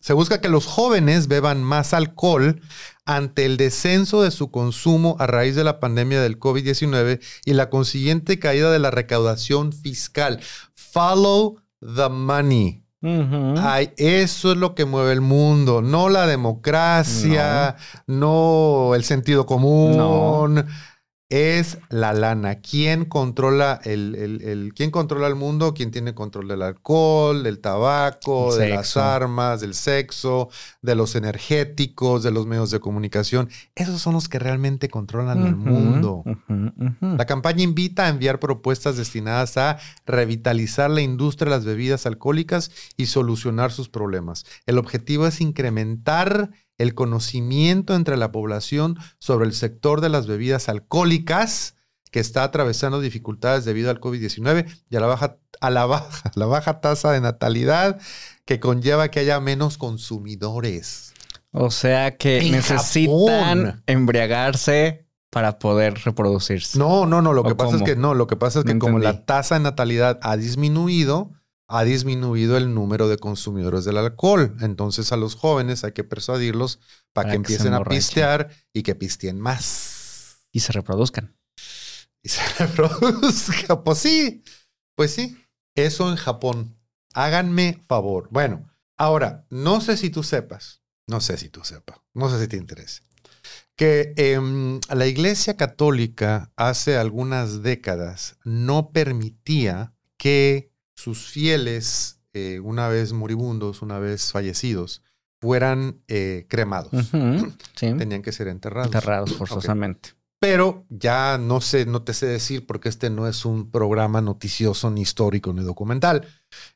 Se 0.00 0.14
busca 0.14 0.40
que 0.40 0.48
los 0.48 0.66
jóvenes 0.66 1.28
beban 1.28 1.62
más 1.62 1.92
alcohol 1.92 2.60
ante 3.04 3.44
el 3.44 3.56
descenso 3.56 4.22
de 4.22 4.30
su 4.30 4.50
consumo 4.50 5.16
a 5.18 5.26
raíz 5.26 5.54
de 5.54 5.64
la 5.64 5.78
pandemia 5.78 6.22
del 6.22 6.38
COVID-19 6.38 7.20
y 7.44 7.52
la 7.52 7.68
consiguiente 7.70 8.38
caída 8.38 8.72
de 8.72 8.78
la 8.78 8.90
recaudación 8.90 9.72
fiscal. 9.72 10.40
Follow 10.74 11.60
the 11.80 12.08
money. 12.08 12.82
Ay, 13.02 13.92
eso 13.96 14.52
es 14.52 14.58
lo 14.58 14.74
que 14.74 14.84
mueve 14.84 15.12
el 15.12 15.22
mundo, 15.22 15.80
no 15.80 16.10
la 16.10 16.26
democracia, 16.26 17.76
no, 18.06 18.92
el 18.94 19.04
sentido 19.04 19.46
común. 19.46 20.66
Es 21.30 21.78
la 21.90 22.12
lana. 22.12 22.56
¿Quién 22.56 23.04
controla 23.04 23.80
el, 23.84 24.16
el- 24.16 24.42
el- 24.42 24.74
quién 24.74 24.90
controla 24.90 25.28
el 25.28 25.36
mundo? 25.36 25.74
¿Quién 25.74 25.92
tiene 25.92 26.12
control 26.12 26.48
del 26.48 26.60
alcohol, 26.62 27.44
del 27.44 27.60
tabaco, 27.60 28.52
de 28.56 28.68
las 28.70 28.96
armas, 28.96 29.60
del 29.60 29.74
sexo, 29.74 30.48
de 30.82 30.96
los 30.96 31.14
energéticos, 31.14 32.24
de 32.24 32.32
los 32.32 32.46
medios 32.46 32.72
de 32.72 32.80
comunicación? 32.80 33.48
Esos 33.76 34.02
son 34.02 34.14
los 34.14 34.28
que 34.28 34.40
realmente 34.40 34.88
controlan 34.88 35.46
el 35.46 35.54
mundo. 35.54 36.24
La 37.00 37.26
campaña 37.26 37.62
invita 37.62 38.06
a 38.06 38.08
enviar 38.08 38.40
propuestas 38.40 38.96
destinadas 38.96 39.56
a 39.56 39.78
revitalizar 40.06 40.90
la 40.90 41.00
industria 41.00 41.50
de 41.52 41.56
las 41.58 41.64
bebidas 41.64 42.06
alcohólicas 42.06 42.72
y 42.96 43.06
solucionar 43.06 43.70
sus 43.70 43.88
problemas. 43.88 44.44
El 44.66 44.78
objetivo 44.78 45.28
es 45.28 45.40
incrementar 45.40 46.50
el 46.80 46.94
conocimiento 46.94 47.94
entre 47.94 48.16
la 48.16 48.32
población 48.32 48.96
sobre 49.18 49.46
el 49.46 49.52
sector 49.54 50.00
de 50.00 50.08
las 50.08 50.26
bebidas 50.26 50.68
alcohólicas 50.68 51.74
que 52.10 52.20
está 52.20 52.42
atravesando 52.42 53.00
dificultades 53.00 53.64
debido 53.64 53.90
al 53.90 54.00
COVID-19 54.00 54.66
y 54.90 54.96
a 54.96 55.00
la 55.00 55.06
baja, 55.06 55.36
a 55.60 55.70
la 55.70 55.86
baja, 55.86 56.30
la 56.34 56.46
baja 56.46 56.80
tasa 56.80 57.12
de 57.12 57.20
natalidad 57.20 58.00
que 58.44 58.58
conlleva 58.60 59.08
que 59.10 59.20
haya 59.20 59.38
menos 59.40 59.78
consumidores. 59.78 61.12
O 61.52 61.70
sea 61.70 62.16
que 62.16 62.38
En 62.38 62.52
necesitan 62.52 63.64
Japón. 63.64 63.82
embriagarse 63.86 65.06
para 65.30 65.58
poder 65.58 65.94
reproducirse. 66.04 66.78
No, 66.78 67.06
no, 67.06 67.22
no. 67.22 67.32
Lo 67.32 67.42
¿O 67.42 67.44
que 67.44 67.54
pasa 67.54 67.72
cómo? 67.72 67.84
es 67.84 67.90
que 67.90 67.96
no. 67.96 68.14
Lo 68.14 68.26
que 68.26 68.36
pasa 68.36 68.60
es 68.60 68.64
que 68.64 68.74
No 68.74 68.80
como 68.80 68.98
la 68.98 69.24
tasa 69.24 69.54
de 69.56 69.60
natalidad 69.60 70.18
ha 70.22 70.36
disminuido, 70.36 71.30
ha 71.70 71.84
disminuido 71.84 72.56
el 72.56 72.74
número 72.74 73.08
de 73.08 73.16
consumidores 73.16 73.84
del 73.84 73.96
alcohol. 73.96 74.56
Entonces 74.60 75.12
a 75.12 75.16
los 75.16 75.36
jóvenes 75.36 75.84
hay 75.84 75.92
que 75.92 76.02
persuadirlos 76.02 76.78
para, 77.12 77.26
Para 77.26 77.30
que 77.30 77.36
empiecen 77.36 77.74
a 77.74 77.84
pistear 77.84 78.50
y 78.72 78.82
que 78.82 78.96
pisteen 78.96 79.40
más. 79.40 80.40
Y 80.50 80.60
se 80.60 80.72
reproduzcan. 80.72 81.36
Y 82.22 82.28
se 82.28 82.42
reproduzca. 82.58 83.84
Pues 83.84 83.98
sí, 83.98 84.42
pues 84.96 85.14
sí. 85.14 85.36
Eso 85.76 86.10
en 86.10 86.16
Japón. 86.16 86.76
Háganme 87.14 87.80
favor. 87.86 88.28
Bueno, 88.32 88.68
ahora, 88.96 89.46
no 89.48 89.80
sé 89.80 89.96
si 89.96 90.10
tú 90.10 90.24
sepas, 90.24 90.82
no 91.06 91.20
sé 91.20 91.38
si 91.38 91.48
tú 91.48 91.64
sepas, 91.64 91.98
no 92.14 92.30
sé 92.30 92.40
si 92.40 92.48
te 92.48 92.56
interesa, 92.56 93.02
que 93.76 94.12
em, 94.16 94.80
la 94.88 95.06
Iglesia 95.06 95.56
Católica 95.56 96.52
hace 96.56 96.96
algunas 96.96 97.62
décadas 97.62 98.36
no 98.44 98.90
permitía 98.90 99.94
que 100.16 100.69
sus 101.00 101.26
fieles, 101.28 102.20
eh, 102.34 102.60
una 102.62 102.88
vez 102.88 103.12
moribundos, 103.12 103.82
una 103.82 103.98
vez 103.98 104.30
fallecidos, 104.32 105.02
fueran 105.40 106.02
eh, 106.08 106.46
cremados. 106.48 106.90
Sí. 107.76 107.94
Tenían 107.96 108.20
que 108.20 108.30
ser 108.32 108.48
enterrados. 108.48 108.88
Enterrados 108.92 109.32
forzosamente. 109.34 110.10
Pero 110.38 110.84
ya 110.90 111.38
no 111.38 111.60
sé, 111.62 111.86
no 111.86 112.02
te 112.02 112.12
sé 112.12 112.26
decir 112.26 112.66
porque 112.66 112.90
este 112.90 113.08
no 113.08 113.26
es 113.26 113.44
un 113.46 113.70
programa 113.70 114.20
noticioso, 114.20 114.90
ni 114.90 115.00
histórico, 115.02 115.52
ni 115.54 115.62
documental. 115.62 116.26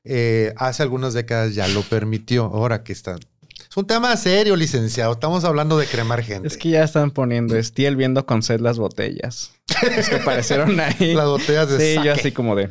Eh, 0.02 0.54
hace 0.56 0.82
algunas 0.82 1.12
décadas 1.12 1.54
ya 1.54 1.68
lo 1.68 1.82
permitió. 1.82 2.44
Ahora 2.44 2.82
que 2.84 2.92
está. 2.94 3.16
Es 3.16 3.76
un 3.76 3.86
tema 3.86 4.16
serio, 4.16 4.56
licenciado. 4.56 5.12
Estamos 5.12 5.44
hablando 5.44 5.76
de 5.78 5.86
cremar 5.86 6.22
gente. 6.22 6.48
Es 6.48 6.56
que 6.56 6.70
ya 6.70 6.84
están 6.84 7.10
poniendo 7.10 7.56
Estiel 7.56 7.96
viendo 7.96 8.24
con 8.24 8.42
sed 8.42 8.60
las 8.60 8.78
botellas. 8.78 9.52
Es 9.82 10.08
que 10.08 10.16
aparecieron 10.22 10.78
ahí. 10.80 11.14
Las 11.14 11.26
botellas 11.26 11.68
de 11.68 11.78
Sí, 11.78 11.94
yo 11.96 12.04
saque. 12.04 12.10
así 12.10 12.32
como 12.32 12.56
de. 12.56 12.70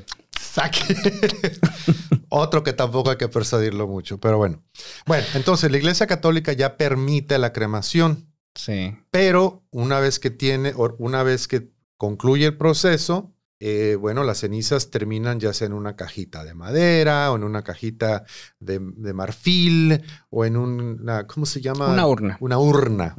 Saque. 0.54 0.96
Otro 2.30 2.62
que 2.62 2.74
tampoco 2.74 3.10
hay 3.10 3.18
que 3.18 3.28
persuadirlo 3.28 3.88
mucho, 3.88 4.20
pero 4.20 4.38
bueno. 4.38 4.62
Bueno, 5.08 5.26
entonces 5.34 5.72
la 5.72 5.78
Iglesia 5.78 6.06
Católica 6.06 6.54
ya 6.54 6.78
permite 6.78 7.40
la 7.40 7.52
cremación. 7.54 8.32
Sí. 8.54 8.96
Pero 9.10 9.64
una 9.72 10.00
vez 10.00 10.20
que 10.20 10.30
tiene, 10.30 10.74
una 11.00 11.24
vez 11.24 11.48
que 11.48 11.72
concluye 11.98 12.46
el 12.46 12.58
proceso, 12.58 13.34
eh, 13.60 13.98
bueno, 14.00 14.24
las 14.24 14.42
cenizas 14.42 14.92
terminan 14.92 15.40
ya 15.40 15.54
sea 15.54 15.66
en 15.66 15.74
una 15.74 15.96
cajita 15.96 16.44
de 16.44 16.54
madera 16.54 17.32
o 17.32 17.36
en 17.36 17.46
una 17.46 17.64
cajita 17.64 18.24
de, 18.60 18.80
de 18.80 19.14
marfil 19.14 20.04
o 20.30 20.46
en 20.46 20.58
una, 20.58 21.26
¿cómo 21.26 21.48
se 21.48 21.62
llama? 21.62 21.88
Una 21.88 22.06
urna. 22.06 22.38
Una 22.42 22.60
urna. 22.60 23.16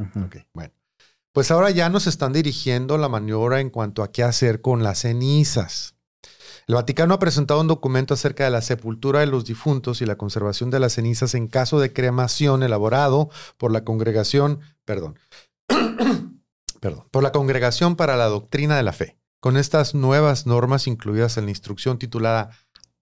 Bueno. 0.52 0.72
Pues 1.32 1.50
ahora 1.50 1.70
ya 1.70 1.88
nos 1.88 2.06
están 2.06 2.32
dirigiendo 2.32 2.96
la 2.96 3.08
maniobra 3.08 3.58
en 3.58 3.70
cuanto 3.70 4.04
a 4.04 4.12
qué 4.12 4.22
hacer 4.22 4.60
con 4.60 4.84
las 4.84 5.00
cenizas. 5.00 5.96
El 6.66 6.76
Vaticano 6.76 7.14
ha 7.14 7.18
presentado 7.18 7.60
un 7.60 7.66
documento 7.66 8.14
acerca 8.14 8.44
de 8.44 8.50
la 8.50 8.62
sepultura 8.62 9.20
de 9.20 9.26
los 9.26 9.44
difuntos 9.44 10.00
y 10.00 10.06
la 10.06 10.16
conservación 10.16 10.70
de 10.70 10.80
las 10.80 10.94
cenizas 10.94 11.34
en 11.34 11.46
caso 11.46 11.78
de 11.78 11.92
cremación 11.92 12.62
elaborado 12.62 13.28
por 13.58 13.70
la 13.70 13.84
congregación, 13.84 14.60
perdón, 14.84 15.18
perdón, 16.80 17.04
por 17.10 17.22
la 17.22 17.32
Congregación 17.32 17.96
para 17.96 18.16
la 18.16 18.26
Doctrina 18.26 18.76
de 18.76 18.82
la 18.82 18.92
Fe. 18.92 19.18
Con 19.40 19.58
estas 19.58 19.94
nuevas 19.94 20.46
normas 20.46 20.86
incluidas 20.86 21.36
en 21.36 21.44
la 21.44 21.50
instrucción 21.50 21.98
titulada 21.98 22.50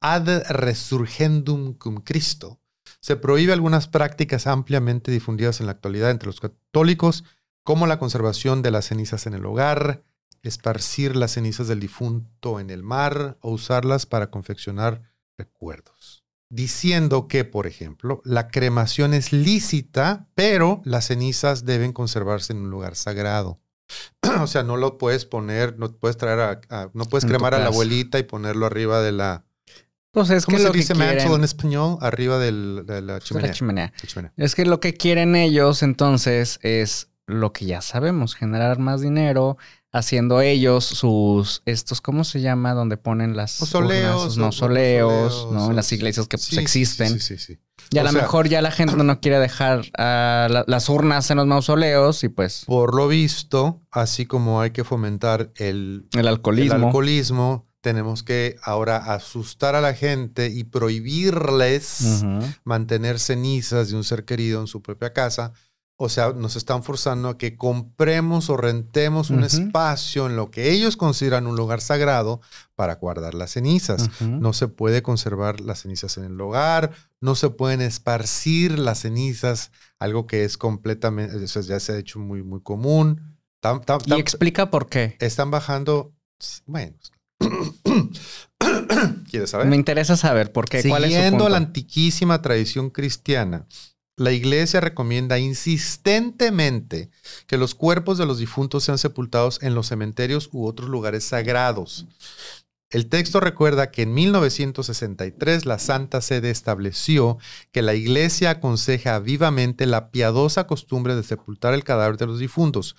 Ad 0.00 0.42
Resurgendum 0.48 1.74
cum 1.74 2.00
Christo, 2.02 2.58
se 3.00 3.14
prohíbe 3.14 3.52
algunas 3.52 3.86
prácticas 3.86 4.48
ampliamente 4.48 5.12
difundidas 5.12 5.60
en 5.60 5.66
la 5.66 5.72
actualidad 5.72 6.10
entre 6.10 6.26
los 6.26 6.40
católicos, 6.40 7.22
como 7.62 7.86
la 7.86 8.00
conservación 8.00 8.62
de 8.62 8.72
las 8.72 8.86
cenizas 8.86 9.26
en 9.26 9.34
el 9.34 9.46
hogar, 9.46 10.02
esparcir 10.42 11.16
las 11.16 11.32
cenizas 11.32 11.68
del 11.68 11.80
difunto 11.80 12.60
en 12.60 12.70
el 12.70 12.82
mar 12.82 13.38
o 13.40 13.50
usarlas 13.52 14.06
para 14.06 14.30
confeccionar 14.30 15.02
recuerdos. 15.38 16.24
Diciendo 16.50 17.28
que, 17.28 17.44
por 17.44 17.66
ejemplo, 17.66 18.20
la 18.24 18.48
cremación 18.48 19.14
es 19.14 19.32
lícita, 19.32 20.28
pero 20.34 20.82
las 20.84 21.06
cenizas 21.06 21.64
deben 21.64 21.92
conservarse 21.92 22.52
en 22.52 22.58
un 22.60 22.70
lugar 22.70 22.94
sagrado. 22.96 23.60
o 24.40 24.46
sea, 24.46 24.62
no 24.62 24.76
lo 24.76 24.98
puedes 24.98 25.24
poner, 25.24 25.78
no 25.78 25.92
puedes 25.96 26.16
traer 26.16 26.40
a, 26.40 26.60
a- 26.70 26.90
no 26.92 27.04
puedes 27.06 27.24
En 27.24 27.30
cremar 27.30 27.54
a 27.54 27.58
la 27.58 27.66
abuelita 27.66 28.18
y 28.18 28.22
ponerlo 28.24 28.66
arriba 28.66 29.00
de 29.00 29.12
la, 29.12 29.44
Pues 30.10 30.28
es 30.30 30.44
¿cómo 30.44 30.56
que 30.58 30.62
se 30.62 30.68
lo 30.68 30.74
dice 30.74 30.94
quieren... 30.94 31.32
en 31.32 31.44
español? 31.44 31.96
Arriba 32.00 32.38
del- 32.38 32.84
de 32.86 33.00
la 33.00 33.14
de 33.14 33.20
chimenea. 33.20 33.48
la 33.48 33.54
chimenea. 33.54 33.92
La 34.02 34.08
chimenea. 34.08 34.32
Es 34.36 34.54
que 34.54 34.66
lo 34.66 34.78
que 34.80 34.92
quieren 34.94 35.36
ellos 35.36 35.82
entonces 35.82 36.58
es 36.62 37.08
lo 37.26 37.52
que 37.54 37.64
ya 37.66 37.80
sabemos, 37.80 38.34
generar 38.34 38.78
más 38.78 39.00
dinero 39.00 39.56
haciendo 39.92 40.40
ellos 40.40 40.84
sus 40.84 41.62
estos 41.66 42.00
¿cómo 42.00 42.24
se 42.24 42.40
llama? 42.40 42.72
donde 42.74 42.96
ponen 42.96 43.36
las 43.36 43.60
Mausoleos, 43.60 45.48
¿no? 45.52 45.70
En 45.70 45.76
las 45.76 45.92
iglesias 45.92 46.26
que 46.28 46.38
pues, 46.38 46.56
existen. 46.56 47.08
Sí, 47.08 47.20
sí, 47.20 47.38
sí. 47.38 47.54
sí. 47.54 47.58
Y 47.90 47.98
a 47.98 48.04
lo 48.04 48.12
mejor 48.12 48.48
ya 48.48 48.62
la 48.62 48.70
gente 48.70 48.96
no 48.96 49.20
quiere 49.20 49.38
dejar 49.38 49.84
la- 49.98 50.64
las 50.66 50.88
urnas 50.88 51.30
en 51.30 51.36
los 51.36 51.46
mausoleos 51.46 52.24
y 52.24 52.28
pues 52.30 52.64
Por 52.64 52.94
lo 52.94 53.06
visto, 53.08 53.82
así 53.90 54.24
como 54.24 54.60
hay 54.62 54.70
que 54.70 54.82
fomentar 54.84 55.52
el, 55.56 56.06
el 56.14 56.20
el 56.20 56.28
alcoholismo. 56.28 57.66
tenemos 57.82 58.22
que 58.22 58.56
ahora 58.62 58.96
asustar 58.96 59.74
a 59.74 59.80
la 59.80 59.92
gente 59.94 60.46
y 60.48 60.64
prohibirles 60.64 62.24
mantener 62.64 63.18
cenizas 63.18 63.90
de 63.90 63.96
un 63.96 64.04
ser 64.04 64.24
querido 64.24 64.60
en 64.60 64.66
su 64.68 64.80
propia 64.82 65.12
casa. 65.12 65.52
O 66.04 66.08
sea, 66.08 66.32
nos 66.32 66.56
están 66.56 66.82
forzando 66.82 67.28
a 67.28 67.38
que 67.38 67.56
compremos 67.56 68.50
o 68.50 68.56
rentemos 68.56 69.30
un 69.30 69.44
espacio 69.44 70.26
en 70.26 70.34
lo 70.34 70.50
que 70.50 70.72
ellos 70.72 70.96
consideran 70.96 71.46
un 71.46 71.54
lugar 71.54 71.80
sagrado 71.80 72.40
para 72.74 72.96
guardar 72.96 73.34
las 73.34 73.52
cenizas. 73.52 74.10
No 74.20 74.52
se 74.52 74.66
puede 74.66 75.02
conservar 75.02 75.60
las 75.60 75.82
cenizas 75.82 76.16
en 76.16 76.24
el 76.24 76.40
hogar, 76.40 76.90
no 77.20 77.36
se 77.36 77.50
pueden 77.50 77.80
esparcir 77.80 78.80
las 78.80 79.02
cenizas, 79.02 79.70
algo 80.00 80.26
que 80.26 80.44
es 80.44 80.58
completamente, 80.58 81.44
eso 81.44 81.60
ya 81.60 81.78
se 81.78 81.92
ha 81.92 81.98
hecho 81.98 82.18
muy, 82.18 82.42
muy 82.42 82.60
común. 82.62 83.38
Y 84.06 84.14
explica 84.14 84.70
por 84.70 84.88
qué. 84.88 85.16
están 85.20 85.52
bajando, 85.52 86.12
bueno, 86.66 86.96
¿quieres 89.30 89.50
saber? 89.50 89.68
Me 89.68 89.76
interesa 89.76 90.16
saber 90.16 90.50
por 90.50 90.68
qué. 90.68 90.82
¿Cuál 90.82 91.04
es 91.04 91.10
su 91.10 91.14
Siguiendo 91.14 91.44
punto? 91.44 91.48
la 91.50 91.58
antiquísima 91.58 92.42
tradición 92.42 92.90
cristiana, 92.90 93.66
la 94.22 94.32
iglesia 94.32 94.80
recomienda 94.80 95.38
insistentemente 95.38 97.10
que 97.46 97.58
los 97.58 97.74
cuerpos 97.74 98.18
de 98.18 98.26
los 98.26 98.38
difuntos 98.38 98.84
sean 98.84 98.98
sepultados 98.98 99.60
en 99.62 99.74
los 99.74 99.88
cementerios 99.88 100.48
u 100.52 100.66
otros 100.66 100.88
lugares 100.88 101.24
sagrados. 101.24 102.06
El 102.90 103.08
texto 103.08 103.40
recuerda 103.40 103.90
que 103.90 104.02
en 104.02 104.14
1963 104.14 105.66
la 105.66 105.78
Santa 105.78 106.20
Sede 106.20 106.50
estableció 106.50 107.38
que 107.72 107.82
la 107.82 107.94
iglesia 107.94 108.50
aconseja 108.50 109.18
vivamente 109.18 109.86
la 109.86 110.10
piadosa 110.10 110.66
costumbre 110.66 111.16
de 111.16 111.22
sepultar 111.22 111.74
el 111.74 111.84
cadáver 111.84 112.16
de 112.18 112.26
los 112.26 112.38
difuntos, 112.38 112.94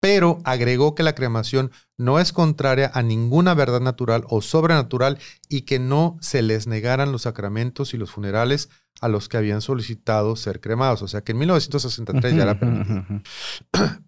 pero 0.00 0.40
agregó 0.44 0.94
que 0.94 1.04
la 1.04 1.14
cremación 1.14 1.70
no 1.96 2.18
es 2.20 2.32
contraria 2.32 2.90
a 2.92 3.02
ninguna 3.02 3.54
verdad 3.54 3.80
natural 3.80 4.24
o 4.28 4.42
sobrenatural 4.42 5.18
y 5.48 5.62
que 5.62 5.78
no 5.78 6.18
se 6.20 6.42
les 6.42 6.66
negaran 6.66 7.12
los 7.12 7.22
sacramentos 7.22 7.94
y 7.94 7.96
los 7.96 8.10
funerales 8.10 8.68
a 9.00 9.08
los 9.08 9.28
que 9.28 9.36
habían 9.36 9.60
solicitado 9.60 10.36
ser 10.36 10.60
cremados. 10.60 11.02
O 11.02 11.08
sea 11.08 11.22
que 11.22 11.32
en 11.32 11.38
1963 11.38 12.34
ya 12.34 12.42
era 12.42 12.58
permitido. 12.58 13.04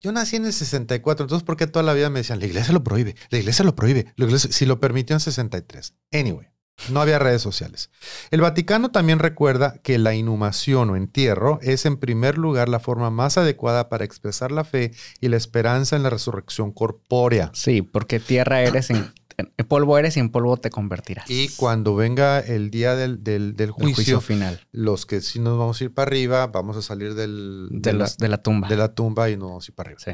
Yo 0.00 0.12
nací 0.12 0.36
en 0.36 0.44
el 0.44 0.52
64, 0.52 1.24
entonces 1.24 1.44
¿por 1.46 1.56
qué 1.56 1.66
toda 1.66 1.82
la 1.82 1.94
vida 1.94 2.10
me 2.10 2.18
decían, 2.18 2.38
la 2.38 2.44
iglesia 2.44 2.74
lo 2.74 2.84
prohíbe, 2.84 3.16
la 3.30 3.38
iglesia 3.38 3.64
lo 3.64 3.74
prohíbe, 3.74 4.12
la 4.16 4.26
iglesia, 4.26 4.52
si 4.52 4.66
lo 4.66 4.78
permitió 4.78 5.16
en 5.16 5.20
63? 5.20 5.94
Anyway, 6.12 6.46
no 6.90 7.00
había 7.00 7.18
redes 7.18 7.40
sociales. 7.40 7.90
El 8.30 8.42
Vaticano 8.42 8.90
también 8.90 9.18
recuerda 9.18 9.78
que 9.82 9.96
la 9.96 10.14
inhumación 10.14 10.90
o 10.90 10.96
entierro 10.96 11.58
es 11.62 11.86
en 11.86 11.96
primer 11.96 12.36
lugar 12.36 12.68
la 12.68 12.80
forma 12.80 13.08
más 13.08 13.38
adecuada 13.38 13.88
para 13.88 14.04
expresar 14.04 14.52
la 14.52 14.64
fe 14.64 14.92
y 15.20 15.28
la 15.28 15.38
esperanza 15.38 15.96
en 15.96 16.02
la 16.02 16.10
resurrección 16.10 16.72
corpórea. 16.72 17.50
Sí, 17.54 17.80
porque 17.80 18.20
tierra 18.20 18.60
eres, 18.60 18.90
en, 18.90 19.10
en 19.36 19.66
polvo 19.66 19.98
eres 19.98 20.16
y 20.16 20.20
en 20.20 20.30
polvo 20.30 20.56
te 20.56 20.70
convertirás. 20.70 21.30
Y 21.30 21.48
cuando 21.56 21.94
venga 21.96 22.38
el 22.40 22.70
día 22.70 22.94
del, 22.94 23.22
del- 23.24 23.56
del 23.56 23.68
El 23.68 23.72
juicio, 23.72 23.94
juicio 23.94 24.20
final 24.20 24.60
los 24.72 25.06
que 25.06 25.20
sí 25.20 25.38
nos 25.40 25.58
vamos 25.58 25.80
a 25.80 25.84
ir 25.84 25.92
para 25.94 26.08
arriba, 26.08 26.46
vamos 26.48 26.76
a 26.76 26.82
salir 26.82 27.14
del, 27.14 27.68
de, 27.70 27.92
de, 27.92 27.98
los, 27.98 28.16
de 28.18 28.28
la 28.28 28.38
tumba. 28.42 28.68
la, 28.68 28.74
de 28.74 28.80
la 28.80 28.94
tumba 28.94 29.30
y 29.30 29.36
nos 29.36 29.48
vamos 29.48 29.68
a 29.68 29.70
ir 29.70 29.74
para 29.74 29.90
arriba. 29.90 30.00
Sí. 30.04 30.12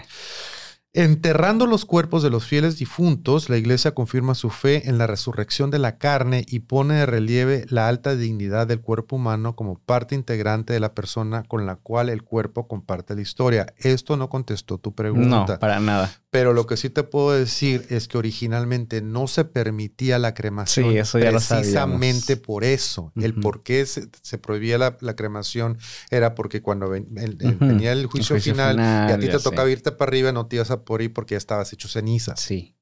Enterrando 0.93 1.67
los 1.67 1.85
cuerpos 1.85 2.25
de 2.25 2.31
los 2.31 2.45
fieles 2.45 2.77
difuntos, 2.77 3.49
la 3.49 3.57
iglesia 3.57 3.93
confirma 3.95 4.35
su 4.35 4.51
fe 4.51 4.89
en 4.89 4.99
la 4.99 5.07
resurrección 5.07 5.71
de 5.71 5.79
la 5.79 5.99
carne 5.99 6.45
y 6.49 6.61
pone 6.61 6.95
de 6.97 7.07
relieve 7.07 7.65
la 7.69 7.87
alta 7.87 8.17
dignidad 8.17 8.67
del 8.67 8.81
cuerpo 8.81 9.15
humano 9.15 9.55
como 9.55 9.79
parte 9.79 10.17
integrante 10.17 10.73
de 10.73 10.81
la 10.81 10.93
persona 10.93 11.45
con 11.47 11.65
la 11.65 11.77
cual 11.77 12.09
el 12.09 12.25
cuerpo 12.25 12.67
comparte 12.67 13.15
la 13.15 13.21
historia. 13.21 13.73
Esto 13.79 14.17
no 14.17 14.29
contestó 14.29 14.79
tu 14.79 14.93
pregunta. 14.93 15.53
No, 15.53 15.59
para 15.61 15.79
nada. 15.79 16.11
Pero 16.31 16.53
lo 16.53 16.67
que 16.67 16.77
sí 16.77 16.91
te 16.91 17.03
puedo 17.03 17.33
decir 17.33 17.87
es 17.91 18.07
que 18.07 18.17
originalmente 18.19 19.01
no 19.03 19.27
se 19.27 19.45
permitía 19.45 20.19
la 20.21 20.33
cremación. 20.35 20.91
Sí, 20.91 20.99
eso 20.99 21.19
ya 21.19 21.31
precisamente 21.33 22.37
por 22.37 22.63
eso. 22.65 23.13
El 23.17 23.35
por 23.35 23.63
qué 23.63 23.85
se, 23.87 24.09
se 24.23 24.39
prohibía 24.39 24.79
la, 24.79 24.97
la 25.01 25.15
cremación 25.17 25.79
era 26.11 26.35
porque 26.37 26.63
cuando 26.63 26.89
ven- 26.89 27.09
el- 27.17 27.37
venía 27.37 27.93
el 27.93 28.07
juicio, 28.07 28.35
juicio 28.37 28.53
final, 28.55 28.77
y 28.77 28.81
a 28.81 28.85
final, 29.07 29.21
ti 29.21 29.27
te 29.27 29.39
tocaba 29.43 29.71
irte 29.71 29.91
para 29.93 30.09
arriba, 30.09 30.31
no 30.33 30.47
te 30.47 30.57
ibas 30.57 30.71
a 30.71 30.80
por 30.85 31.01
ahí 31.01 31.09
porque 31.09 31.35
ya 31.35 31.39
estabas 31.39 31.73
hecho 31.73 31.89
ceniza. 31.89 32.37
Sí. 32.37 32.77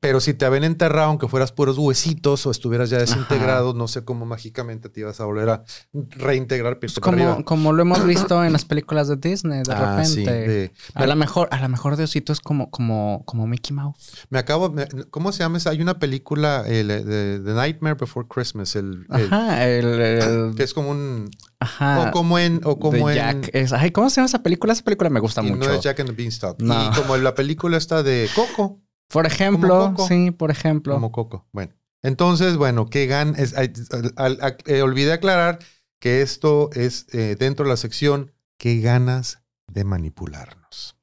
Pero 0.00 0.20
si 0.20 0.34
te 0.34 0.44
habían 0.44 0.64
enterrado, 0.64 1.08
aunque 1.08 1.28
fueras 1.28 1.52
puros 1.52 1.78
huesitos 1.78 2.46
o 2.46 2.50
estuvieras 2.50 2.90
ya 2.90 2.98
desintegrado, 2.98 3.74
no 3.74 3.88
sé 3.88 4.04
cómo 4.04 4.26
mágicamente 4.26 4.88
te 4.88 5.00
ibas 5.00 5.20
a 5.20 5.24
volver 5.24 5.48
a 5.50 5.64
reintegrar 6.10 6.78
Pues 6.78 6.98
como, 7.00 7.44
como 7.44 7.72
lo 7.72 7.82
hemos 7.82 8.04
visto 8.06 8.42
en 8.44 8.52
las 8.52 8.64
películas 8.64 9.08
de 9.08 9.16
Disney, 9.16 9.62
de 9.66 9.72
Ah, 9.72 10.02
sí, 10.04 10.24
repente. 10.24 10.48
de- 10.48 10.72
A 10.94 11.06
lo 11.06 11.16
mejor, 11.16 11.48
a 11.50 11.60
lo 11.60 11.68
mejor 11.68 11.96
Diosito 11.96 12.32
es 12.32 12.40
como, 12.40 12.70
como, 12.70 13.22
como 13.26 13.46
Mickey 13.46 13.74
Mouse. 13.74 14.12
Me 14.30 14.38
acabo, 14.38 14.70
me- 14.70 14.86
¿cómo 15.10 15.32
se 15.32 15.40
llama? 15.40 15.58
esa? 15.58 15.70
Hay 15.70 15.80
una 15.82 15.98
película, 15.98 16.64
el, 16.66 16.88
de 16.88 17.40
The 17.44 17.52
Nightmare 17.54 17.96
Before 17.96 18.26
Christmas, 18.28 18.76
el, 18.76 19.06
el- 19.14 19.26
Ajá, 19.26 19.66
el, 19.66 20.54
que 20.56 20.62
es 20.62 20.74
como 20.74 20.90
un, 20.90 21.30
ajá. 21.60 22.08
o 22.08 22.10
como 22.12 22.38
en, 22.38 22.60
o 22.64 22.78
como 22.78 23.08
en, 23.10 23.16
Jack. 23.16 23.50
Es- 23.52 23.72
ay, 23.72 23.90
¿cómo 23.90 24.10
se 24.10 24.16
llama 24.16 24.26
esa 24.26 24.42
película? 24.42 24.72
Esa 24.72 24.84
película 24.84 25.10
me 25.10 25.20
gusta 25.20 25.42
y 25.42 25.50
mucho. 25.50 25.68
no 25.68 25.74
es 25.74 25.80
Jack 25.80 26.00
and 26.00 26.10
the 26.10 26.14
Beanstalk. 26.16 26.60
No. 26.60 26.86
Y 26.90 26.94
como 26.94 27.16
en 27.16 27.24
la 27.24 27.34
película 27.34 27.76
está 27.76 28.02
de 28.02 28.28
Coco, 28.34 28.80
Por 29.08 29.26
ejemplo, 29.26 29.92
Coco. 29.94 30.08
sí, 30.08 30.30
por 30.30 30.50
ejemplo. 30.50 30.94
como 30.94 31.12
Coco. 31.12 31.46
Bueno, 31.52 31.72
entonces, 32.02 32.56
bueno, 32.56 32.86
¿qué 32.90 33.06
gan? 33.06 33.34
Es, 33.36 33.54
eh, 33.56 34.82
olvidé 34.82 35.12
aclarar 35.12 35.58
que 36.00 36.22
esto 36.22 36.70
es 36.72 37.06
eh, 37.12 37.36
dentro 37.38 37.64
de 37.64 37.70
la 37.70 37.76
sección 37.76 38.32
¿Qué 38.58 38.80
ganas 38.80 39.42
de 39.66 39.84
manipularnos? 39.84 40.96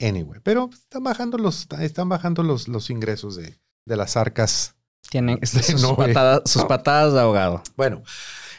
Anyway, 0.00 0.40
pero 0.42 0.70
están 0.72 1.02
bajando 1.02 1.38
los, 1.38 1.66
están 1.80 2.08
bajando 2.08 2.42
los, 2.42 2.68
los 2.68 2.90
ingresos 2.90 3.36
de, 3.36 3.58
de 3.84 3.96
las 3.96 4.16
arcas 4.16 4.76
Tienen 5.10 5.38
sus, 5.46 5.92
patadas, 5.92 6.42
sus 6.46 6.64
patadas 6.64 7.14
de 7.14 7.20
ahogado. 7.20 7.62
Bueno, 7.76 8.02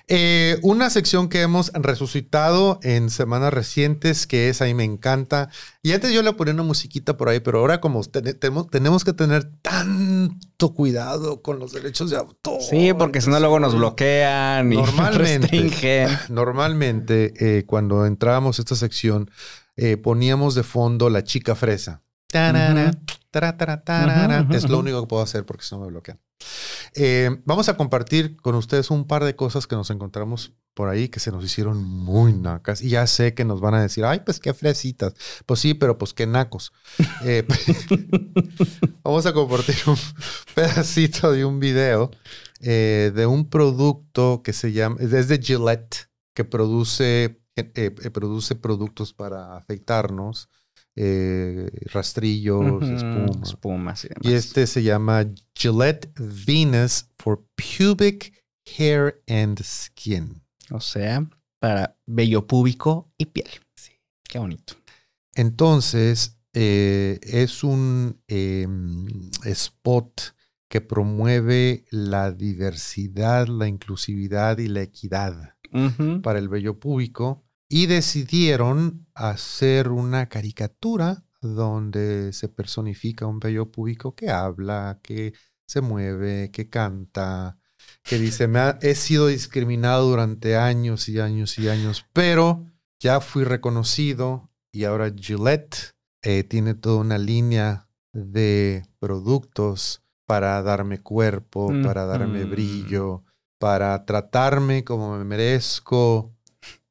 eh, 0.07 0.59
una 0.61 0.89
sección 0.89 1.29
que 1.29 1.41
hemos 1.41 1.71
resucitado 1.73 2.79
en 2.83 3.09
semanas 3.09 3.53
recientes, 3.53 4.27
que 4.27 4.49
es 4.49 4.61
ahí 4.61 4.73
me 4.73 4.83
encanta. 4.83 5.49
Y 5.81 5.93
antes 5.93 6.11
yo 6.13 6.21
le 6.21 6.33
ponía 6.33 6.53
una 6.53 6.63
musiquita 6.63 7.17
por 7.17 7.29
ahí, 7.29 7.39
pero 7.39 7.59
ahora 7.59 7.81
como 7.81 8.03
te- 8.03 8.33
tenemos, 8.33 8.67
tenemos 8.69 9.03
que 9.03 9.13
tener 9.13 9.45
tanto 9.61 10.73
cuidado 10.73 11.41
con 11.41 11.59
los 11.59 11.71
derechos 11.73 12.09
de 12.11 12.17
autor. 12.17 12.61
Sí, 12.61 12.93
porque 12.97 13.21
si 13.21 13.29
no 13.29 13.39
luego 13.39 13.59
nos 13.59 13.75
bloquean 13.75 14.71
y 14.73 14.75
Normalmente. 14.77 15.47
restringen. 15.47 16.09
Normalmente, 16.29 17.33
eh, 17.59 17.65
cuando 17.65 18.05
entrábamos 18.05 18.59
a 18.59 18.61
esta 18.61 18.75
sección, 18.75 19.29
eh, 19.75 19.97
poníamos 19.97 20.55
de 20.55 20.63
fondo 20.63 21.09
la 21.09 21.23
chica 21.23 21.55
fresa. 21.55 22.01
Tarara, 22.31 22.91
Es 24.51 24.69
lo 24.69 24.79
único 24.79 25.01
que 25.01 25.07
puedo 25.07 25.23
hacer 25.23 25.45
porque 25.45 25.63
si 25.63 25.75
no 25.75 25.81
me 25.81 25.87
bloquean. 25.87 26.19
Eh, 26.95 27.29
vamos 27.45 27.67
a 27.67 27.75
compartir 27.75 28.38
con 28.38 28.55
ustedes 28.55 28.89
un 28.89 29.05
par 29.05 29.23
de 29.23 29.36
cosas 29.36 29.67
que 29.67 29.75
nos 29.75 29.89
encontramos 29.89 30.53
por 30.73 30.89
ahí 30.89 31.07
que 31.07 31.19
se 31.19 31.31
nos 31.31 31.43
hicieron 31.43 31.83
muy 31.83 32.33
nacas. 32.33 32.81
Y 32.81 32.89
ya 32.89 33.07
sé 33.07 33.33
que 33.33 33.45
nos 33.45 33.61
van 33.61 33.73
a 33.73 33.81
decir, 33.81 34.05
ay, 34.05 34.21
pues 34.25 34.39
qué 34.39 34.53
fresitas. 34.53 35.13
Pues 35.45 35.59
sí, 35.59 35.73
pero 35.73 35.97
pues 35.97 36.13
qué 36.13 36.27
nacos. 36.27 36.73
Eh, 37.23 37.45
vamos 39.03 39.25
a 39.25 39.33
compartir 39.33 39.75
un 39.88 39.97
pedacito 40.53 41.31
de 41.31 41.45
un 41.45 41.59
video 41.59 42.11
eh, 42.61 43.11
de 43.15 43.25
un 43.25 43.49
producto 43.49 44.41
que 44.43 44.53
se 44.53 44.71
llama, 44.71 44.97
es 44.99 45.27
de 45.27 45.38
Gillette, 45.38 46.09
que 46.33 46.43
produce, 46.43 47.41
produce 48.13 48.55
productos 48.55 49.13
para 49.13 49.55
afeitarnos, 49.57 50.49
eh, 50.95 51.69
rastrillos, 51.91 52.83
espumas. 52.83 53.49
Espumas 53.49 54.05
y 54.05 54.07
demás. 54.09 54.23
Y 54.23 54.33
este 54.33 54.67
se 54.67 54.83
llama 54.83 55.25
Gillette 55.53 56.11
Venus 56.17 57.07
for 57.17 57.45
Pubic 57.55 58.33
Hair 58.65 59.21
and 59.27 59.61
Skin. 59.61 60.41
O 60.71 60.79
sea, 60.79 61.27
para 61.59 61.97
vello 62.05 62.47
púbico 62.47 63.11
y 63.17 63.25
piel. 63.25 63.49
Sí. 63.75 63.93
Qué 64.23 64.39
bonito. 64.39 64.73
Entonces, 65.35 66.37
eh, 66.53 67.19
es 67.21 67.63
un 67.63 68.21
eh, 68.27 68.67
spot 69.43 70.21
que 70.69 70.81
promueve 70.81 71.85
la 71.91 72.31
diversidad, 72.31 73.47
la 73.47 73.67
inclusividad 73.67 74.57
y 74.57 74.67
la 74.67 74.81
equidad 74.81 75.55
para 76.23 76.39
el 76.39 76.47
vello 76.47 76.79
púbico 76.79 77.44
y 77.70 77.88
decidieron 77.88 79.07
hacer 79.13 79.89
una 79.89 80.28
caricatura 80.30 81.24
donde 81.41 82.34
se 82.34 82.49
personifica 82.49 83.26
un 83.28 83.39
vello 83.39 83.72
púbico 83.72 84.16
que 84.16 84.30
habla, 84.30 84.99
que 85.03 85.34
se 85.68 85.82
mueve, 85.82 86.51
que 86.51 86.70
canta, 86.70 87.57
que 88.03 88.18
dice, 88.18 88.47
me 88.47 88.59
ha- 88.59 88.80
he 88.82 88.95
sido 88.95 89.28
discriminado 89.28 90.09
durante 90.09 90.57
años 90.57 91.07
y 91.09 91.20
años 91.20 91.57
y 91.59 91.70
años, 91.70 92.05
pero 92.13 92.66
ya 92.99 93.20
fui 93.20 93.43
reconocido 93.43 94.51
y 94.72 94.84
ahora 94.86 95.11
Gillette 95.16 95.91
eh, 96.24 96.43
tiene 96.43 96.74
toda 96.74 96.97
una 96.97 97.18
línea 97.18 97.88
de 98.13 98.84
productos 98.99 100.01
para 100.26 100.61
darme 100.63 101.01
cuerpo, 101.01 101.68
para 101.84 102.05
darme 102.05 102.39
brillo, 102.45 103.24
para 103.59 104.05
tratarme 104.05 104.84
como 104.84 105.18
me 105.18 105.24
merezco, 105.24 106.34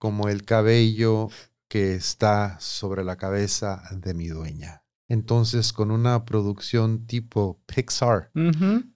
como 0.05 0.29
el 0.29 0.45
cabello 0.45 1.31
que 1.67 1.95
está 1.95 2.61
sobre 2.61 3.05
la 3.05 3.17
cabeza 3.17 3.83
de 3.91 4.13
mi 4.13 4.29
dueña. 4.29 4.85
Entonces, 5.09 5.73
con 5.73 5.91
una 5.91 6.27
producción 6.27 7.07
tipo 7.07 7.63
Pixar. 7.65 8.31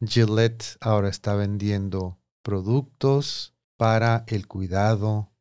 Gillette 0.06 0.76
ahora 0.82 1.08
está 1.08 1.34
vendiendo 1.34 2.20
productos 2.42 3.54
para 3.78 4.24
el 4.26 4.46
cuidado 4.46 5.32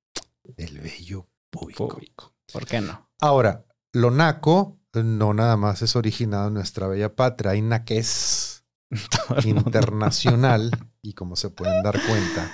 del 0.56 0.80
vello. 0.80 1.28
Público. 1.50 2.34
¿Por 2.54 2.66
qué 2.66 2.80
no? 2.80 3.10
Ahora, 3.20 3.66
lo 3.92 4.10
naco 4.10 4.80
no 4.94 5.34
nada 5.34 5.58
más 5.58 5.82
es 5.82 5.98
originado 5.98 6.48
en 6.48 6.54
nuestra 6.54 6.88
bella 6.88 7.14
patria, 7.14 7.52
hay 7.52 7.62
naques 7.62 8.64
internacional 9.44 10.72
y 11.02 11.12
como 11.12 11.36
se 11.36 11.50
pueden 11.50 11.84
dar 11.84 12.00
cuenta, 12.08 12.50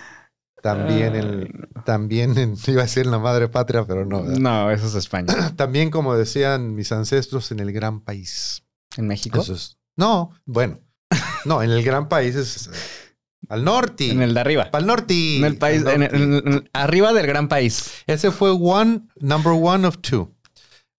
también 0.64 1.14
el, 1.16 1.68
también 1.86 2.38
en, 2.38 2.56
iba 2.68 2.82
a 2.82 2.86
decir 2.86 3.06
en 3.06 3.12
la 3.12 3.20
madre 3.20 3.50
patria, 3.50 3.86
pero 3.86 4.06
no, 4.06 4.24
¿verdad? 4.24 4.40
No, 4.40 4.72
eso 4.72 4.88
es 4.88 4.96
España. 4.96 5.28
también 5.56 5.92
como 5.92 6.16
decían 6.16 6.74
mis 6.74 6.92
ancestros 6.92 7.52
en 7.52 7.60
el 7.60 7.72
gran 7.74 8.00
país. 8.00 8.64
¿En 8.98 9.08
México? 9.08 9.42
Eso 9.42 9.54
es- 9.54 9.78
no, 9.96 10.32
bueno, 10.46 10.80
no, 11.46 11.62
en 11.62 11.70
el 11.70 11.84
gran 11.84 12.08
país 12.10 12.36
es 12.36 12.70
al 13.50 13.64
norte. 13.64 14.10
En 14.10 14.22
el 14.22 14.34
de 14.34 14.40
arriba. 14.40 14.72
Para 14.72 14.82
el 14.82 14.88
norte. 14.88 15.38
En 15.38 15.44
el 15.44 15.58
país, 15.58 15.86
al 15.86 16.00
norte. 16.00 16.16
en 16.16 16.22
el- 16.34 16.38
en 16.48 16.54
el- 16.54 16.70
arriba 16.74 17.14
del 17.14 17.28
gran 17.28 17.48
país. 17.50 17.92
Ese 18.08 18.32
fue 18.32 18.50
one, 18.52 19.02
number 19.20 19.52
one 19.54 19.86
of 19.86 19.98
two. 20.00 20.33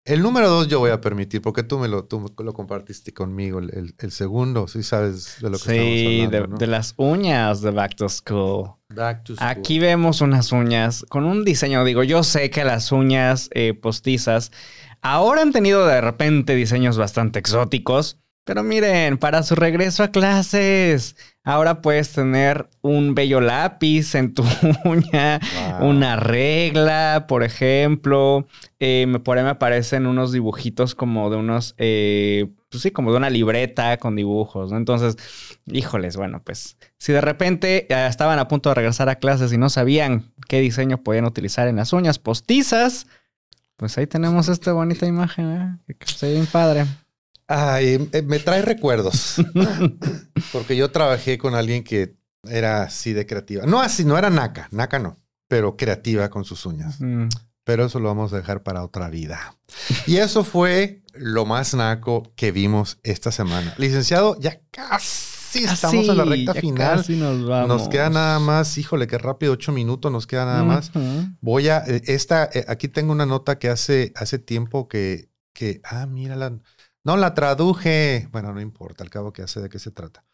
El 0.05 0.20
número 0.22 0.50
dos 0.50 0.68
yo 0.68 0.80
voy 0.80 0.90
a 0.90 1.00
permitir, 1.00 1.40
porque 1.40 1.62
tú 1.62 1.78
me 1.78 1.88
lo, 1.88 2.05
tú 2.05 2.30
lo 2.38 2.52
compartiste 2.52 3.14
conmigo. 3.14 3.59
El, 3.59 3.70
el- 3.74 3.94
el 3.98 4.12
segundo, 4.12 4.68
sí 4.68 4.82
sabes 4.82 5.38
de 5.40 5.48
lo 5.48 5.59
que 5.59 5.64
Sí, 5.64 5.70
estamos 5.70 6.30
de, 6.30 6.36
hablando, 6.36 6.46
¿no? 6.48 6.59
de 6.59 6.66
las 6.66 6.94
uñas 6.98 7.61
de 7.62 7.70
Back 7.70 7.96
to 7.96 8.09
School. 8.11 8.72
Back 8.90 9.24
to 9.24 9.34
school. 9.34 9.48
Aquí 9.48 9.78
vemos 9.78 10.20
unas 10.20 10.52
uñas 10.52 11.07
con 11.09 11.24
un 11.24 11.42
diseño. 11.44 11.82
Digo, 11.84 12.02
yo 12.02 12.22
sé 12.22 12.50
que 12.50 12.64
las 12.64 12.92
uñas 12.92 13.48
eh, 13.55 13.72
postizas 13.72 14.52
ahora 15.00 15.40
han 15.40 15.52
tenido 15.52 15.86
de 15.86 16.00
repente 16.02 16.55
diseños 16.55 16.98
bastante 16.98 17.38
exóticos. 17.38 18.18
Pero 18.45 18.62
miren, 18.62 19.16
para 19.16 19.42
su 19.42 19.55
regreso 19.55 20.03
a 20.03 20.09
clases, 20.09 21.16
ahora 21.45 21.80
puedes 21.80 22.12
tener 22.12 22.68
un 22.82 23.14
bello 23.14 23.40
lápiz 23.40 24.14
en 24.14 24.34
tu 24.34 24.45
uña, 24.84 25.40
Wow. 25.78 25.88
una 25.88 26.16
regla, 26.16 27.24
por 27.26 27.42
ejemplo. 27.42 28.47
Eh, 28.80 29.07
por 29.24 29.38
ahí 29.38 29.45
me 29.45 29.51
aparecen 29.51 30.07
unos 30.07 30.30
dibujitos 30.30 30.95
como 30.95 31.30
de 31.30 31.36
unos, 31.36 31.74
eh, 31.78 32.49
pues 32.68 32.82
sí, 32.82 32.90
como 32.90 33.12
de 33.12 33.16
una 33.16 33.30
libreta 33.30 33.97
con 33.97 34.14
dibujos, 34.14 34.72
¿no? 34.72 34.76
Entonces, 34.76 35.16
híjoles, 35.64 36.16
bueno, 36.18 36.42
pues 36.45 36.76
si 36.99 37.14
de 37.14 37.22
repente 37.22 37.86
eh, 37.88 38.07
estaban 38.09 38.38
a 38.38 38.47
punto 38.47 38.68
de 38.68 38.74
regresar 38.74 39.09
a 39.09 39.14
clases 39.16 39.55
y 39.55 39.59
no 39.59 39.70
sabían 39.70 40.32
qué 40.49 40.61
diseño 40.61 40.99
podían 41.03 41.24
utilizar 41.24 41.66
en 41.66 41.76
las 41.76 41.95
uñas 41.95 42.18
postizas, 42.18 43.07
pues 43.76 43.97
ahí 43.97 44.07
tenemos 44.07 44.49
esta 44.49 44.72
bonita 44.72 45.07
imagen, 45.07 45.78
¿eh? 45.88 45.95
que, 45.99 46.07
ve 46.20 46.32
bien 46.34 46.47
padre. 46.47 46.84
Ay, 47.47 48.09
eh, 48.12 48.22
me 48.22 48.38
trae 48.38 48.62
recuerdos. 48.62 49.36
porque 50.53 50.76
yo 50.76 50.90
trabajé 50.90 51.38
con 51.38 51.55
alguien 51.55 51.84
que 51.84 52.16
era 52.45 52.82
así 52.82 53.12
de 53.12 53.26
creativa. 53.26 53.66
No 53.66 53.80
así, 53.80 54.05
no 54.05 54.16
era 54.18 54.30
naca, 54.30 54.68
naca 54.70 54.99
no, 54.99 55.18
pero 55.49 55.76
creativa 55.76 56.28
con 56.30 56.45
sus 56.45 56.64
uñas. 56.66 57.01
Mm, 57.01 57.28
Pero 57.64 57.86
eso 57.86 57.99
lo 58.01 58.09
vamos 58.09 58.32
a 58.32 58.36
dejar 58.36 58.62
para 58.62 58.84
otra 58.84 59.09
vida. 59.09 59.57
Y 60.07 60.16
eso 60.16 60.45
fue 60.45 61.03
lo 61.14 61.47
más 61.47 61.74
naco 61.74 62.32
que 62.36 62.53
vimos 62.53 62.99
esta 63.03 63.30
semana. 63.32 63.74
Licenciado, 63.78 64.38
ya 64.40 64.61
casi 64.70 65.64
estamos 65.64 66.09
en 66.09 66.16
la 66.16 66.24
recta 66.24 66.53
Ah, 66.53 66.61
final. 66.61 66.97
casi 66.97 67.16
nos 67.16 67.47
vamos. 67.47 67.68
Nos 67.68 67.88
queda 67.88 68.11
nada 68.11 68.38
más, 68.40 68.76
híjole, 68.76 69.07
qué 69.07 69.16
rápido, 69.18 69.53
ocho 69.53 69.72
minutos, 69.72 70.11
nos 70.12 70.26
queda 70.26 70.45
nada 70.45 70.64
más. 70.64 70.90
Voy 71.40 71.68
a, 71.68 71.78
eh, 71.86 72.03
esta, 72.07 72.49
eh, 72.53 72.64
aquí 72.68 72.88
tengo 72.88 73.12
una 73.12 73.24
nota 73.26 73.59
que 73.59 73.68
hace, 73.68 74.12
hace 74.16 74.38
tiempo 74.38 74.88
que, 74.88 75.28
que, 75.55 75.80
ah, 75.84 76.07
mírala. 76.07 76.59
No, 77.05 77.16
la 77.16 77.34
traduje. 77.34 78.28
Bueno, 78.32 78.52
no 78.52 78.61
importa, 78.61 79.05
al 79.05 79.11
cabo 79.11 79.32
que 79.32 79.42
hace 79.42 79.61
de 79.61 79.68
qué 79.68 79.78
se 79.78 79.90
trata. 79.90 80.24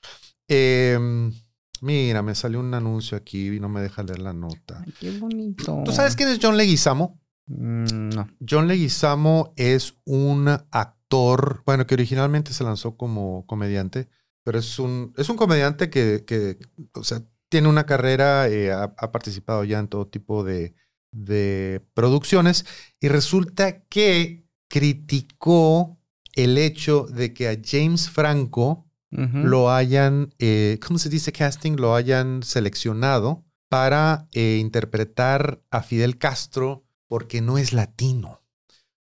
Em, 0.48 1.32
mira, 1.80 2.22
me 2.22 2.34
salió 2.34 2.60
un 2.60 2.72
anuncio 2.72 3.16
aquí 3.16 3.48
y 3.48 3.60
no 3.60 3.68
me 3.68 3.80
deja 3.80 4.02
leer 4.02 4.20
la 4.20 4.32
nota. 4.32 4.82
Ay, 4.86 4.94
qué 4.98 5.18
bonito. 5.18 5.82
¿Tú 5.84 5.92
sabes 5.92 6.16
quién 6.16 6.28
es 6.28 6.38
John 6.40 6.56
Leguizamo? 6.56 7.20
Mm, 7.46 8.10
no. 8.10 8.28
John 8.48 8.68
Leguizamo 8.68 9.52
es 9.56 9.94
un 10.04 10.48
actor, 10.48 11.62
bueno, 11.66 11.86
que 11.86 11.94
originalmente 11.94 12.52
se 12.52 12.64
lanzó 12.64 12.96
como 12.96 13.44
comediante, 13.46 14.08
pero 14.44 14.58
es 14.58 14.78
un, 14.78 15.12
es 15.16 15.28
un 15.28 15.36
comediante 15.36 15.90
que, 15.90 16.24
que, 16.24 16.58
o 16.94 17.02
sea, 17.02 17.22
tiene 17.48 17.68
una 17.68 17.84
carrera, 17.84 18.48
eh, 18.48 18.70
ha, 18.70 18.94
ha 18.96 19.12
participado 19.12 19.64
ya 19.64 19.80
en 19.80 19.88
todo 19.88 20.06
tipo 20.06 20.44
de, 20.44 20.74
de 21.12 21.84
producciones 21.94 22.64
y 23.00 23.08
resulta 23.08 23.82
que 23.86 24.46
criticó 24.68 25.99
el 26.34 26.58
hecho 26.58 27.06
de 27.06 27.32
que 27.32 27.48
a 27.48 27.56
James 27.62 28.10
Franco 28.10 28.86
lo 29.12 29.72
hayan, 29.72 30.32
eh, 30.38 30.78
¿cómo 30.86 30.98
se 31.00 31.08
dice 31.08 31.32
casting? 31.32 31.72
Lo 31.72 31.96
hayan 31.96 32.44
seleccionado 32.44 33.44
para 33.68 34.28
eh, 34.32 34.58
interpretar 34.60 35.60
a 35.70 35.82
Fidel 35.82 36.16
Castro 36.16 36.84
porque 37.08 37.40
no 37.40 37.58
es 37.58 37.72
latino. 37.72 38.40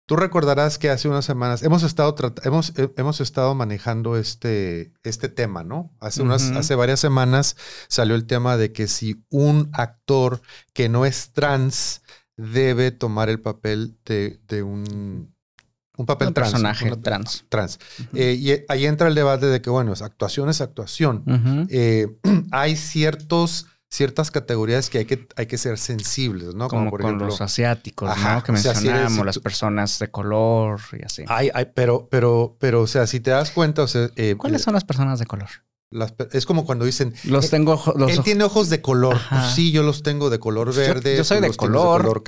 Tú 0.06 0.16
recordarás 0.16 0.78
que 0.78 0.90
hace 0.90 1.06
unas 1.06 1.24
semanas 1.24 1.62
hemos 1.62 1.84
estado, 1.84 2.16
hemos, 2.42 2.76
eh, 2.76 2.92
hemos 2.96 3.20
estado 3.20 3.54
manejando 3.54 4.16
este, 4.16 4.92
este 5.04 5.28
tema, 5.28 5.62
¿no? 5.62 5.94
Hace, 6.00 6.22
unas, 6.22 6.50
hace 6.50 6.74
varias 6.74 6.98
semanas 6.98 7.56
salió 7.86 8.16
el 8.16 8.26
tema 8.26 8.56
de 8.56 8.72
que 8.72 8.88
si 8.88 9.24
un 9.30 9.70
actor 9.72 10.42
que 10.72 10.88
no 10.88 11.06
es 11.06 11.30
trans 11.32 12.02
debe 12.36 12.90
tomar 12.90 13.28
el 13.28 13.40
papel 13.40 13.96
de, 14.04 14.40
de 14.48 14.64
un, 14.64 15.32
un 16.00 16.06
papel 16.06 16.28
Un 16.28 16.34
trans. 16.34 16.50
personaje 16.52 16.86
una- 16.86 17.02
trans. 17.02 17.44
trans. 17.48 17.78
Eh, 18.14 18.36
y 18.38 18.64
ahí 18.72 18.86
entra 18.86 19.08
el 19.08 19.14
debate 19.14 19.46
de 19.46 19.60
que, 19.60 19.68
bueno, 19.70 19.92
es 19.92 20.02
actuación 20.02 20.48
es 20.48 20.60
actuación. 20.60 21.24
Eh, 21.70 22.08
hay 22.52 22.76
ciertos, 22.76 23.66
ciertas 23.90 24.30
categorías 24.30 24.88
que 24.88 24.98
hay 24.98 25.04
que, 25.04 25.28
hay 25.36 25.46
que 25.46 25.58
ser 25.58 25.76
sensibles, 25.78 26.54
¿no? 26.54 26.68
Como, 26.68 26.90
por 26.90 27.00
con 27.00 27.10
ejemplo, 27.10 27.26
los 27.26 27.40
asiáticos, 27.40 28.08
Ajá, 28.10 28.36
¿no? 28.36 28.42
Que 28.44 28.52
o 28.52 28.56
sea, 28.56 28.74
si 28.74 28.86
eres- 28.88 29.00
mencionamos, 29.00 29.26
las 29.26 29.38
personas 29.40 29.98
de 29.98 30.10
color 30.10 30.80
y 30.98 31.04
así. 31.04 31.24
hay, 31.28 31.50
hay, 31.52 31.66
pero, 31.74 32.08
pero, 32.10 32.56
pero, 32.58 32.80
o 32.82 32.86
sea, 32.86 33.06
si 33.06 33.20
te 33.20 33.30
das 33.30 33.50
cuenta, 33.50 33.82
o 33.82 33.88
sea, 33.88 34.08
eh, 34.16 34.36
¿Cuáles 34.38 34.62
son 34.62 34.74
las 34.74 34.84
personas 34.84 35.18
de 35.18 35.26
color? 35.26 35.48
las 35.92 36.14
es 36.32 36.46
como 36.46 36.64
cuando 36.64 36.84
dicen, 36.84 37.12
Los 37.24 37.50
tengo 37.50 37.72
los 37.96 38.10
él 38.10 38.18
ojos- 38.18 38.24
tiene 38.24 38.44
ojos 38.44 38.68
de 38.70 38.80
color. 38.80 39.18
Pues 39.28 39.46
sí, 39.56 39.72
yo 39.72 39.82
los 39.82 40.02
tengo 40.04 40.30
de 40.30 40.38
color 40.38 40.70
Yo- 40.72 40.80
verde. 40.80 41.16
yo 41.16 41.24
soy 41.24 41.38
tú 41.38 41.42
de 41.42 41.48
los 41.48 41.56
tienes 41.56 41.76
color. 41.76 42.02
color 42.02 42.22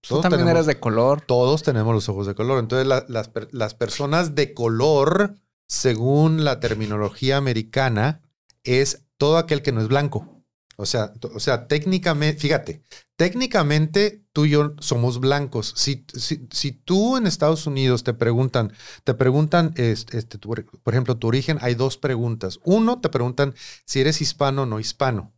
Tú 0.00 0.10
Todos 0.10 0.22
también 0.22 0.40
tenemos- 0.40 0.56
eres 0.58 0.66
de 0.66 0.80
color. 0.80 1.20
Todos 1.22 1.62
tenemos 1.62 1.92
los 1.94 2.08
ojos 2.08 2.26
de 2.26 2.34
color. 2.34 2.58
Entonces, 2.60 2.86
la- 2.86 3.04
las, 3.08 3.30
las 3.50 3.74
personas 3.74 4.34
de 4.34 4.54
color, 4.54 5.34
según 5.66 6.44
la 6.44 6.60
terminología 6.60 7.36
americana, 7.36 8.22
es 8.64 9.04
todo 9.16 9.38
aquel 9.38 9.62
que 9.62 9.72
no 9.72 9.80
es 9.80 9.88
blanco. 9.88 10.37
O 10.80 10.86
sea, 10.86 11.12
o 11.34 11.40
sea, 11.40 11.66
técnicamente, 11.66 12.40
fíjate, 12.40 12.82
técnicamente 13.16 14.22
tú 14.32 14.44
y 14.44 14.50
yo 14.50 14.74
somos 14.78 15.18
blancos. 15.18 15.72
Si, 15.76 16.06
si, 16.14 16.46
si 16.52 16.70
tú 16.70 17.16
en 17.16 17.26
Estados 17.26 17.66
Unidos 17.66 18.04
te 18.04 18.14
preguntan, 18.14 18.72
te 19.02 19.12
preguntan, 19.14 19.72
este, 19.76 20.18
este, 20.18 20.38
tu- 20.38 20.48
por 20.50 20.94
ejemplo, 20.94 21.16
tu 21.16 21.26
origen, 21.26 21.58
hay 21.62 21.74
dos 21.74 21.96
preguntas. 21.98 22.60
Uno, 22.64 23.00
te 23.00 23.08
preguntan 23.08 23.54
si 23.86 24.00
eres 24.00 24.20
hispano 24.20 24.62
o 24.62 24.66
no 24.66 24.78
hispano 24.78 25.32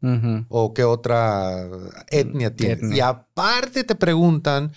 o 0.48 0.74
qué 0.74 0.84
otra 0.84 1.66
etnia 2.10 2.54
tienes. 2.54 2.78
etnia. 2.80 2.96
Y 2.96 3.00
aparte 3.00 3.84
te 3.84 3.94
preguntan 3.94 4.72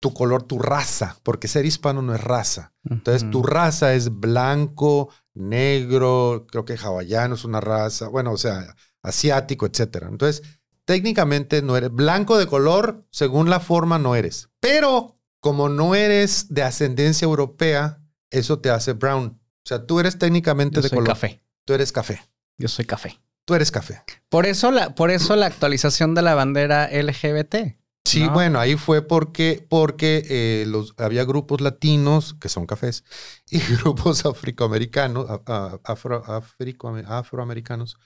tu 0.00 0.14
color, 0.14 0.44
tu 0.44 0.58
raza, 0.58 1.18
porque 1.22 1.46
ser 1.46 1.66
hispano 1.66 2.00
no 2.00 2.14
es 2.14 2.24
raza. 2.24 2.72
Entonces, 2.88 3.30
tu 3.30 3.42
raza 3.42 3.92
es 3.92 4.08
blanco, 4.18 5.10
negro, 5.34 6.46
creo 6.50 6.64
que 6.64 6.74
hawaiano 6.78 7.34
es 7.34 7.44
una 7.44 7.60
raza, 7.60 8.08
bueno, 8.08 8.32
o 8.32 8.38
sea, 8.38 8.74
asiático, 9.02 9.66
etcétera. 9.66 10.08
Entonces, 10.08 10.42
técnicamente 10.84 11.62
no 11.62 11.76
eres 11.76 11.90
blanco 11.90 12.38
de 12.38 12.46
color, 12.46 13.06
según 13.10 13.48
la 13.50 13.60
forma 13.60 13.98
no 13.98 14.14
eres. 14.16 14.48
Pero 14.60 15.18
como 15.40 15.68
no 15.68 15.94
eres 15.94 16.46
de 16.52 16.62
ascendencia 16.62 17.24
europea, 17.24 18.02
eso 18.30 18.58
te 18.58 18.70
hace 18.70 18.92
brown. 18.92 19.40
O 19.62 19.66
sea, 19.66 19.86
tú 19.86 20.00
eres 20.00 20.18
técnicamente 20.18 20.76
Yo 20.76 20.82
de 20.82 20.88
soy 20.88 20.96
color. 20.98 21.08
café. 21.08 21.42
Tú 21.64 21.74
eres 21.74 21.92
café. 21.92 22.20
Yo 22.58 22.68
soy 22.68 22.84
café. 22.84 23.20
Tú 23.44 23.54
eres 23.54 23.70
café. 23.70 24.02
Por 24.28 24.46
eso 24.46 24.70
la, 24.70 24.94
por 24.94 25.10
eso 25.10 25.34
la 25.36 25.46
actualización 25.46 26.14
de 26.14 26.22
la 26.22 26.34
bandera 26.34 26.88
LGBT. 26.92 27.76
Sí, 28.02 28.20
¿no? 28.20 28.32
bueno, 28.32 28.58
ahí 28.58 28.76
fue 28.76 29.02
porque, 29.06 29.64
porque 29.68 30.24
eh, 30.28 30.64
los, 30.66 30.94
había 30.96 31.24
grupos 31.24 31.60
latinos, 31.60 32.34
que 32.40 32.48
son 32.48 32.66
cafés, 32.66 33.04
y 33.50 33.58
grupos 33.82 34.24
afroamericanos, 34.26 35.26
afro, 35.84 36.24
afroamericanos 37.06 37.96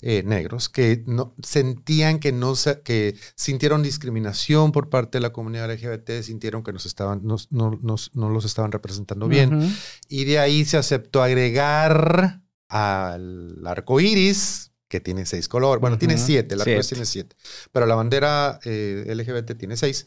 eh, 0.00 0.22
negros, 0.24 0.68
que 0.68 1.04
no, 1.06 1.34
sentían 1.42 2.18
que 2.18 2.32
no 2.32 2.56
se- 2.56 2.80
que 2.82 3.14
sintieron 3.36 3.82
discriminación 3.82 4.72
por 4.72 4.88
parte 4.88 5.18
de 5.18 5.22
la 5.22 5.32
comunidad 5.32 5.70
LGBT, 5.70 6.22
sintieron 6.22 6.62
que 6.62 6.72
nos 6.72 6.86
estaban, 6.86 7.20
nos- 7.22 7.52
no, 7.52 7.78
nos- 7.82 8.10
no 8.14 8.30
los 8.30 8.44
estaban 8.44 8.72
representando 8.72 9.28
bien. 9.28 9.76
Y 10.08 10.24
de 10.24 10.38
ahí 10.38 10.64
se 10.64 10.76
aceptó 10.78 11.22
agregar 11.22 12.40
al 12.68 13.64
arco 13.66 14.00
iris, 14.00 14.71
que 14.92 15.00
tiene 15.00 15.24
seis 15.24 15.48
colores. 15.48 15.80
Bueno, 15.80 15.96
tiene 15.96 16.18
siete, 16.18 16.54
iris 16.54 16.64
siete. 16.64 16.86
tiene 16.90 17.06
siete. 17.06 17.34
Pero 17.72 17.86
la 17.86 17.94
bandera 17.94 18.60
eh, 18.66 19.04
LGBT 19.08 19.56
tiene 19.56 19.78
seis. 19.78 20.06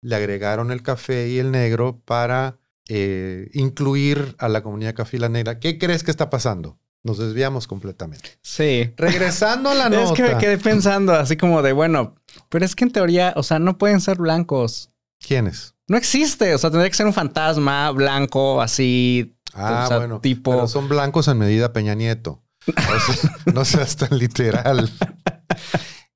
Le 0.00 0.16
agregaron 0.16 0.72
el 0.72 0.82
café 0.82 1.28
y 1.28 1.38
el 1.38 1.50
negro 1.50 2.00
para 2.06 2.56
eh, 2.88 3.50
incluir 3.52 4.34
a 4.38 4.48
la 4.48 4.62
comunidad 4.62 4.94
café 4.94 5.18
y 5.18 5.20
la 5.20 5.28
negra. 5.28 5.60
¿Qué 5.60 5.76
crees 5.78 6.02
que 6.02 6.10
está 6.10 6.30
pasando? 6.30 6.78
Nos 7.02 7.18
desviamos 7.18 7.66
completamente. 7.66 8.30
Sí. 8.40 8.94
Regresando 8.96 9.68
a 9.68 9.74
la 9.74 9.90
nota. 9.90 10.02
Es 10.06 10.12
que 10.12 10.22
me 10.22 10.38
quedé 10.38 10.56
pensando 10.56 11.12
así 11.12 11.36
como 11.36 11.60
de, 11.60 11.72
bueno, 11.74 12.14
pero 12.48 12.64
es 12.64 12.74
que 12.74 12.84
en 12.84 12.90
teoría, 12.90 13.34
o 13.36 13.42
sea, 13.42 13.58
no 13.58 13.76
pueden 13.76 14.00
ser 14.00 14.16
blancos. 14.16 14.88
¿Quiénes? 15.20 15.74
No 15.88 15.98
existe, 15.98 16.54
o 16.54 16.58
sea, 16.58 16.70
tendría 16.70 16.88
que 16.88 16.96
ser 16.96 17.04
un 17.06 17.12
fantasma 17.12 17.90
blanco, 17.90 18.62
así. 18.62 19.36
Ah, 19.52 19.82
O 19.84 19.88
sea, 19.88 19.98
bueno. 19.98 20.20
tipo- 20.22 20.52
Pero 20.52 20.66
son 20.68 20.88
blancos 20.88 21.28
en 21.28 21.36
medida 21.36 21.74
Peña 21.74 21.94
Nieto. 21.94 22.42
No 23.54 23.64
seas 23.64 23.96
tan 23.96 24.18
literal. 24.18 24.90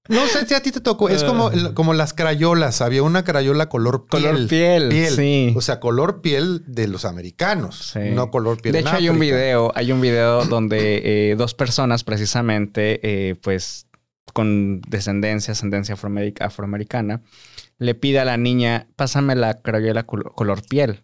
No 0.08 0.24
sé 0.28 0.46
si 0.46 0.54
a 0.54 0.62
ti 0.62 0.70
te 0.70 0.80
tocó. 0.80 1.08
Es 1.08 1.24
como, 1.24 1.50
como 1.74 1.92
las 1.92 2.12
crayolas. 2.12 2.80
Había 2.80 3.02
una 3.02 3.24
crayola 3.24 3.68
color 3.68 4.06
piel. 4.08 4.22
Color 4.22 4.48
piel, 4.48 4.88
piel. 4.88 5.12
sí. 5.14 5.52
O 5.56 5.60
sea, 5.60 5.80
color 5.80 6.20
piel 6.20 6.62
de 6.66 6.86
los 6.86 7.04
americanos. 7.04 7.90
Sí. 7.92 8.10
No 8.12 8.30
color 8.30 8.60
piel 8.62 8.72
De 8.74 8.78
en 8.80 8.86
hecho, 8.86 8.96
hay 8.96 9.08
un 9.08 9.18
video, 9.18 9.72
hay 9.74 9.90
un 9.90 10.00
video 10.00 10.44
donde 10.44 11.30
eh, 11.32 11.34
dos 11.36 11.54
personas 11.54 12.04
precisamente, 12.04 13.00
eh, 13.02 13.34
pues, 13.34 13.88
con 14.32 14.80
descendencia, 14.82 15.52
ascendencia 15.52 15.96
afroameric- 15.96 16.40
afroamericana, 16.40 17.22
le 17.78 17.94
pide 17.96 18.20
a 18.20 18.24
la 18.24 18.36
niña, 18.36 18.86
pásame 18.94 19.34
la 19.34 19.54
crayola 19.54 20.04
colo- 20.06 20.32
color 20.34 20.62
piel. 20.68 21.02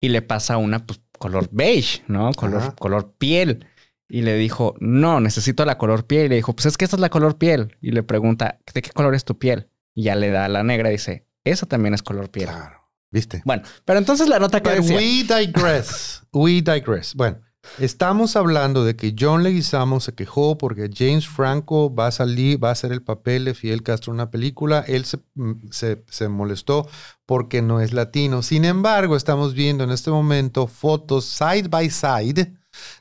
Y 0.00 0.10
le 0.10 0.22
pasa 0.22 0.58
una, 0.58 0.86
pues, 0.86 1.00
color 1.18 1.48
beige, 1.50 2.04
¿no? 2.06 2.30
Color, 2.34 2.60
Ajá. 2.62 2.76
color 2.76 3.14
piel. 3.18 3.66
Y 4.08 4.22
le 4.22 4.36
dijo, 4.36 4.74
no, 4.80 5.20
necesito 5.20 5.64
la 5.64 5.76
color 5.78 6.06
piel. 6.06 6.26
Y 6.26 6.28
le 6.30 6.36
dijo, 6.36 6.54
pues 6.54 6.66
es 6.66 6.76
que 6.78 6.84
esta 6.84 6.96
es 6.96 7.00
la 7.00 7.10
color 7.10 7.36
piel. 7.36 7.76
Y 7.80 7.90
le 7.92 8.02
pregunta, 8.02 8.58
¿de 8.72 8.80
qué 8.82 8.90
color 8.90 9.14
es 9.14 9.24
tu 9.24 9.38
piel? 9.38 9.68
Y 9.94 10.04
ya 10.04 10.14
le 10.14 10.30
da 10.30 10.46
a 10.46 10.48
la 10.48 10.62
negra 10.62 10.88
y 10.88 10.92
dice, 10.92 11.26
esa 11.44 11.66
también 11.66 11.92
es 11.94 12.02
color 12.02 12.30
piel. 12.30 12.46
Claro. 12.48 12.76
¿Viste? 13.10 13.42
Bueno, 13.44 13.62
pero 13.84 13.98
entonces 13.98 14.28
la 14.28 14.38
nota 14.38 14.62
que 14.62 14.70
But 14.70 14.78
decía. 14.80 14.96
we 14.96 15.24
digress. 15.46 16.22
We 16.32 16.62
digress. 16.62 17.14
Bueno, 17.14 17.38
estamos 17.78 18.36
hablando 18.36 18.84
de 18.84 18.96
que 18.96 19.14
John 19.18 19.42
Leguizamo 19.42 20.00
se 20.00 20.14
quejó 20.14 20.58
porque 20.58 20.90
James 20.94 21.26
Franco 21.26 21.94
va 21.94 22.08
a 22.08 22.10
salir, 22.12 22.62
va 22.62 22.68
a 22.68 22.72
hacer 22.72 22.92
el 22.92 23.02
papel 23.02 23.44
de 23.46 23.54
Fidel 23.54 23.82
Castro 23.82 24.12
en 24.12 24.16
una 24.16 24.30
película. 24.30 24.84
Él 24.86 25.04
se, 25.04 25.18
mm, 25.34 25.68
se- 25.70 26.04
se 26.08 26.28
molestó 26.28 26.86
porque 27.26 27.62
no 27.62 27.80
es 27.80 27.92
latino. 27.92 28.42
Sin 28.42 28.64
embargo, 28.64 29.16
estamos 29.16 29.54
viendo 29.54 29.84
en 29.84 29.90
este 29.90 30.10
momento 30.10 30.66
fotos 30.66 31.24
side 31.24 31.68
by 31.68 31.88
side 31.90 32.52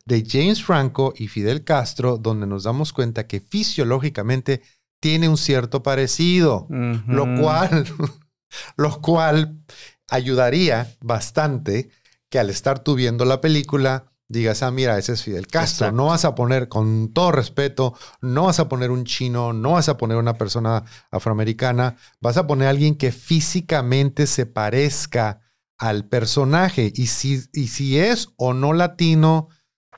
de 0.05 0.23
James 0.27 0.63
Franco 0.63 1.13
y 1.15 1.27
Fidel 1.27 1.63
Castro, 1.63 2.17
donde 2.17 2.47
nos 2.47 2.63
damos 2.63 2.93
cuenta 2.93 3.27
que 3.27 3.39
fisiológicamente 3.39 4.61
tiene 4.99 5.29
un 5.29 5.37
cierto 5.37 5.83
parecido 5.83 6.67
lo 6.69 7.41
cual, 7.41 7.85
lo 8.77 9.01
cual 9.01 9.63
ayudaría 10.09 10.95
bastante 11.01 11.89
que 12.29 12.39
al 12.39 12.49
estar 12.49 12.79
tú 12.79 12.95
viendo 12.95 13.25
la 13.25 13.41
película 13.41 14.11
digas, 14.29 14.61
ah, 14.63 14.71
mira, 14.71 14.97
ese 14.97 15.13
es 15.13 15.23
Fidel 15.23 15.47
Castro. 15.47 15.87
Exacto. 15.87 15.95
No 15.95 16.07
vas 16.07 16.25
a 16.25 16.35
poner, 16.35 16.67
con 16.67 17.13
todo 17.13 17.31
respeto, 17.31 17.93
no 18.21 18.43
vas 18.43 18.59
a 18.59 18.67
poner 18.67 18.91
un 18.91 19.05
chino, 19.05 19.53
no 19.53 19.71
vas 19.71 19.89
a 19.89 19.97
poner 19.97 20.17
una 20.17 20.37
persona 20.37 20.83
afroamericana, 21.11 21.95
vas 22.19 22.37
a 22.37 22.47
poner 22.47 22.67
a 22.67 22.71
alguien 22.71 22.95
que 22.95 23.11
físicamente 23.11 24.27
se 24.27 24.45
parezca 24.45 25.41
al 25.77 26.07
personaje. 26.07 26.91
Y 26.93 27.07
si, 27.07 27.43
y 27.53 27.67
si 27.67 27.99
es 27.99 28.29
o 28.35 28.53
no 28.53 28.73
latino, 28.73 29.47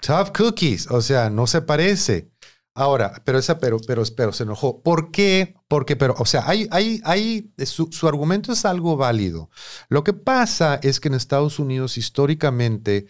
tough 0.01 0.31
cookies. 0.35 0.89
O 0.89 1.01
sea, 1.01 1.29
no 1.29 1.47
se 1.47 1.61
parece. 1.61 2.29
Ahora, 2.75 3.21
pero 3.25 3.39
esa, 3.39 3.59
pero, 3.59 3.77
pero, 3.85 4.03
pero 4.15 4.31
se 4.31 4.43
enojó. 4.43 4.81
¿Por 4.81 5.11
qué? 5.11 5.55
Porque, 5.67 5.95
pero, 5.95 6.15
o 6.17 6.25
sea, 6.25 6.43
hay, 6.47 6.67
hay, 6.71 7.01
hay, 7.03 7.51
su, 7.65 7.91
su 7.91 8.07
argumento 8.07 8.53
es 8.53 8.63
algo 8.65 8.95
válido. 8.95 9.49
Lo 9.89 10.03
que 10.03 10.13
pasa 10.13 10.79
es 10.81 10.99
que 10.99 11.09
en 11.09 11.15
Estados 11.15 11.59
Unidos, 11.59 11.97
históricamente, 11.97 13.07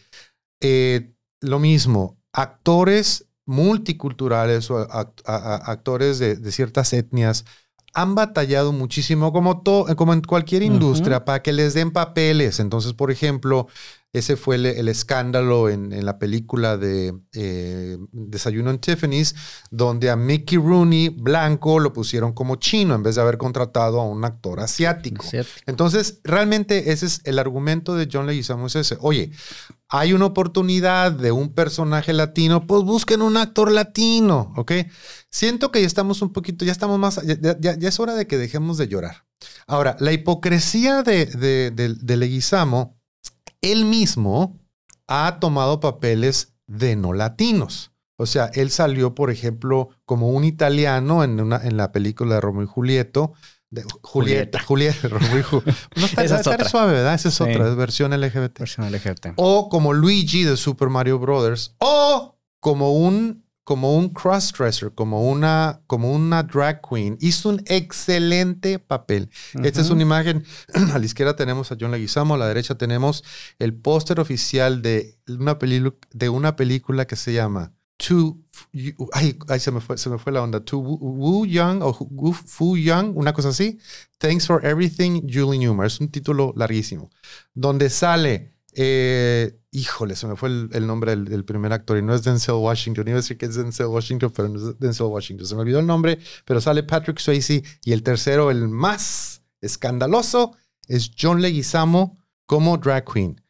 eh, 0.61 1.13
lo 1.41 1.59
mismo, 1.59 2.17
actores 2.33 3.27
multiculturales 3.45 4.69
o 4.69 4.77
actores 5.25 6.19
de, 6.19 6.35
de, 6.35 6.51
ciertas 6.51 6.93
etnias 6.93 7.45
han 7.93 8.15
batallado 8.15 8.71
muchísimo, 8.71 9.33
como, 9.33 9.63
como 9.63 10.13
en 10.13 10.21
cualquier 10.21 10.63
industria, 10.63 11.25
para 11.25 11.41
que 11.41 11.53
les 11.53 11.73
den 11.73 11.91
papeles. 11.91 12.59
Entonces, 12.59 12.93
por 12.93 13.11
ejemplo, 13.11 13.67
ese 14.11 14.37
fue 14.37 14.55
el, 14.55 14.87
escándalo 14.87 15.69
en, 15.69 16.03
la 16.03 16.17
película 16.17 16.77
de 16.77 17.13
eh, 17.33 17.97
Desayuno 18.11 18.71
en 18.71 18.79
Tiffany's, 18.79 19.35
donde 19.69 20.09
a 20.09 20.15
Mickey 20.15 20.57
Rooney 20.57 21.09
blanco 21.09 21.79
lo 21.79 21.93
pusieron 21.93 22.33
como 22.33 22.55
chino 22.55 22.95
en 22.95 23.03
vez 23.03 23.15
de 23.15 23.21
haber 23.21 23.37
contratado 23.37 24.01
a 24.01 24.05
un 24.05 24.25
actor 24.25 24.61
asiático. 24.61 25.23
Entonces, 25.67 26.21
realmente 26.23 26.91
ese 26.91 27.05
es 27.05 27.21
el 27.23 27.37
argumento 27.37 27.95
de 27.95 28.09
John 28.11 28.25
Leguizamo 28.25 28.65
es 28.65 28.77
ese. 28.77 28.97
Oye, 28.99 29.31
hay 29.89 30.13
una 30.13 30.25
oportunidad 30.25 31.11
de 31.11 31.31
un 31.31 31.53
personaje 31.53 32.11
latino, 32.11 32.65
pues 32.65 32.83
busquen 32.83 33.21
un 33.21 33.37
actor 33.37 33.71
latino, 33.71 34.53
¿ok? 34.55 34.71
Siento 35.29 35.71
que 35.71 35.81
ya 35.81 35.87
estamos 35.87 36.23
un 36.23 36.33
poquito, 36.33 36.65
ya 36.65 36.71
estamos 36.71 36.97
más, 36.97 37.21
ya, 37.23 37.71
es 37.73 37.99
hora 37.99 38.15
de 38.15 38.25
que 38.25 38.37
dejemos 38.37 38.79
de 38.79 38.87
llorar. 38.87 39.25
Ahora, 39.67 39.95
la 39.99 40.11
hipocresía 40.11 41.03
de, 41.03 41.27
de, 41.27 41.71
de 41.71 42.17
Leguizamo 42.17 42.98
él 43.61 43.85
mismo 43.85 44.59
ha 45.07 45.39
tomado 45.39 45.79
papeles 45.79 46.55
de 46.67 46.95
no 46.95 47.13
latinos. 47.13 47.91
O 48.17 48.25
sea, 48.25 48.51
él 48.53 48.69
salió, 48.69 49.15
por 49.15 49.31
ejemplo, 49.31 49.89
como 50.05 50.29
un 50.29 50.43
italiano 50.43 51.23
en, 51.23 51.39
una, 51.39 51.57
en 51.63 51.77
la 51.77 51.91
película 51.91 52.35
de 52.35 52.41
Romeo 52.41 52.63
y 52.63 52.67
Julieto. 52.67 53.33
De, 53.69 53.83
Julieta, 54.01 54.59
Julieta, 54.61 55.07
Romeo 55.09 55.39
y 55.39 55.43
Julieto. 55.43 55.79
No 55.95 56.05
está, 56.05 56.23
Esa 56.23 56.39
es 56.39 56.69
suave, 56.69 56.93
¿verdad? 56.93 57.13
Esa 57.13 57.29
es 57.29 57.39
otra, 57.39 57.69
es 57.69 57.75
versión 57.75 58.11
LGBT. 58.11 58.59
Versión 58.59 58.91
LGBT. 58.91 59.27
O 59.37 59.69
como 59.69 59.93
Luigi 59.93 60.43
de 60.43 60.57
Super 60.57 60.89
Mario 60.89 61.17
Brothers. 61.17 61.75
O 61.79 62.37
como 62.59 62.93
un 62.93 63.45
como 63.69 63.95
un 63.95 64.09
crossdresser, 64.09 64.95
como 64.95 65.29
una, 65.29 65.83
como 65.85 66.11
una 66.11 66.41
drag 66.41 66.81
queen. 66.81 67.19
Hizo 67.21 67.49
un 67.49 67.61
excelente 67.67 68.79
papel. 68.79 69.29
Esta 69.63 69.81
es 69.81 69.91
una 69.91 70.01
imagen. 70.01 70.43
A 70.91 70.97
la 70.97 71.05
izquierda 71.05 71.35
tenemos 71.35 71.71
a 71.71 71.77
John 71.79 71.91
Leguizamo, 71.91 72.33
a 72.33 72.37
la 72.39 72.47
derecha 72.47 72.79
tenemos 72.79 73.23
el 73.59 73.75
póster 73.75 74.19
oficial 74.19 74.81
de 74.81 75.19
una, 75.27 75.59
de 76.13 76.29
una 76.29 76.55
película 76.55 77.05
que 77.05 77.15
se 77.15 77.31
llama 77.31 77.71
To. 77.97 78.39
Ay, 79.11 79.37
se, 79.59 79.69
me 79.69 79.81
fue, 79.81 79.99
se 79.99 80.09
me 80.09 80.17
fue 80.17 80.33
la 80.33 80.41
onda. 80.41 80.65
To 80.65 80.79
Wu 80.79 81.45
Young 81.45 81.83
o 81.83 81.95
Wu 82.09 82.33
Fu 82.33 82.75
Young, 82.75 83.15
una 83.15 83.33
cosa 83.33 83.49
así. 83.49 83.77
Thanks 84.17 84.47
for 84.47 84.65
Everything, 84.65 85.27
Julie 85.31 85.59
Newmar. 85.59 85.85
Es 85.85 85.99
un 85.99 86.09
título 86.09 86.55
larguísimo. 86.57 87.11
Donde 87.53 87.91
sale 87.91 88.55
eh, 88.73 89.58
híjole, 89.71 90.15
se 90.15 90.27
me 90.27 90.35
fue 90.35 90.49
el, 90.49 90.87
nombre 90.87 91.15
del, 91.15 91.45
primer 91.45 91.73
actor 91.73 91.97
y 91.97 92.01
no 92.01 92.13
es 92.13 92.23
Denzel 92.23 92.55
Washington. 92.55 93.07
Iba 93.07 93.17
a 93.17 93.21
decir 93.21 93.37
que 93.37 93.45
es 93.45 93.55
Denzel 93.55 93.87
Washington, 93.87 94.31
pero 94.35 94.49
no 94.49 94.69
es 94.69 94.79
Denzel 94.79 95.07
Washington. 95.07 95.47
Se 95.47 95.55
me 95.55 95.61
olvidó 95.61 95.79
el 95.79 95.87
nombre, 95.87 96.19
pero 96.45 96.61
sale 96.61 96.83
Patrick 96.83 97.19
Swayze 97.19 97.63
y 97.83 97.91
el 97.91 98.03
tercero, 98.03 98.51
el 98.51 98.67
más 98.67 99.43
escandaloso, 99.61 100.55
es 100.87 101.11
John 101.19 101.41
Leguizamo 101.41 102.17
como 102.45 102.77
drag 102.77 103.05
queen. 103.05 103.41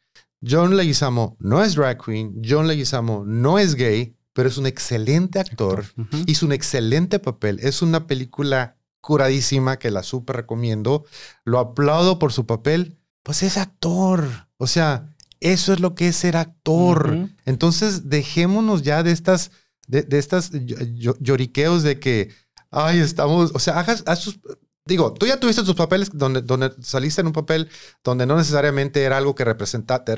John 0.46 0.76
Leguizamo 0.76 1.36
no 1.38 1.62
es 1.62 1.74
drag 1.74 2.02
queen, 2.02 2.40
John 2.46 2.66
Leguizamo 2.66 3.24
no 3.24 3.58
es 3.58 3.74
gay, 3.74 4.16
pero 4.32 4.48
es 4.48 4.58
un 4.58 4.66
excelente 4.66 5.38
actor, 5.38 5.84
hizo 6.26 6.46
un 6.46 6.52
excelente 6.52 7.18
papel. 7.18 7.58
Es 7.60 7.82
una 7.82 8.06
película 8.06 8.76
curadísima 9.00 9.78
que 9.78 9.90
la 9.90 10.02
súper 10.02 10.36
recomiendo. 10.36 11.04
Lo 11.44 11.58
aplaudo 11.58 12.18
por 12.18 12.32
su 12.32 12.46
papel. 12.46 12.98
Pues 13.22 13.42
es 13.42 13.56
actor. 13.56 14.48
O 14.56 14.66
sea, 14.66 15.14
eso 15.40 15.72
es 15.72 15.80
lo 15.80 15.94
que 15.94 16.08
es 16.08 16.16
ser 16.16 16.36
actor. 16.36 17.28
Entonces, 17.46 18.08
dejémonos 18.08 18.82
ya 18.82 19.02
de 19.02 19.12
estas, 19.12 19.50
de, 19.88 20.06
estas 20.10 20.50
lloriqueos 20.52 21.82
de 21.82 21.98
que, 21.98 22.30
ay, 22.70 23.00
estamos, 23.00 23.50
o 23.54 23.58
sea, 23.58 23.78
hagas, 23.78 24.04
haz 24.06 24.38
digo, 24.84 25.12
tú 25.14 25.26
ya 25.26 25.38
tuviste 25.38 25.62
tus 25.62 25.74
papeles 25.74 26.10
donde, 26.12 26.42
donde 26.42 26.72
saliste 26.82 27.20
en 27.20 27.28
un 27.28 27.32
papel 27.32 27.68
donde 28.02 28.26
no 28.26 28.36
necesariamente 28.36 29.02
era 29.02 29.16
algo 29.16 29.34
que 29.34 29.44
representa, 29.44 30.04
te 30.04 30.16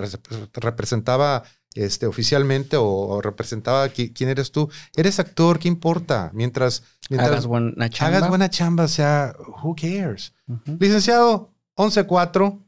representaba 0.54 1.44
este, 1.74 2.06
oficialmente 2.06 2.76
o, 2.78 3.20
representaba 3.20 3.88
quién 3.88 4.28
eres 4.28 4.50
tú. 4.50 4.70
Eres 4.96 5.20
actor, 5.20 5.58
¿qué 5.58 5.68
importa? 5.68 6.30
Mientras, 6.34 6.82
hagas 7.10 7.46
buena 7.46 7.88
chamba. 7.88 8.16
Hagas 8.16 8.28
buena 8.28 8.50
chamba, 8.50 8.84
o 8.84 8.88
sea, 8.88 9.34
who 9.62 9.74
cares? 9.74 10.34
Licenciado, 10.78 11.54
11-4 11.76 12.60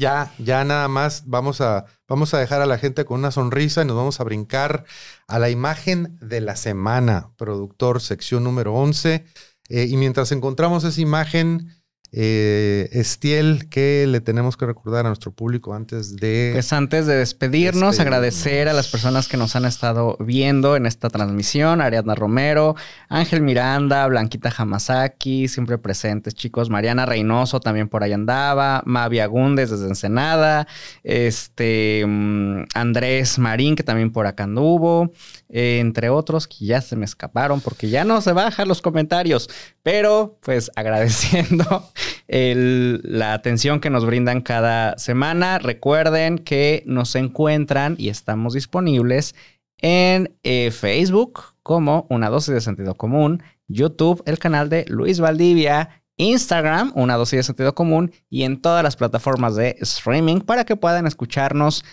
ya, 0.00 0.32
ya 0.38 0.64
nada 0.64 0.88
más 0.88 1.24
vamos 1.26 1.60
a, 1.60 1.84
vamos 2.08 2.32
a 2.32 2.38
dejar 2.38 2.62
a 2.62 2.66
la 2.66 2.78
gente 2.78 3.04
con 3.04 3.20
una 3.20 3.30
sonrisa 3.30 3.82
y 3.82 3.84
nos 3.84 3.96
vamos 3.96 4.18
a 4.18 4.24
brincar 4.24 4.86
a 5.28 5.38
la 5.38 5.50
imagen 5.50 6.18
de 6.22 6.40
la 6.40 6.56
semana, 6.56 7.32
productor, 7.36 8.00
sección 8.00 8.42
número 8.42 8.74
11. 8.74 9.26
Eh, 9.68 9.84
y 9.84 9.96
mientras 9.98 10.32
encontramos 10.32 10.84
esa 10.84 11.00
imagen, 11.02 11.79
eh, 12.12 12.88
Estiel, 12.92 13.68
¿qué 13.68 14.04
le 14.08 14.20
tenemos 14.20 14.56
que 14.56 14.66
recordar 14.66 15.06
a 15.06 15.10
nuestro 15.10 15.30
público 15.30 15.74
antes 15.74 16.16
de... 16.16 16.50
Pues 16.52 16.72
antes 16.72 17.06
de 17.06 17.16
despedirnos, 17.16 18.00
agradecer 18.00 18.68
a 18.68 18.72
las 18.72 18.88
personas 18.88 19.28
que 19.28 19.36
nos 19.36 19.54
han 19.54 19.64
estado 19.64 20.16
viendo 20.18 20.74
en 20.74 20.86
esta 20.86 21.08
transmisión, 21.08 21.80
Ariadna 21.80 22.16
Romero, 22.16 22.74
Ángel 23.08 23.42
Miranda, 23.42 24.06
Blanquita 24.08 24.52
Hamasaki, 24.56 25.46
siempre 25.46 25.78
presentes 25.78 26.34
chicos, 26.34 26.68
Mariana 26.68 27.06
Reynoso 27.06 27.60
también 27.60 27.88
por 27.88 28.02
ahí 28.02 28.12
andaba, 28.12 28.82
Mavi 28.86 29.20
Agúndez 29.20 29.70
desde 29.70 29.86
Ensenada, 29.86 30.66
este, 31.04 32.04
mm, 32.06 32.64
Andrés 32.74 33.38
Marín 33.38 33.76
que 33.76 33.84
también 33.84 34.10
por 34.10 34.26
acá 34.26 34.44
anduvo, 34.44 35.12
eh, 35.48 35.78
entre 35.80 36.10
otros 36.10 36.48
que 36.48 36.64
ya 36.66 36.80
se 36.80 36.96
me 36.96 37.04
escaparon 37.04 37.60
porque 37.60 37.88
ya 37.88 38.04
no 38.04 38.20
se 38.20 38.32
bajan 38.32 38.66
los 38.66 38.82
comentarios, 38.82 39.48
pero 39.82 40.38
pues 40.42 40.70
agradeciendo 40.76 41.90
la 42.28 43.34
atención 43.34 43.80
que 43.80 43.90
nos 43.90 44.06
brindan 44.06 44.40
cada 44.40 44.96
semana. 44.98 45.58
Recuerden 45.58 46.38
que 46.38 46.82
nos 46.86 47.14
encuentran 47.14 47.96
y 47.98 48.08
estamos 48.08 48.54
disponibles 48.54 49.34
en 49.78 50.36
eh, 50.42 50.70
Facebook 50.70 51.40
como 51.62 52.06
Una 52.10 52.28
Dosis 52.28 52.54
de 52.54 52.60
Sentido 52.60 52.94
Común, 52.94 53.42
YouTube, 53.68 54.22
el 54.26 54.38
canal 54.38 54.68
de 54.68 54.84
Luis 54.88 55.20
Valdivia, 55.20 56.02
Instagram, 56.16 56.92
Una 56.94 57.16
Dosis 57.16 57.38
de 57.38 57.42
Sentido 57.44 57.74
Común 57.74 58.12
y 58.28 58.42
en 58.42 58.60
todas 58.60 58.82
las 58.82 58.96
plataformas 58.96 59.56
de 59.56 59.76
streaming 59.80 60.40
para 60.40 60.64
que 60.64 60.76
puedan 60.76 61.06
escucharnos 61.06 61.84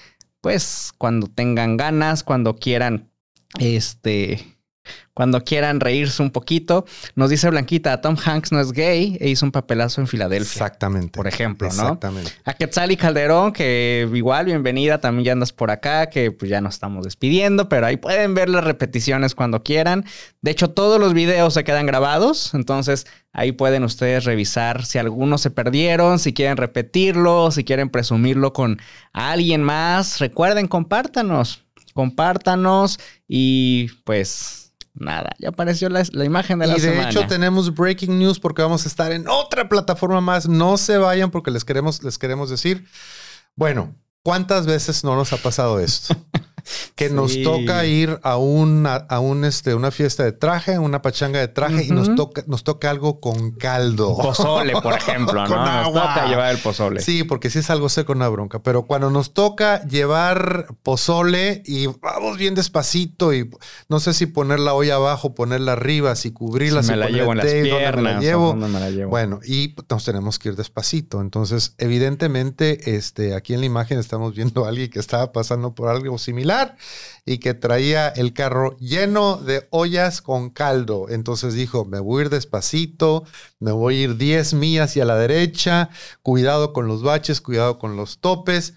pues 0.42 0.92
cuando 0.98 1.28
tengan 1.28 1.78
ganas, 1.78 2.24
cuando 2.24 2.56
quieran 2.56 3.12
este 3.60 4.57
cuando 5.18 5.44
quieran 5.44 5.80
reírse 5.80 6.22
un 6.22 6.30
poquito. 6.30 6.86
Nos 7.16 7.32
dice 7.32 7.50
Blanquita, 7.50 8.02
Tom 8.02 8.16
Hanks 8.24 8.52
no 8.52 8.62
es 8.62 8.72
gay 8.72 9.18
e 9.20 9.30
hizo 9.30 9.48
un 9.48 9.52
papelazo 9.52 10.00
en 10.00 10.06
Filadelfia. 10.06 10.52
Exactamente. 10.52 11.18
Por 11.18 11.26
ejemplo, 11.26 11.68
¿no? 11.70 11.74
Exactamente. 11.74 12.34
A 12.46 12.54
Quetzal 12.54 12.96
Calderón, 12.98 13.52
que 13.52 14.08
igual, 14.14 14.46
bienvenida, 14.46 15.02
también 15.02 15.26
ya 15.26 15.32
andas 15.32 15.54
por 15.54 15.72
acá, 15.72 16.12
que 16.12 16.32
pues 16.32 16.52
ya 16.52 16.62
nos 16.62 16.76
estamos 16.76 17.04
despidiendo, 17.04 17.68
pero 17.68 17.88
ahí 17.88 17.98
pueden 17.98 18.36
ver 18.36 18.48
las 18.48 18.64
repeticiones 18.64 19.34
cuando 19.34 19.64
quieran. 19.64 20.06
De 20.44 20.52
hecho, 20.52 20.70
todos 20.70 21.00
los 21.00 21.16
videos 21.16 21.56
se 21.56 21.64
quedan 21.64 21.88
grabados, 21.88 22.54
entonces 22.54 23.08
ahí 23.34 23.54
pueden 23.54 23.84
ustedes 23.84 24.24
revisar 24.24 24.86
si 24.86 25.00
algunos 25.00 25.42
se 25.42 25.50
perdieron, 25.50 26.20
si 26.20 26.32
quieren 26.32 26.58
repetirlo, 26.58 27.50
si 27.50 27.64
quieren 27.64 27.90
presumirlo 27.90 28.54
con 28.54 28.80
alguien 29.14 29.64
más. 29.64 30.20
Recuerden, 30.20 30.68
compártanos, 30.68 31.64
compártanos 31.96 33.00
y 33.28 33.90
pues 34.04 34.67
Nada, 35.00 35.36
ya 35.38 35.50
apareció 35.50 35.90
la, 35.90 36.04
imagen 36.26 36.60
de 36.60 36.68
la 36.68 36.80
semana. 36.80 37.02
Y 37.02 37.04
de 37.04 37.10
hecho 37.12 37.28
tenemos 37.28 37.74
breaking 37.74 38.18
news 38.18 38.40
porque 38.40 38.64
vamos 38.64 38.86
a 38.86 38.90
estar 38.90 39.12
en 39.12 39.28
otra 39.28 39.70
plataforma 39.70 40.22
más. 40.22 40.48
No 40.48 40.78
se 40.78 40.98
vayan 40.98 41.30
porque 41.30 41.52
les 41.52 41.64
queremos, 41.64 42.04
les 42.04 42.18
queremos 42.18 42.50
decir. 42.50 42.88
Bueno, 43.56 43.96
¿cuántas 44.24 44.66
veces 44.66 45.04
no 45.04 45.16
nos 45.16 45.34
ha 45.34 45.38
pasado 45.38 45.80
esto? 45.80 46.16
que 46.96 47.10
nos 47.10 47.42
toca 47.44 47.86
ir 47.86 48.20
a 48.24 48.38
una, 48.38 48.96
a 48.96 49.20
un, 49.20 49.46
este, 49.46 49.74
una 49.76 49.92
fiesta 49.92 50.24
de 50.24 50.32
traje, 50.32 50.80
una 50.80 51.02
pachanga 51.02 51.40
de 51.40 51.48
traje 51.48 51.86
y 51.86 51.90
nos 51.90 52.14
toca, 52.16 52.44
nos 52.48 52.64
toca 52.64 52.90
algo 52.90 53.20
con 53.20 53.52
caldo. 53.52 54.18
Pozole, 54.18 54.74
por 54.82 54.94
ejemplo, 54.94 55.34
¿no? 55.44 55.48
Con 55.48 55.58
Nos 55.58 55.70
agua. 55.88 56.02
toca 56.14 56.28
llevar 56.28 56.52
el 56.54 56.58
pozole. 56.60 57.02
Sí, 57.02 57.24
porque 57.24 57.50
sí 57.50 57.60
es 57.60 57.70
algo 57.70 57.90
seco 57.90 58.14
una 58.14 58.28
bronca, 58.30 58.60
pero 58.64 58.84
cuando 58.88 59.10
nos 59.10 59.34
toca 59.34 59.84
llevar 59.86 60.68
pozole 60.84 61.62
y 61.66 61.88
vamos 61.88 62.38
bien 62.38 62.56
despacito 62.56 63.34
y 63.34 63.50
no 63.90 64.00
sé 64.00 64.14
si 64.14 64.26
poner 64.26 64.60
la 64.60 64.74
olla 64.74 64.96
abajo, 64.96 65.36
ponerla 65.36 65.74
arriba, 65.74 66.16
si 66.16 66.32
cubrirla, 66.32 66.82
Si 66.82 66.88
si 66.88 66.92
me 66.94 66.98
la 66.98 67.10
llevo 67.10 67.32
en 67.32 67.38
las 67.38 67.46
dónde 67.48 67.62
me 67.64 67.70
la 67.70 67.78
piernas. 67.78 68.24
llevo. 68.24 68.46
¿o 68.46 68.50
dónde 68.54 68.68
me 68.68 68.80
la 68.80 68.90
llevo? 68.90 69.10
Bueno, 69.10 69.40
y 69.46 69.76
nos 69.90 70.04
tenemos 70.06 70.40
que 70.40 70.50
ir 70.50 70.56
despacito. 70.56 71.22
Entonces, 71.22 71.74
evidentemente, 71.78 72.96
este, 72.96 73.36
aquí 73.36 73.54
en 73.54 73.60
la 73.60 73.66
imagen 73.66 74.00
estamos 74.00 74.34
viendo 74.36 74.66
a 74.66 74.70
alguien 74.70 74.90
que 74.90 75.00
estaba 75.00 75.32
pasando 75.32 75.76
por 75.76 75.90
algo 75.90 76.18
similar 76.18 76.57
y 77.26 77.40
que 77.40 77.54
traía 77.54 78.08
el 78.08 78.34
carro 78.34 78.78
lleno 78.78 79.38
de 79.38 79.68
ollas 79.70 80.22
con 80.22 80.50
caldo. 80.50 81.08
Entonces 81.10 81.54
dijo, 81.54 81.86
me 81.86 82.00
voy 82.00 82.22
a 82.22 82.26
ir 82.26 82.30
despacito, 82.30 83.26
me 83.60 83.72
voy 83.72 83.96
a 83.96 84.02
ir 84.04 84.18
10 84.18 84.54
millas 84.54 84.92
hacia 84.92 85.06
la 85.06 85.18
derecha, 85.18 85.90
cuidado 86.22 86.74
con 86.74 86.88
los 86.88 87.04
baches, 87.04 87.42
cuidado 87.42 87.80
con 87.80 87.98
los 87.98 88.20
topes. 88.20 88.76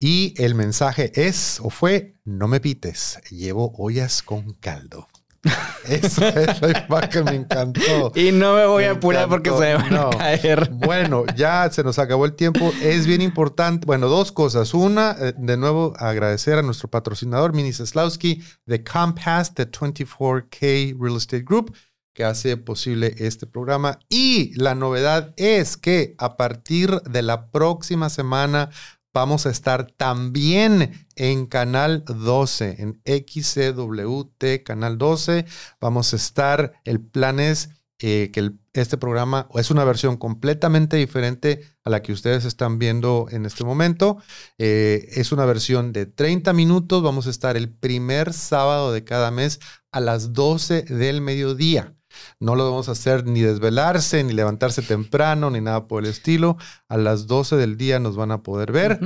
Y 0.00 0.34
el 0.42 0.56
mensaje 0.56 1.12
es 1.14 1.60
o 1.62 1.70
fue, 1.70 2.16
no 2.24 2.48
me 2.48 2.58
pites, 2.58 3.20
llevo 3.30 3.72
ollas 3.76 4.22
con 4.22 4.52
caldo. 4.54 5.06
Esa 5.88 6.28
es 6.28 6.60
la 6.62 6.84
imagen, 6.86 7.24
me 7.24 7.34
encantó. 7.34 8.12
Y 8.14 8.30
no 8.30 8.54
me 8.54 8.66
voy 8.66 8.84
Me 8.84 8.88
a 8.88 8.92
apurar 8.92 9.28
porque 9.28 9.50
se 9.50 9.58
me 9.58 9.74
van 9.74 9.90
No. 9.90 10.06
a 10.08 10.10
caer. 10.10 10.70
Bueno, 10.70 11.24
ya 11.36 11.68
se 11.70 11.82
nos 11.82 11.98
acabó 11.98 12.24
el 12.24 12.34
tiempo. 12.34 12.72
Es 12.80 13.06
bien 13.06 13.20
importante. 13.22 13.84
Bueno, 13.84 14.08
dos 14.08 14.30
cosas. 14.30 14.72
Una, 14.74 15.16
eh, 15.18 15.34
de 15.36 15.56
nuevo, 15.56 15.94
agradecer 15.98 16.58
a 16.58 16.62
nuestro 16.62 16.88
patrocinador, 16.88 17.52
Mini 17.54 17.72
Seslowski, 17.72 18.40
de 18.66 18.84
Compass, 18.84 19.54
de 19.54 19.66
24K 19.70 20.96
Real 21.00 21.16
Estate 21.16 21.42
Group, 21.42 21.74
que 22.14 22.24
hace 22.24 22.56
posible 22.56 23.14
este 23.18 23.46
programa. 23.46 23.98
Y 24.08 24.52
la 24.60 24.74
novedad 24.76 25.34
es 25.36 25.76
que 25.76 26.14
a 26.18 26.36
partir 26.36 27.00
de 27.02 27.22
la 27.22 27.50
próxima 27.50 28.10
semana 28.10 28.70
vamos 29.12 29.46
a 29.46 29.50
estar 29.50 29.90
también 29.92 31.06
en 31.16 31.46
Canal 31.46 32.04
12, 32.06 32.76
en 32.78 33.02
XCWT 33.04 34.62
Canal 34.64 34.98
12. 34.98 35.44
Vamos 35.80 36.12
a 36.12 36.16
estar, 36.16 36.72
el 36.84 37.00
plan 37.00 37.40
es 37.40 37.70
eh, 38.04 38.30
que 38.32 38.52
este 38.72 38.96
programa 38.96 39.48
es 39.54 39.70
una 39.70 39.84
versión 39.84 40.16
completamente 40.16 40.96
diferente 40.96 41.60
a 41.84 41.90
la 41.90 42.02
que 42.02 42.12
ustedes 42.12 42.44
están 42.44 42.78
viendo 42.78 43.28
en 43.30 43.46
este 43.46 43.64
momento. 43.64 44.16
Eh, 44.58 45.08
es 45.12 45.30
una 45.30 45.44
versión 45.44 45.92
de 45.92 46.06
30 46.06 46.52
minutos. 46.52 47.02
Vamos 47.02 47.26
a 47.26 47.30
estar 47.30 47.56
el 47.56 47.68
primer 47.68 48.32
sábado 48.32 48.92
de 48.92 49.04
cada 49.04 49.30
mes 49.30 49.60
a 49.92 50.00
las 50.00 50.32
12 50.32 50.82
del 50.82 51.20
mediodía. 51.20 51.94
No 52.40 52.54
lo 52.56 52.64
vamos 52.64 52.88
a 52.88 52.92
hacer 52.92 53.26
ni 53.26 53.40
desvelarse, 53.40 54.24
ni 54.24 54.32
levantarse 54.32 54.82
temprano, 54.82 55.50
ni 55.50 55.60
nada 55.60 55.86
por 55.86 56.02
el 56.04 56.10
estilo. 56.10 56.56
A 56.88 56.96
las 56.96 57.26
12 57.26 57.56
del 57.56 57.76
día 57.76 57.98
nos 57.98 58.16
van 58.16 58.30
a 58.32 58.42
poder 58.42 58.72
ver. 58.72 59.00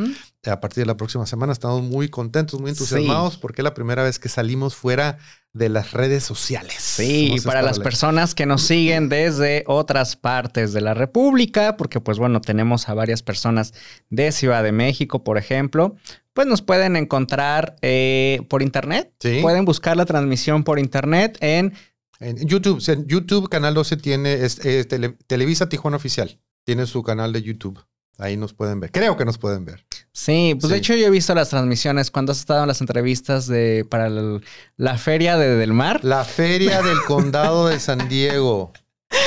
A 0.46 0.60
partir 0.60 0.82
de 0.82 0.86
la 0.86 0.96
próxima 0.96 1.26
semana 1.26 1.52
estamos 1.52 1.82
muy 1.82 2.08
contentos, 2.08 2.60
muy 2.60 2.70
Sí. 2.70 2.76
entusiasmados 2.76 3.36
porque 3.36 3.62
es 3.62 3.64
la 3.64 3.74
primera 3.74 4.02
vez 4.04 4.18
que 4.18 4.28
salimos 4.28 4.76
fuera 4.76 5.18
de 5.52 5.68
las 5.70 5.92
redes 5.92 6.22
sociales. 6.22 6.76
Sí, 6.78 7.34
para 7.44 7.62
las 7.62 7.78
personas 7.80 8.34
que 8.34 8.44
nos 8.46 8.62
siguen 8.62 9.08
desde 9.08 9.64
otras 9.66 10.14
partes 10.14 10.72
de 10.74 10.82
la 10.82 10.92
República, 10.94 11.76
porque 11.76 11.98
pues 12.00 12.18
bueno, 12.18 12.40
tenemos 12.42 12.88
a 12.88 12.94
varias 12.94 13.22
personas 13.22 13.72
de 14.10 14.30
Ciudad 14.32 14.62
de 14.62 14.72
México, 14.72 15.24
por 15.24 15.38
ejemplo, 15.38 15.96
pues 16.34 16.46
nos 16.46 16.60
pueden 16.60 16.94
encontrar 16.96 17.76
eh, 17.80 18.42
por 18.50 18.60
internet. 18.62 19.10
Sí. 19.20 19.38
Pueden 19.40 19.64
buscar 19.64 19.96
la 19.96 20.04
transmisión 20.04 20.62
por 20.62 20.78
internet 20.78 21.38
en... 21.40 21.72
En 22.20 22.36
YouTube, 22.46 22.82
en 22.88 23.06
YouTube 23.06 23.48
Canal 23.48 23.74
12 23.74 23.96
tiene 23.96 24.34
es- 24.44 24.58
es 24.64 24.88
Tele- 24.88 25.16
Televisa 25.26 25.68
Tijuana 25.68 25.96
Oficial. 25.96 26.38
Tiene 26.64 26.86
su 26.86 27.02
canal 27.02 27.32
de 27.32 27.42
YouTube. 27.42 27.78
Ahí 28.18 28.36
nos 28.38 28.54
pueden 28.54 28.80
ver. 28.80 28.90
Creo 28.92 29.16
que 29.18 29.26
nos 29.26 29.36
pueden 29.36 29.66
ver. 29.66 29.84
Sí, 30.12 30.56
pues 30.58 30.70
de 30.70 30.78
hecho 30.78 30.94
yo 30.94 31.06
he 31.06 31.10
visto 31.10 31.34
las 31.34 31.50
transmisiones 31.50 32.10
cuando 32.10 32.32
has 32.32 32.38
estado 32.38 32.62
en 32.62 32.68
las 32.68 32.80
entrevistas 32.80 33.46
de 33.46 33.84
para 33.90 34.06
el- 34.06 34.40
la 34.78 34.96
feria 34.96 35.36
de 35.36 35.54
Del 35.56 35.74
Mar. 35.74 36.00
La 36.02 36.24
Feria 36.24 36.80
del 36.82 36.98
Condado 37.06 37.66
de 37.68 37.78
San 37.78 38.08
Diego. 38.08 38.72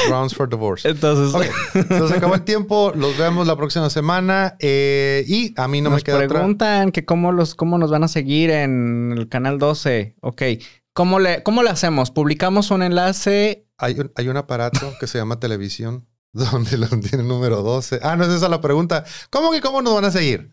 Grounds 0.07 0.33
for 0.35 0.49
Divorce. 0.49 0.87
Entonces, 0.89 1.33
Ok, 1.33 1.45
entonces 1.75 2.17
acabó 2.17 2.35
el 2.35 2.43
tiempo. 2.43 2.91
Los 2.95 3.17
vemos 3.17 3.47
la 3.47 3.55
próxima 3.55 3.89
semana. 3.89 4.55
eh, 4.59 5.23
y 5.27 5.53
a 5.55 5.67
mí 5.67 5.81
no 5.81 5.89
nos 5.91 5.99
me 5.99 6.03
queda 6.03 6.15
otra. 6.17 6.27
preguntan 6.27 6.91
que 6.91 7.05
cómo 7.05 7.31
los 7.31 7.55
cómo 7.55 7.77
nos 7.77 7.89
van 7.91 8.03
a 8.03 8.07
seguir 8.07 8.49
en 8.49 9.13
el 9.17 9.29
canal 9.29 9.57
12. 9.59 10.15
Ok, 10.21 10.41
¿cómo 10.99 11.17
le 11.21 11.43
cómo 11.43 11.63
le 11.63 11.69
hacemos? 11.69 12.11
Publicamos 12.11 12.71
un 12.71 12.83
enlace. 12.83 13.65
Hay 13.77 13.97
un, 14.01 14.11
hay 14.15 14.27
un 14.27 14.35
aparato 14.35 14.91
que 14.99 15.07
se 15.07 15.17
llama 15.17 15.39
televisión 15.39 16.05
donde 16.33 16.77
lo 16.77 16.87
tiene 16.87 17.21
el 17.21 17.27
número 17.29 17.63
12. 17.63 18.01
Ah, 18.03 18.17
no 18.17 18.25
es 18.25 18.31
esa 18.31 18.49
la 18.49 18.59
pregunta. 18.59 19.05
¿Cómo 19.29 19.49
que 19.51 19.61
cómo 19.61 19.81
nos 19.81 19.95
van 19.95 20.03
a 20.03 20.11
seguir? 20.11 20.51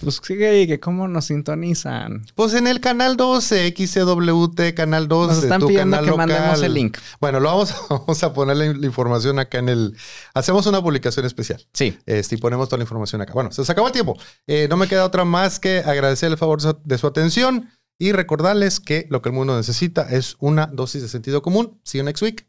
Pues 0.00 0.20
sigue 0.22 0.68
que 0.68 0.78
cómo 0.78 1.08
nos 1.08 1.24
sintonizan. 1.24 2.24
Pues 2.36 2.54
en 2.54 2.68
el 2.68 2.80
canal 2.80 3.16
12, 3.16 3.74
XCWT, 3.76 4.74
canal 4.76 5.08
12. 5.08 5.34
Nos 5.34 5.42
están 5.42 5.60
tu 5.60 5.66
pidiendo 5.66 5.96
canal 5.96 6.04
que 6.04 6.10
local. 6.10 6.28
mandemos 6.28 6.62
el 6.62 6.74
link. 6.74 6.98
Bueno, 7.20 7.40
lo 7.40 7.48
vamos, 7.48 7.74
vamos 7.90 8.22
a 8.22 8.32
poner 8.32 8.56
la, 8.56 8.72
la 8.74 8.86
información 8.86 9.40
acá 9.40 9.58
en 9.58 9.68
el. 9.70 9.96
Hacemos 10.34 10.66
una 10.66 10.80
publicación 10.80 11.26
especial. 11.26 11.66
Sí. 11.72 11.98
Este, 12.06 12.36
y 12.36 12.38
ponemos 12.38 12.68
toda 12.68 12.78
la 12.78 12.84
información 12.84 13.22
acá. 13.22 13.32
Bueno, 13.32 13.50
se 13.50 13.60
nos 13.60 13.70
acabó 13.70 13.88
el 13.88 13.92
tiempo. 13.92 14.16
Eh, 14.46 14.68
no 14.70 14.76
me 14.76 14.86
queda 14.86 15.04
otra 15.04 15.24
más 15.24 15.58
que 15.58 15.78
agradecer 15.78 16.30
el 16.30 16.38
favor 16.38 16.60
de 16.62 16.98
su 16.98 17.06
atención 17.08 17.70
y 17.98 18.12
recordarles 18.12 18.80
que 18.80 19.06
lo 19.10 19.22
que 19.22 19.30
el 19.30 19.34
mundo 19.34 19.56
necesita 19.56 20.02
es 20.10 20.36
una 20.38 20.66
dosis 20.66 21.02
de 21.02 21.08
sentido 21.08 21.42
común. 21.42 21.80
See 21.84 21.98
you 21.98 22.04
next 22.04 22.22
week. 22.22 22.46